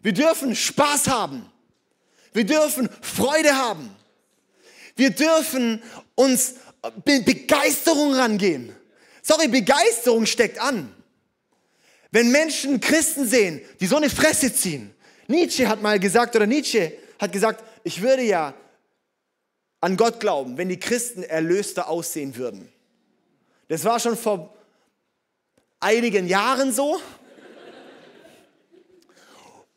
wir 0.00 0.12
dürfen 0.12 0.54
Spaß 0.54 1.08
haben. 1.08 1.50
Wir 2.32 2.44
dürfen 2.44 2.88
Freude 3.00 3.56
haben. 3.56 3.90
Wir 4.96 5.10
dürfen 5.10 5.82
uns 6.14 6.54
mit 7.04 7.24
Begeisterung 7.24 8.14
rangehen. 8.14 8.76
Sorry, 9.22 9.48
Begeisterung 9.48 10.26
steckt 10.26 10.60
an. 10.60 10.94
Wenn 12.10 12.30
Menschen 12.30 12.80
Christen 12.80 13.26
sehen, 13.26 13.60
die 13.80 13.86
so 13.86 13.96
eine 13.96 14.10
Fresse 14.10 14.52
ziehen. 14.52 14.94
Nietzsche 15.30 15.68
hat 15.68 15.80
mal 15.80 15.98
gesagt, 15.98 16.36
oder 16.36 16.46
Nietzsche 16.46 16.92
hat 17.18 17.32
gesagt, 17.32 17.64
ich 17.84 18.02
würde 18.02 18.22
ja 18.22 18.54
an 19.80 19.96
Gott 19.96 20.20
glauben, 20.20 20.58
wenn 20.58 20.68
die 20.68 20.78
Christen 20.78 21.22
erlöster 21.22 21.88
aussehen 21.88 22.36
würden. 22.36 22.70
Das 23.68 23.84
war 23.84 23.98
schon 23.98 24.16
vor 24.16 24.54
einigen 25.78 26.26
Jahren 26.26 26.72
so. 26.72 27.00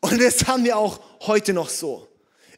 Und 0.00 0.20
das 0.20 0.46
haben 0.46 0.64
wir 0.64 0.76
auch 0.76 1.00
heute 1.20 1.54
noch 1.54 1.70
so. 1.70 2.06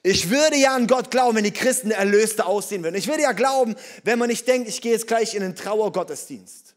Ich 0.03 0.31
würde 0.31 0.57
ja 0.57 0.75
an 0.75 0.87
Gott 0.87 1.11
glauben, 1.11 1.37
wenn 1.37 1.45
die 1.45 1.53
Christen 1.53 1.91
erlöster 1.91 2.47
aussehen 2.47 2.83
würden. 2.83 2.97
Ich 2.97 3.07
würde 3.07 3.23
ja 3.23 3.33
glauben, 3.33 3.77
wenn 4.03 4.19
man 4.19 4.29
nicht 4.29 4.47
denkt, 4.49 4.69
ich 4.69 4.81
gehe 4.81 4.93
jetzt 4.93 5.07
gleich 5.07 5.35
in 5.35 5.43
den 5.43 5.55
Trauergottesdienst. 5.55 6.75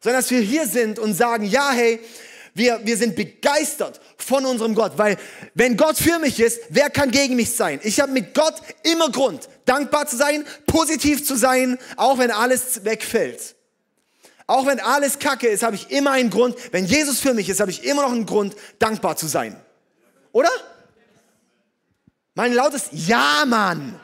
Sondern 0.00 0.20
dass 0.20 0.30
wir 0.30 0.40
hier 0.40 0.66
sind 0.66 0.98
und 0.98 1.14
sagen, 1.14 1.44
ja, 1.44 1.70
hey, 1.72 2.00
wir, 2.54 2.80
wir 2.84 2.96
sind 2.96 3.16
begeistert 3.16 4.00
von 4.16 4.46
unserem 4.46 4.74
Gott, 4.74 4.92
weil 4.96 5.18
wenn 5.54 5.76
Gott 5.76 5.96
für 5.96 6.18
mich 6.20 6.38
ist, 6.38 6.60
wer 6.70 6.88
kann 6.88 7.10
gegen 7.10 7.34
mich 7.34 7.54
sein? 7.54 7.80
Ich 7.82 8.00
habe 8.00 8.12
mit 8.12 8.32
Gott 8.32 8.54
immer 8.84 9.10
Grund, 9.10 9.48
dankbar 9.64 10.06
zu 10.06 10.16
sein, 10.16 10.46
positiv 10.66 11.26
zu 11.26 11.36
sein, 11.36 11.78
auch 11.96 12.18
wenn 12.18 12.30
alles 12.30 12.84
wegfällt. 12.84 13.56
Auch 14.46 14.66
wenn 14.66 14.78
alles 14.78 15.18
Kacke 15.18 15.48
ist, 15.48 15.62
habe 15.62 15.74
ich 15.74 15.90
immer 15.90 16.12
einen 16.12 16.30
Grund. 16.30 16.54
Wenn 16.70 16.84
Jesus 16.84 17.18
für 17.18 17.34
mich 17.34 17.48
ist, 17.48 17.60
habe 17.60 17.70
ich 17.70 17.84
immer 17.84 18.02
noch 18.02 18.12
einen 18.12 18.26
Grund, 18.26 18.54
dankbar 18.78 19.16
zu 19.16 19.26
sein. 19.26 19.58
Oder? 20.32 20.50
Mein 22.34 22.52
lautes 22.52 22.88
Ja, 22.92 23.44
Mann. 23.46 23.98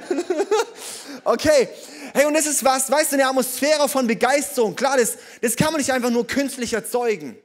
okay. 1.24 1.68
Hey, 2.12 2.26
und 2.26 2.34
das 2.34 2.46
ist 2.46 2.64
was, 2.64 2.90
weißt 2.90 3.12
du, 3.12 3.16
eine 3.16 3.26
Atmosphäre 3.26 3.88
von 3.88 4.06
Begeisterung. 4.06 4.74
Klar, 4.74 4.96
das, 4.96 5.16
das 5.40 5.56
kann 5.56 5.72
man 5.72 5.80
nicht 5.80 5.92
einfach 5.92 6.10
nur 6.10 6.26
künstlich 6.26 6.72
erzeugen. 6.72 7.36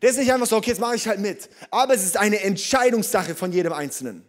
Das 0.00 0.12
ist 0.12 0.18
nicht 0.18 0.32
einfach 0.32 0.46
so, 0.46 0.56
okay, 0.56 0.70
jetzt 0.70 0.80
mache 0.80 0.96
ich 0.96 1.06
halt 1.06 1.20
mit. 1.20 1.48
Aber 1.70 1.94
es 1.94 2.04
ist 2.04 2.16
eine 2.16 2.40
Entscheidungssache 2.40 3.34
von 3.34 3.52
jedem 3.52 3.72
Einzelnen. 3.72 4.26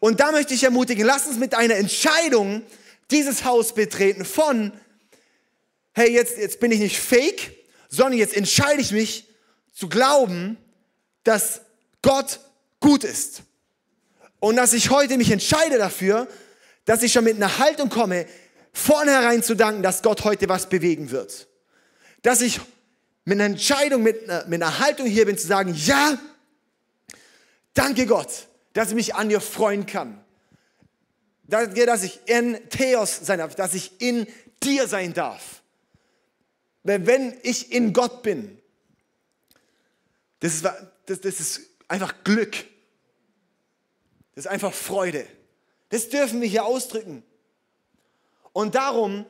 Und 0.00 0.20
da 0.20 0.32
möchte 0.32 0.54
ich 0.54 0.64
ermutigen, 0.64 1.04
lass 1.04 1.26
uns 1.26 1.36
mit 1.36 1.54
einer 1.54 1.76
Entscheidung 1.76 2.62
dieses 3.10 3.44
Haus 3.44 3.74
betreten 3.74 4.24
von, 4.24 4.72
hey, 5.92 6.10
jetzt, 6.10 6.38
jetzt 6.38 6.60
bin 6.60 6.72
ich 6.72 6.80
nicht 6.80 6.98
fake, 6.98 7.52
sondern 7.88 8.18
jetzt 8.18 8.34
entscheide 8.34 8.80
ich 8.80 8.92
mich 8.92 9.26
zu 9.72 9.88
glauben, 9.88 10.56
dass 11.24 11.60
Gott 12.02 12.40
gut 12.80 13.04
ist. 13.04 13.42
Und 14.40 14.56
dass 14.56 14.72
ich 14.72 14.90
heute 14.90 15.16
mich 15.16 15.30
entscheide 15.30 15.78
dafür, 15.78 16.28
dass 16.84 17.02
ich 17.02 17.12
schon 17.12 17.24
mit 17.24 17.36
einer 17.36 17.58
Haltung 17.58 17.88
komme, 17.88 18.26
vornherein 18.74 19.42
zu 19.42 19.54
danken, 19.54 19.82
dass 19.82 20.02
Gott 20.02 20.24
heute 20.24 20.48
was 20.48 20.68
bewegen 20.68 21.10
wird. 21.10 21.48
Dass 22.20 22.42
ich 22.42 22.60
mit 23.24 23.36
einer 23.36 23.46
Entscheidung, 23.46 24.02
mit 24.02 24.24
einer, 24.24 24.44
mit 24.46 24.62
einer 24.62 24.78
Haltung 24.80 25.06
hier 25.06 25.24
bin, 25.24 25.38
zu 25.38 25.46
sagen, 25.46 25.72
ja, 25.74 26.18
danke 27.72 28.04
Gott, 28.04 28.48
dass 28.74 28.88
ich 28.88 28.94
mich 28.94 29.14
an 29.14 29.30
dir 29.30 29.40
freuen 29.40 29.86
kann. 29.86 30.22
Danke, 31.44 31.86
dass 31.86 32.02
ich 32.02 32.20
in 32.26 32.58
Theos 32.68 33.20
sein 33.22 33.38
darf, 33.38 33.54
dass 33.54 33.74
ich 33.74 34.00
in 34.00 34.26
dir 34.62 34.88
sein 34.88 35.14
darf. 35.14 35.62
Weil 36.82 37.06
wenn 37.06 37.34
ich 37.42 37.72
in 37.72 37.92
Gott 37.92 38.22
bin, 38.22 38.58
das 40.40 40.54
ist, 40.54 40.64
das, 41.06 41.20
das 41.20 41.40
ist 41.40 41.60
einfach 41.88 42.24
Glück. 42.24 42.52
Das 44.34 44.46
ist 44.46 44.50
einfach 44.50 44.74
Freude. 44.74 45.26
Das 45.90 46.08
dürfen 46.08 46.40
wir 46.40 46.48
hier 46.48 46.64
ausdrücken. 46.64 47.22
Und 48.54 48.76
darum 48.76 49.26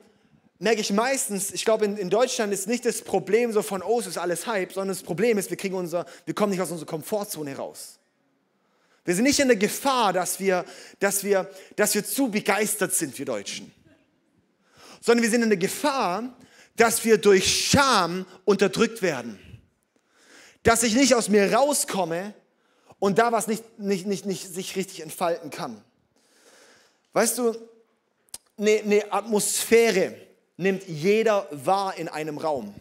merke 0.58 0.82
ich 0.82 0.92
meistens, 0.92 1.50
ich 1.50 1.64
glaube, 1.64 1.86
in, 1.86 1.96
in, 1.96 2.10
Deutschland 2.10 2.52
ist 2.52 2.68
nicht 2.68 2.84
das 2.84 3.02
Problem 3.02 3.52
so 3.52 3.62
von, 3.62 3.82
oh, 3.82 3.98
es 3.98 4.06
ist 4.06 4.18
alles 4.18 4.46
Hype, 4.46 4.72
sondern 4.72 4.94
das 4.94 5.02
Problem 5.02 5.38
ist, 5.38 5.48
wir, 5.50 5.56
kriegen 5.56 5.74
unser, 5.74 6.06
wir 6.26 6.34
kommen 6.34 6.52
nicht 6.52 6.60
aus 6.60 6.70
unserer 6.70 6.86
Komfortzone 6.86 7.56
raus. 7.56 7.98
Wir 9.04 9.14
sind 9.14 9.24
nicht 9.24 9.40
in 9.40 9.48
der 9.48 9.56
Gefahr, 9.56 10.12
dass 10.12 10.40
wir, 10.40 10.66
dass 11.00 11.24
wir, 11.24 11.50
dass 11.76 11.94
wir 11.94 12.04
zu 12.04 12.30
begeistert 12.30 12.94
sind, 12.94 13.18
wir 13.18 13.24
Deutschen. 13.24 13.72
Sondern 15.00 15.22
wir 15.22 15.30
sind 15.30 15.42
in 15.42 15.48
der 15.48 15.58
Gefahr, 15.58 16.36
dass 16.76 17.02
wir 17.04 17.16
durch 17.16 17.70
Scham 17.70 18.26
unterdrückt 18.44 19.00
werden. 19.00 19.38
Dass 20.62 20.82
ich 20.82 20.94
nicht 20.94 21.14
aus 21.14 21.30
mir 21.30 21.50
rauskomme 21.50 22.34
und 22.98 23.18
da 23.18 23.32
was 23.32 23.46
nicht, 23.46 23.78
nicht, 23.78 24.06
nicht, 24.06 24.26
nicht 24.26 24.52
sich 24.52 24.76
richtig 24.76 25.00
entfalten 25.00 25.48
kann. 25.48 25.82
Weißt 27.14 27.38
du, 27.38 27.54
eine, 28.58 28.80
eine 28.80 29.12
Atmosphäre 29.12 30.14
nimmt 30.56 30.86
jeder 30.86 31.48
wahr 31.50 31.96
in 31.96 32.08
einem 32.08 32.38
Raum. 32.38 32.74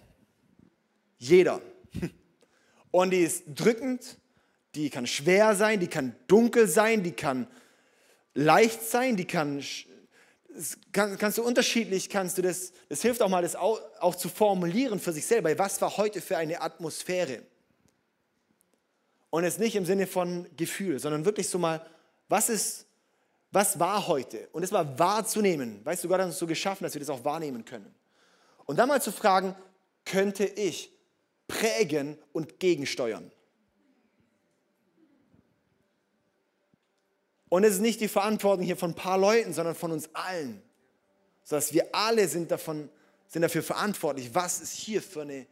Jeder. 1.17 1.61
Und 2.91 3.11
die 3.11 3.23
ist 3.23 3.43
drückend, 3.55 4.17
die 4.75 4.89
kann 4.89 5.07
schwer 5.07 5.55
sein, 5.55 5.79
die 5.79 5.87
kann 5.87 6.15
dunkel 6.27 6.67
sein, 6.67 7.03
die 7.03 7.11
kann 7.11 7.47
leicht 8.33 8.81
sein, 8.83 9.15
die 9.15 9.25
kann, 9.25 9.63
kann 10.91 11.17
kannst 11.17 11.37
du 11.37 11.43
unterschiedlich, 11.43 12.09
kannst 12.09 12.37
du 12.37 12.41
das, 12.41 12.73
das 12.89 13.01
hilft 13.01 13.21
auch 13.21 13.29
mal, 13.29 13.41
das 13.41 13.55
auch, 13.55 13.79
auch 13.99 14.15
zu 14.15 14.29
formulieren 14.29 14.99
für 14.99 15.11
sich 15.11 15.25
selber. 15.25 15.57
Was 15.57 15.81
war 15.81 15.97
heute 15.97 16.21
für 16.21 16.37
eine 16.37 16.61
Atmosphäre? 16.61 17.43
Und 19.29 19.43
es 19.43 19.57
nicht 19.57 19.75
im 19.75 19.85
Sinne 19.85 20.05
von 20.05 20.47
Gefühl, 20.57 20.99
sondern 20.99 21.25
wirklich 21.25 21.49
so 21.49 21.57
mal, 21.57 21.83
was 22.29 22.49
ist, 22.49 22.85
was 23.53 23.79
war 23.79 24.07
heute? 24.07 24.49
Und 24.51 24.63
es 24.63 24.71
mal 24.71 24.97
wahrzunehmen. 24.97 25.79
Weißt 25.83 26.03
du, 26.03 26.07
Gott 26.07 26.19
hat 26.19 26.25
uns 26.25 26.39
so 26.39 26.47
geschaffen, 26.47 26.83
dass 26.83 26.95
wir 26.95 26.99
das 26.99 27.09
auch 27.09 27.23
wahrnehmen 27.23 27.63
können. 27.63 27.93
Und 28.65 28.77
dann 28.77 28.89
mal 28.89 29.01
zu 29.01 29.11
fragen, 29.11 29.55
könnte 30.05 30.43
ich 30.43 30.91
prägen 31.47 32.17
und 32.31 32.59
gegensteuern? 32.59 33.31
Und 37.47 37.63
es 37.63 37.75
ist 37.75 37.81
nicht 37.81 38.01
die 38.01 38.07
Verantwortung 38.07 38.65
hier 38.65 38.75
von 38.75 38.91
ein 38.91 38.95
paar 38.95 39.19
Leuten, 39.19 39.53
sondern 39.53 39.75
von 39.75 39.91
uns 39.91 40.09
allen. 40.13 40.63
Sodass 41.43 41.71
wir 41.73 41.93
alle 41.93 42.27
sind, 42.27 42.49
davon, 42.49 42.89
sind 43.27 43.43
dafür 43.43 43.61
verantwortlich, 43.61 44.33
was 44.33 44.61
ist 44.61 44.73
hier 44.73 45.03
für 45.03 45.21
eine 45.21 45.45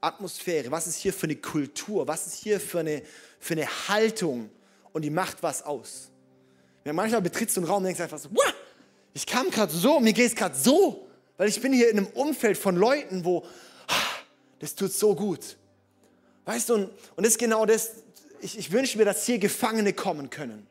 Atmosphäre, 0.00 0.72
was 0.72 0.88
ist 0.88 0.96
hier 0.96 1.12
für 1.12 1.26
eine 1.26 1.36
Kultur, 1.36 2.08
was 2.08 2.26
ist 2.26 2.34
hier 2.34 2.58
für 2.58 2.80
eine, 2.80 3.02
für 3.38 3.54
eine 3.54 3.68
Haltung 3.88 4.50
und 4.92 5.02
die 5.02 5.10
macht 5.10 5.40
was 5.44 5.62
aus. 5.62 6.10
Ja, 6.84 6.92
manchmal 6.92 7.22
betrittst 7.22 7.56
du 7.56 7.60
einen 7.60 7.68
Raum 7.68 7.78
und 7.78 7.84
denkst 7.84 8.00
einfach 8.00 8.18
so, 8.18 8.28
Wah! 8.32 8.52
ich 9.14 9.26
kam 9.26 9.50
gerade 9.50 9.72
so, 9.72 10.00
mir 10.00 10.12
geht 10.12 10.30
es 10.30 10.34
gerade 10.34 10.56
so, 10.56 11.06
weil 11.36 11.48
ich 11.48 11.60
bin 11.60 11.72
hier 11.72 11.90
in 11.90 11.98
einem 11.98 12.08
Umfeld 12.08 12.58
von 12.58 12.76
Leuten, 12.76 13.24
wo 13.24 13.44
ah, 13.86 13.94
das 14.58 14.74
tut 14.74 14.92
so 14.92 15.14
gut. 15.14 15.56
Weißt 16.44 16.68
du, 16.68 16.74
und, 16.74 16.84
und 17.16 17.24
das 17.24 17.34
ist 17.34 17.38
genau 17.38 17.64
das, 17.64 17.92
ich, 18.40 18.58
ich 18.58 18.72
wünsche 18.72 18.98
mir, 18.98 19.04
dass 19.04 19.24
hier 19.24 19.38
Gefangene 19.38 19.92
kommen 19.92 20.28
können. 20.28 20.66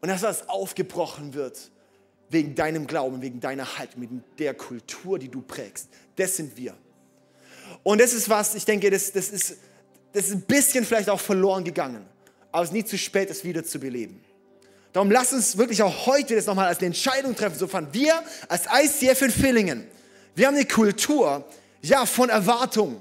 Und 0.00 0.08
dass 0.08 0.20
das 0.20 0.48
aufgebrochen 0.48 1.34
wird 1.34 1.70
wegen 2.30 2.54
deinem 2.54 2.86
Glauben, 2.86 3.20
wegen 3.20 3.40
deiner 3.40 3.78
Haltung, 3.78 4.02
wegen 4.02 4.24
der 4.38 4.54
Kultur, 4.54 5.18
die 5.18 5.28
du 5.28 5.42
prägst. 5.42 5.88
Das 6.16 6.36
sind 6.36 6.56
wir. 6.56 6.74
Und 7.82 8.00
das 8.00 8.12
ist 8.12 8.28
was, 8.28 8.54
ich 8.54 8.64
denke, 8.64 8.90
das, 8.90 9.12
das, 9.12 9.28
ist, 9.28 9.56
das 10.12 10.26
ist 10.26 10.32
ein 10.32 10.42
bisschen 10.42 10.84
vielleicht 10.84 11.10
auch 11.10 11.20
verloren 11.20 11.64
gegangen. 11.64 12.06
Aber 12.54 12.62
es 12.62 12.68
ist 12.68 12.74
nie 12.74 12.84
zu 12.84 12.96
spät, 12.96 13.30
es 13.30 13.42
wieder 13.42 13.64
zu 13.64 13.80
beleben. 13.80 14.22
Darum 14.92 15.10
lass 15.10 15.32
uns 15.32 15.58
wirklich 15.58 15.82
auch 15.82 16.06
heute 16.06 16.36
das 16.36 16.46
nochmal 16.46 16.68
als 16.68 16.78
eine 16.78 16.86
Entscheidung 16.86 17.34
treffen. 17.34 17.58
So 17.58 17.66
fand 17.66 17.92
wir 17.92 18.14
als 18.46 18.66
ICF 18.72 19.22
in 19.22 19.30
Villingen, 19.32 19.88
wir 20.36 20.46
haben 20.46 20.54
eine 20.54 20.64
Kultur, 20.64 21.44
ja, 21.82 22.06
von 22.06 22.28
Erwartung. 22.28 23.00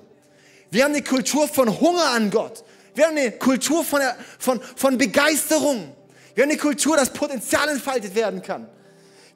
Wir 0.72 0.86
haben 0.86 0.94
eine 0.94 1.04
Kultur 1.04 1.48
von 1.48 1.80
Hunger 1.80 2.10
an 2.16 2.32
Gott. 2.32 2.64
Wir 2.96 3.06
haben 3.06 3.16
eine 3.16 3.32
Kultur 3.34 3.84
von, 3.84 4.02
von, 4.40 4.60
von 4.76 4.98
Begeisterung. 4.98 5.94
Wir 6.34 6.46
haben 6.46 6.50
eine 6.50 6.60
Kultur, 6.60 6.98
dass 6.98 7.14
Potenzial 7.14 7.70
entfaltet 7.70 8.16
werden 8.16 8.42
kann. 8.42 8.68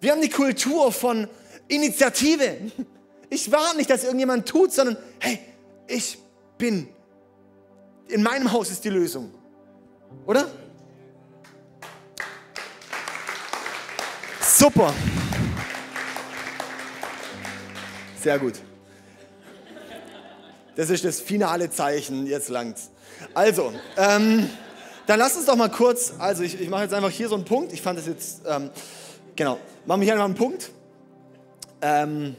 Wir 0.02 0.14
haben 0.14 0.20
eine 0.20 0.32
Kultur 0.32 0.92
von 0.92 1.28
Initiative. 1.68 2.72
Ich 3.30 3.52
warte 3.52 3.78
nicht, 3.78 3.92
dass 3.92 4.04
irgendjemand 4.04 4.48
tut, 4.50 4.74
sondern 4.74 4.98
hey, 5.20 5.38
ich 5.86 6.18
bin. 6.58 6.88
In 8.08 8.24
meinem 8.24 8.52
Haus 8.52 8.72
ist 8.72 8.84
die 8.84 8.90
Lösung. 8.90 9.32
Oder? 10.26 10.48
Super. 14.42 14.94
Sehr 18.22 18.40
gut. 18.40 18.56
Das 20.76 20.90
ist 20.90 21.06
das 21.06 21.22
finale 21.22 21.70
Zeichen, 21.70 22.28
jetzt 22.28 22.50
langt's. 22.50 22.92
Also, 23.34 23.74
ähm, 23.98 24.50
dann 25.06 25.20
lass 25.20 25.36
uns 25.36 25.46
doch 25.46 25.56
mal 25.56 25.70
kurz, 25.70 26.14
also 26.20 26.44
ich, 26.44 26.60
ich 26.60 26.70
mache 26.70 26.84
jetzt 26.84 26.94
einfach 26.94 27.10
hier 27.10 27.30
so 27.30 27.36
einen 27.36 27.46
Punkt. 27.46 27.72
Ich 27.74 27.82
fand 27.82 27.98
das 27.98 28.06
jetzt, 28.06 28.42
ähm, 28.48 28.70
genau, 29.36 29.58
machen 29.86 30.02
wir 30.02 30.06
hier 30.06 30.14
einfach 30.14 30.26
einen 30.26 30.36
Punkt. 30.36 30.72
Ähm, 31.82 32.36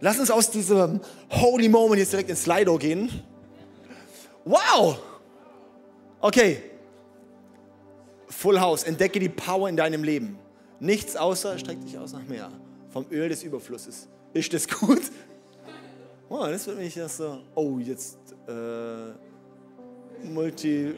lass 0.00 0.18
uns 0.18 0.30
aus 0.30 0.50
diesem 0.50 1.00
Holy 1.30 1.68
Moment 1.68 1.98
jetzt 2.00 2.12
direkt 2.12 2.30
ins 2.30 2.42
Slido 2.42 2.76
gehen. 2.76 3.22
Wow! 4.44 4.98
Okay. 6.24 6.62
Full 8.28 8.58
House, 8.58 8.84
entdecke 8.84 9.20
die 9.20 9.28
Power 9.28 9.68
in 9.68 9.76
deinem 9.76 10.02
Leben. 10.02 10.38
Nichts 10.80 11.16
außer, 11.16 11.58
streck 11.58 11.78
dich 11.82 11.98
aus 11.98 12.14
nach 12.14 12.22
mehr. 12.22 12.50
Vom 12.90 13.04
Öl 13.10 13.28
des 13.28 13.42
Überflusses. 13.42 14.08
Ist 14.32 14.52
das 14.54 14.66
gut? 14.66 15.02
Oh, 16.30 16.46
das 16.46 16.66
wird 16.66 16.78
mich 16.78 16.96
erst 16.96 17.18
so. 17.18 17.42
Oh, 17.54 17.78
jetzt 17.78 18.16
äh, 18.48 20.26
Multi. 20.26 20.94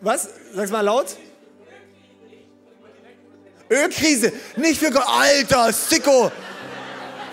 Was? 0.00 0.28
Sag's 0.54 0.70
mal 0.70 0.80
laut. 0.80 1.16
Ölkrise, 3.68 4.32
nicht 4.56 4.78
für 4.78 4.92
Gott. 4.92 5.04
Alter, 5.06 5.72
Sicko. 5.72 6.30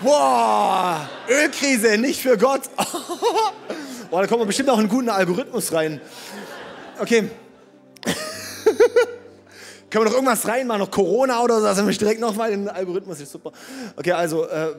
Boah, 0.02 1.08
Ölkrise, 1.28 1.96
nicht 1.96 2.20
für 2.20 2.36
Gott. 2.36 2.62
Boah, 4.10 4.22
da 4.22 4.26
kommt 4.26 4.40
man 4.40 4.46
bestimmt 4.46 4.70
auch 4.70 4.78
einen 4.78 4.88
guten 4.88 5.10
Algorithmus 5.10 5.72
rein. 5.72 6.00
Okay. 6.98 7.30
Können 9.90 10.04
wir 10.04 10.10
noch 10.10 10.14
irgendwas 10.14 10.46
reinmachen, 10.46 10.80
noch 10.80 10.90
Corona 10.90 11.42
oder 11.42 11.60
so, 11.60 11.64
dass 11.64 11.86
wir 11.86 11.92
direkt 11.92 12.20
nochmal 12.20 12.50
den 12.50 12.68
Algorithmus 12.68 13.20
ist 13.20 13.32
super. 13.32 13.52
Okay, 13.96 14.12
also, 14.12 14.46
äh, 14.46 14.74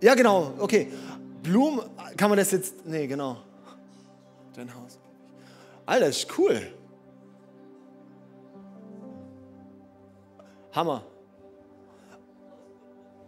ja 0.00 0.14
genau, 0.14 0.54
okay. 0.58 0.92
Blumen, 1.42 1.82
kann 2.16 2.30
man 2.30 2.38
das 2.38 2.50
jetzt, 2.52 2.86
nee, 2.86 3.06
genau. 3.06 3.38
Dein 4.54 4.72
Haus. 4.74 4.98
Alter, 5.86 6.06
das 6.06 6.18
ist 6.18 6.38
cool. 6.38 6.60
Hammer. 10.72 11.04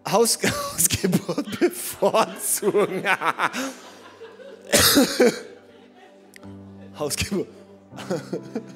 Haus, 0.09 0.39
Hausgeburt 0.73 1.59
bevorzugen. 1.59 3.05
Hausgeburt. 6.99 7.49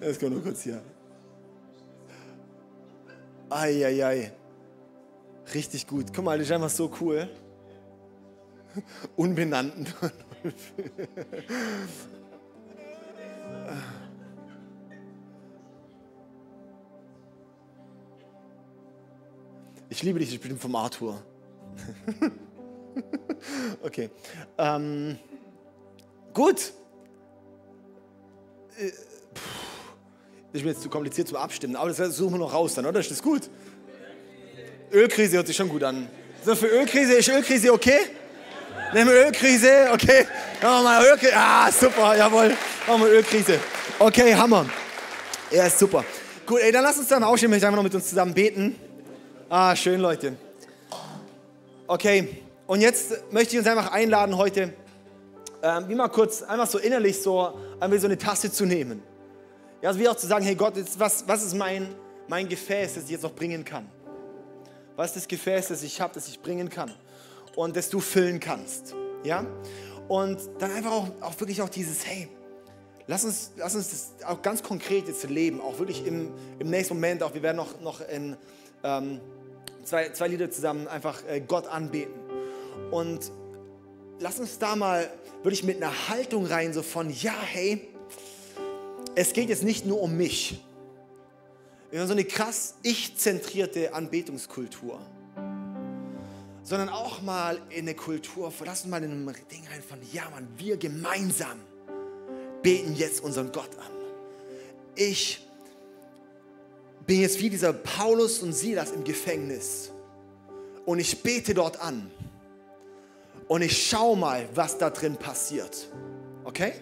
Das 0.00 0.18
kommt 0.18 0.32
nur 0.32 0.42
kurz 0.42 0.62
hier. 0.62 0.80
Eieiei. 3.50 4.32
Richtig 5.52 5.86
gut. 5.86 6.06
Guck 6.14 6.24
mal, 6.24 6.38
das 6.38 6.46
ist 6.46 6.52
einfach 6.52 6.70
so 6.70 6.90
cool. 7.00 7.28
Unbenannten. 9.16 9.86
Ich 19.88 20.02
liebe 20.02 20.18
dich, 20.18 20.32
ich 20.32 20.40
bin 20.40 20.56
vom 20.56 20.76
Arthur. 20.76 21.20
okay. 23.82 24.10
Ähm, 24.58 25.18
gut. 26.32 26.72
Äh, 28.78 28.90
ich 30.52 30.62
bin 30.62 30.72
jetzt 30.72 30.82
zu 30.82 30.88
kompliziert 30.88 31.28
zum 31.28 31.36
Abstimmen, 31.36 31.76
aber 31.76 31.92
das 31.92 32.16
suchen 32.16 32.34
wir 32.34 32.38
noch 32.38 32.52
raus 32.52 32.74
dann, 32.74 32.86
oder? 32.86 32.98
Ist 33.00 33.10
das 33.10 33.22
gut? 33.22 33.48
Ölkrise 34.92 35.36
hört 35.36 35.46
sich 35.46 35.56
schon 35.56 35.68
gut 35.68 35.84
an. 35.84 36.08
So, 36.44 36.56
für 36.56 36.66
Ölkrise, 36.66 37.14
ist 37.14 37.28
Ölkrise 37.28 37.72
okay? 37.72 38.00
Nehmen 38.92 39.10
wir 39.10 39.26
Ölkrise, 39.26 39.90
okay. 39.92 40.26
Machen 40.60 40.78
wir 40.78 40.82
mal 40.82 41.06
Ölkrise. 41.06 41.32
Ah, 41.36 41.70
super, 41.70 42.16
jawohl. 42.16 42.56
Machen 42.88 43.02
wir 43.02 43.10
Ölkrise. 43.10 43.60
Okay, 43.98 44.34
Hammer. 44.34 44.66
Ja, 45.52 45.66
ist 45.66 45.78
super. 45.78 46.04
Gut, 46.44 46.58
ey, 46.60 46.72
dann 46.72 46.82
lass 46.82 46.98
uns 46.98 47.06
dann 47.06 47.22
aufstehen, 47.22 47.50
möchte 47.50 47.66
einfach 47.66 47.76
noch 47.76 47.84
mit 47.84 47.94
uns 47.94 48.08
zusammen 48.08 48.34
beten. 48.34 48.74
Ah, 49.48 49.76
schön, 49.76 50.00
Leute. 50.00 50.36
Okay, 51.86 52.42
und 52.70 52.80
jetzt 52.80 53.32
möchte 53.32 53.54
ich 53.54 53.58
uns 53.58 53.66
einfach 53.66 53.90
einladen, 53.90 54.36
heute, 54.36 54.72
ähm, 55.60 55.88
wie 55.88 55.94
mal 55.96 56.06
kurz, 56.06 56.40
einfach 56.44 56.68
so 56.68 56.78
innerlich 56.78 57.20
so, 57.20 57.52
einfach 57.80 57.98
so 57.98 58.06
eine 58.06 58.16
Tasse 58.16 58.52
zu 58.52 58.64
nehmen. 58.64 59.02
Ja, 59.82 59.88
also 59.88 59.98
wie 59.98 60.08
auch 60.08 60.14
zu 60.14 60.28
sagen, 60.28 60.44
hey 60.44 60.54
Gott, 60.54 60.76
jetzt, 60.76 61.00
was, 61.00 61.26
was 61.26 61.42
ist 61.42 61.54
mein, 61.54 61.92
mein 62.28 62.48
Gefäß, 62.48 62.94
das 62.94 63.04
ich 63.06 63.10
jetzt 63.10 63.24
noch 63.24 63.34
bringen 63.34 63.64
kann? 63.64 63.88
Was 64.94 65.08
ist 65.08 65.16
das 65.16 65.26
Gefäß, 65.26 65.66
das 65.66 65.82
ich 65.82 66.00
habe, 66.00 66.14
das 66.14 66.28
ich 66.28 66.40
bringen 66.40 66.68
kann 66.68 66.92
und 67.56 67.74
das 67.74 67.90
du 67.90 67.98
füllen 67.98 68.38
kannst? 68.38 68.94
Ja? 69.24 69.44
Und 70.06 70.38
dann 70.60 70.70
einfach 70.70 70.92
auch, 70.92 71.08
auch 71.22 71.40
wirklich 71.40 71.60
auch 71.62 71.70
dieses, 71.70 72.06
hey, 72.06 72.28
lass 73.08 73.24
uns, 73.24 73.50
lass 73.56 73.74
uns 73.74 73.90
das 73.90 74.28
auch 74.28 74.42
ganz 74.42 74.62
konkret 74.62 75.08
jetzt 75.08 75.28
leben, 75.28 75.60
auch 75.60 75.80
wirklich 75.80 76.06
im, 76.06 76.30
im 76.60 76.70
nächsten 76.70 76.94
Moment, 76.94 77.24
auch 77.24 77.34
wir 77.34 77.42
werden 77.42 77.56
noch, 77.56 77.80
noch 77.80 78.00
in 78.08 78.36
ähm, 78.84 79.20
zwei, 79.82 80.10
zwei 80.10 80.28
Lieder 80.28 80.52
zusammen 80.52 80.86
einfach 80.86 81.24
äh, 81.26 81.40
Gott 81.40 81.66
anbeten. 81.66 82.19
Und 82.90 83.30
lass 84.18 84.38
uns 84.38 84.58
da 84.58 84.76
mal 84.76 85.10
wirklich 85.42 85.64
mit 85.64 85.76
einer 85.76 86.08
Haltung 86.08 86.46
rein, 86.46 86.72
so 86.72 86.82
von, 86.82 87.10
ja, 87.10 87.34
hey, 87.40 87.88
es 89.14 89.32
geht 89.32 89.48
jetzt 89.48 89.62
nicht 89.62 89.86
nur 89.86 90.00
um 90.00 90.16
mich. 90.16 90.62
Wir 91.90 92.00
haben 92.00 92.06
so 92.06 92.12
eine 92.12 92.24
krass 92.24 92.74
ich-zentrierte 92.82 93.92
Anbetungskultur. 93.92 95.00
Sondern 96.62 96.88
auch 96.88 97.20
mal 97.22 97.60
in 97.70 97.80
eine 97.80 97.94
Kultur, 97.94 98.52
lass 98.64 98.82
uns 98.82 98.90
mal 98.90 99.02
in 99.02 99.10
ein 99.10 99.34
Ding 99.50 99.66
rein 99.72 99.82
von, 99.82 99.98
ja 100.12 100.28
Mann, 100.30 100.46
wir 100.56 100.76
gemeinsam 100.76 101.58
beten 102.62 102.94
jetzt 102.94 103.22
unseren 103.22 103.50
Gott 103.50 103.70
an. 103.78 103.90
Ich 104.94 105.44
bin 107.06 107.20
jetzt 107.22 107.40
wie 107.40 107.50
dieser 107.50 107.72
Paulus 107.72 108.40
und 108.40 108.52
Silas 108.52 108.92
im 108.92 109.02
Gefängnis. 109.02 109.90
Und 110.86 110.98
ich 110.98 111.22
bete 111.22 111.54
dort 111.54 111.80
an. 111.80 112.10
Und 113.50 113.62
ich 113.62 113.88
schaue 113.88 114.16
mal, 114.16 114.48
was 114.54 114.78
da 114.78 114.90
drin 114.90 115.16
passiert. 115.16 115.88
Okay? 116.44 116.72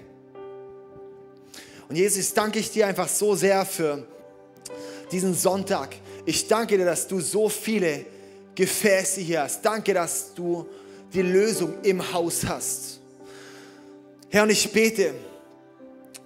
Und 1.89 1.97
Jesus, 1.97 2.35
danke 2.35 2.59
ich 2.59 2.71
dir 2.71 2.87
einfach 2.87 3.09
so 3.09 3.35
sehr 3.35 3.65
für 3.65 4.07
diesen 5.11 5.33
Sonntag. 5.33 5.97
Ich 6.27 6.47
danke 6.47 6.77
dir, 6.77 6.85
dass 6.85 7.09
du 7.09 7.21
so 7.21 7.49
viele 7.49 8.05
Gefäße 8.55 9.23
hier 9.23 9.45
hast. 9.45 9.65
Danke, 9.65 9.95
dass 9.95 10.35
du 10.35 10.69
die 11.15 11.23
Lösung 11.23 11.73
im 11.85 12.13
Haus 12.13 12.45
hast. 12.45 13.01
Herr, 14.29 14.43
und 14.43 14.51
ich 14.51 14.71
bete, 14.71 15.15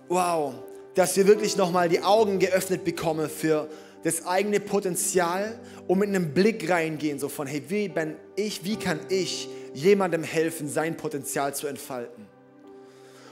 wow, 0.09 0.55
dass 0.97 1.17
wir 1.17 1.29
wirklich 1.29 1.57
nochmal 1.57 1.89
die 1.89 2.03
Augen 2.03 2.41
geöffnet 2.41 2.83
bekommen 2.83 3.31
für 3.31 3.69
das 4.03 4.27
eigene 4.27 4.59
Potenzial 4.59 5.61
und 5.87 6.01
mit 6.01 6.09
einem 6.09 6.35
Blick 6.35 6.69
reingehen, 6.69 7.21
so 7.21 7.29
von, 7.29 7.47
hey, 7.47 7.63
wie 7.69 7.89
bin 7.89 8.17
ich, 8.35 8.65
wie 8.65 8.75
kann 8.75 8.99
ich 9.09 9.49
jemandem 9.75 10.23
helfen, 10.23 10.69
sein 10.69 10.97
Potenzial 10.97 11.55
zu 11.55 11.67
entfalten? 11.67 12.27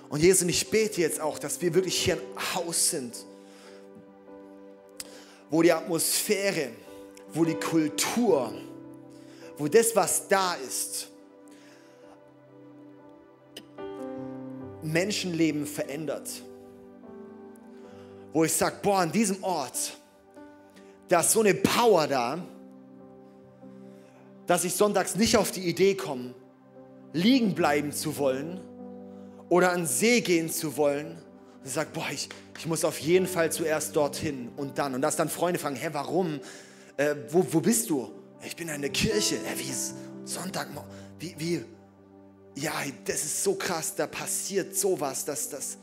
Und 0.08 0.20
Jesus, 0.20 0.48
ich 0.48 0.68
bete 0.68 1.00
jetzt 1.00 1.20
auch, 1.20 1.38
dass 1.38 1.60
wir 1.60 1.72
wirklich 1.74 1.96
hier 1.96 2.14
ein 2.14 2.54
Haus 2.54 2.90
sind, 2.90 3.24
wo 5.50 5.62
die 5.62 5.72
Atmosphäre, 5.72 6.70
wo 7.32 7.44
die 7.44 7.54
Kultur, 7.54 8.52
wo 9.56 9.68
das, 9.68 9.94
was 9.94 10.26
da 10.26 10.54
ist, 10.54 11.08
Menschenleben 14.82 15.66
verändert. 15.66 16.28
Wo 18.32 18.44
ich 18.44 18.52
sage, 18.52 18.76
boah, 18.82 18.98
an 19.00 19.12
diesem 19.12 19.42
Ort, 19.44 19.96
da 21.08 21.20
ist 21.20 21.32
so 21.32 21.40
eine 21.40 21.54
Power 21.54 22.06
da, 22.06 22.38
dass 24.50 24.64
ich 24.64 24.74
sonntags 24.74 25.14
nicht 25.14 25.36
auf 25.36 25.52
die 25.52 25.60
Idee 25.60 25.94
komme, 25.94 26.34
liegen 27.12 27.54
bleiben 27.54 27.92
zu 27.92 28.16
wollen, 28.16 28.60
oder 29.48 29.70
an 29.70 29.86
See 29.86 30.22
gehen 30.22 30.50
zu 30.50 30.76
wollen 30.76 31.22
und 31.62 31.70
sagt, 31.70 31.92
boah, 31.92 32.08
ich, 32.10 32.28
ich 32.58 32.66
muss 32.66 32.84
auf 32.84 32.98
jeden 32.98 33.28
Fall 33.28 33.52
zuerst 33.52 33.94
dorthin 33.94 34.50
und 34.56 34.76
dann. 34.76 34.96
Und 34.96 35.02
dass 35.02 35.14
dann 35.14 35.28
Freunde 35.28 35.60
fragen, 35.60 35.76
hä, 35.76 35.90
warum? 35.92 36.40
Äh, 36.96 37.14
wo, 37.28 37.46
wo 37.48 37.60
bist 37.60 37.90
du? 37.90 38.10
Ich 38.44 38.56
bin 38.56 38.68
in 38.68 38.80
der 38.80 38.90
Kirche. 38.90 39.36
Hä, 39.36 39.54
wie 39.56 39.70
ist 39.70 39.94
Sonntagmorgen? 40.24 40.90
Wie, 41.20 41.36
wie? 41.38 41.64
Ja, 42.56 42.72
das 43.04 43.22
ist 43.22 43.44
so 43.44 43.54
krass, 43.54 43.94
da 43.94 44.08
passiert 44.08 44.76
sowas, 44.76 45.24
dass, 45.24 45.48
dass, 45.48 45.78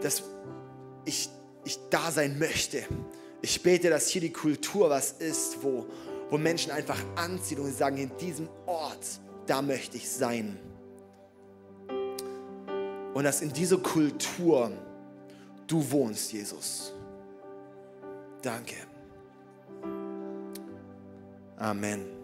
dass 0.00 0.22
ich, 1.04 1.28
ich 1.64 1.76
da 1.90 2.12
sein 2.12 2.38
möchte. 2.38 2.84
Ich 3.42 3.60
bete, 3.64 3.90
dass 3.90 4.06
hier 4.06 4.20
die 4.20 4.32
Kultur 4.32 4.90
was 4.90 5.10
ist, 5.10 5.60
wo, 5.60 5.86
wo 6.30 6.38
Menschen 6.38 6.72
einfach 6.72 6.98
anziehen 7.16 7.60
und 7.60 7.74
sagen, 7.74 7.96
in 7.98 8.16
diesem 8.18 8.48
Ort, 8.66 9.20
da 9.46 9.62
möchte 9.62 9.96
ich 9.96 10.08
sein. 10.08 10.58
Und 13.14 13.24
dass 13.24 13.40
in 13.40 13.52
dieser 13.52 13.78
Kultur 13.78 14.70
du 15.66 15.90
wohnst, 15.90 16.32
Jesus. 16.32 16.92
Danke. 18.42 18.76
Amen. 21.56 22.17